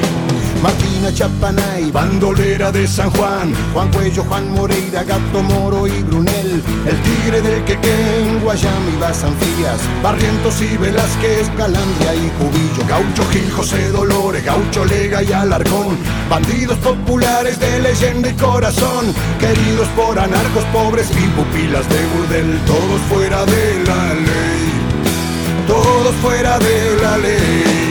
Chapanay, 1.09 1.91
bandolera 1.91 2.71
de 2.71 2.87
San 2.87 3.09
Juan, 3.11 3.53
Juan 3.73 3.91
Cuello, 3.91 4.23
Juan 4.23 4.53
Moreira, 4.53 5.03
Gato 5.03 5.41
Moro 5.41 5.87
y 5.87 6.03
Brunel, 6.03 6.61
el 6.85 7.01
tigre 7.01 7.41
del 7.41 7.63
Quequén, 7.65 8.39
Guayama 8.43 8.89
y 8.95 8.99
Basanfías, 8.99 9.81
Barrientos 10.03 10.61
y 10.61 10.77
Velázquez, 10.77 11.49
Calandria 11.57 12.13
y 12.13 12.29
Cubillo, 12.37 12.87
Gaucho 12.87 13.27
Gil, 13.31 13.51
José 13.51 13.89
Dolores, 13.89 14.45
Gaucho 14.45 14.85
Lega 14.85 15.23
y 15.23 15.33
Alarcón, 15.33 15.97
bandidos 16.29 16.77
populares 16.77 17.59
de 17.59 17.79
leyenda 17.79 18.29
y 18.29 18.33
corazón, 18.33 19.13
queridos 19.39 19.87
por 19.95 20.19
anarcos 20.19 20.63
pobres 20.65 21.09
y 21.11 21.27
pupilas 21.29 21.89
de 21.89 22.05
burdel, 22.15 22.59
todos 22.67 23.01
fuera 23.09 23.43
de 23.45 23.83
la 23.85 24.13
ley, 24.13 25.67
todos 25.67 26.15
fuera 26.21 26.59
de 26.59 27.01
la 27.01 27.17
ley. 27.17 27.90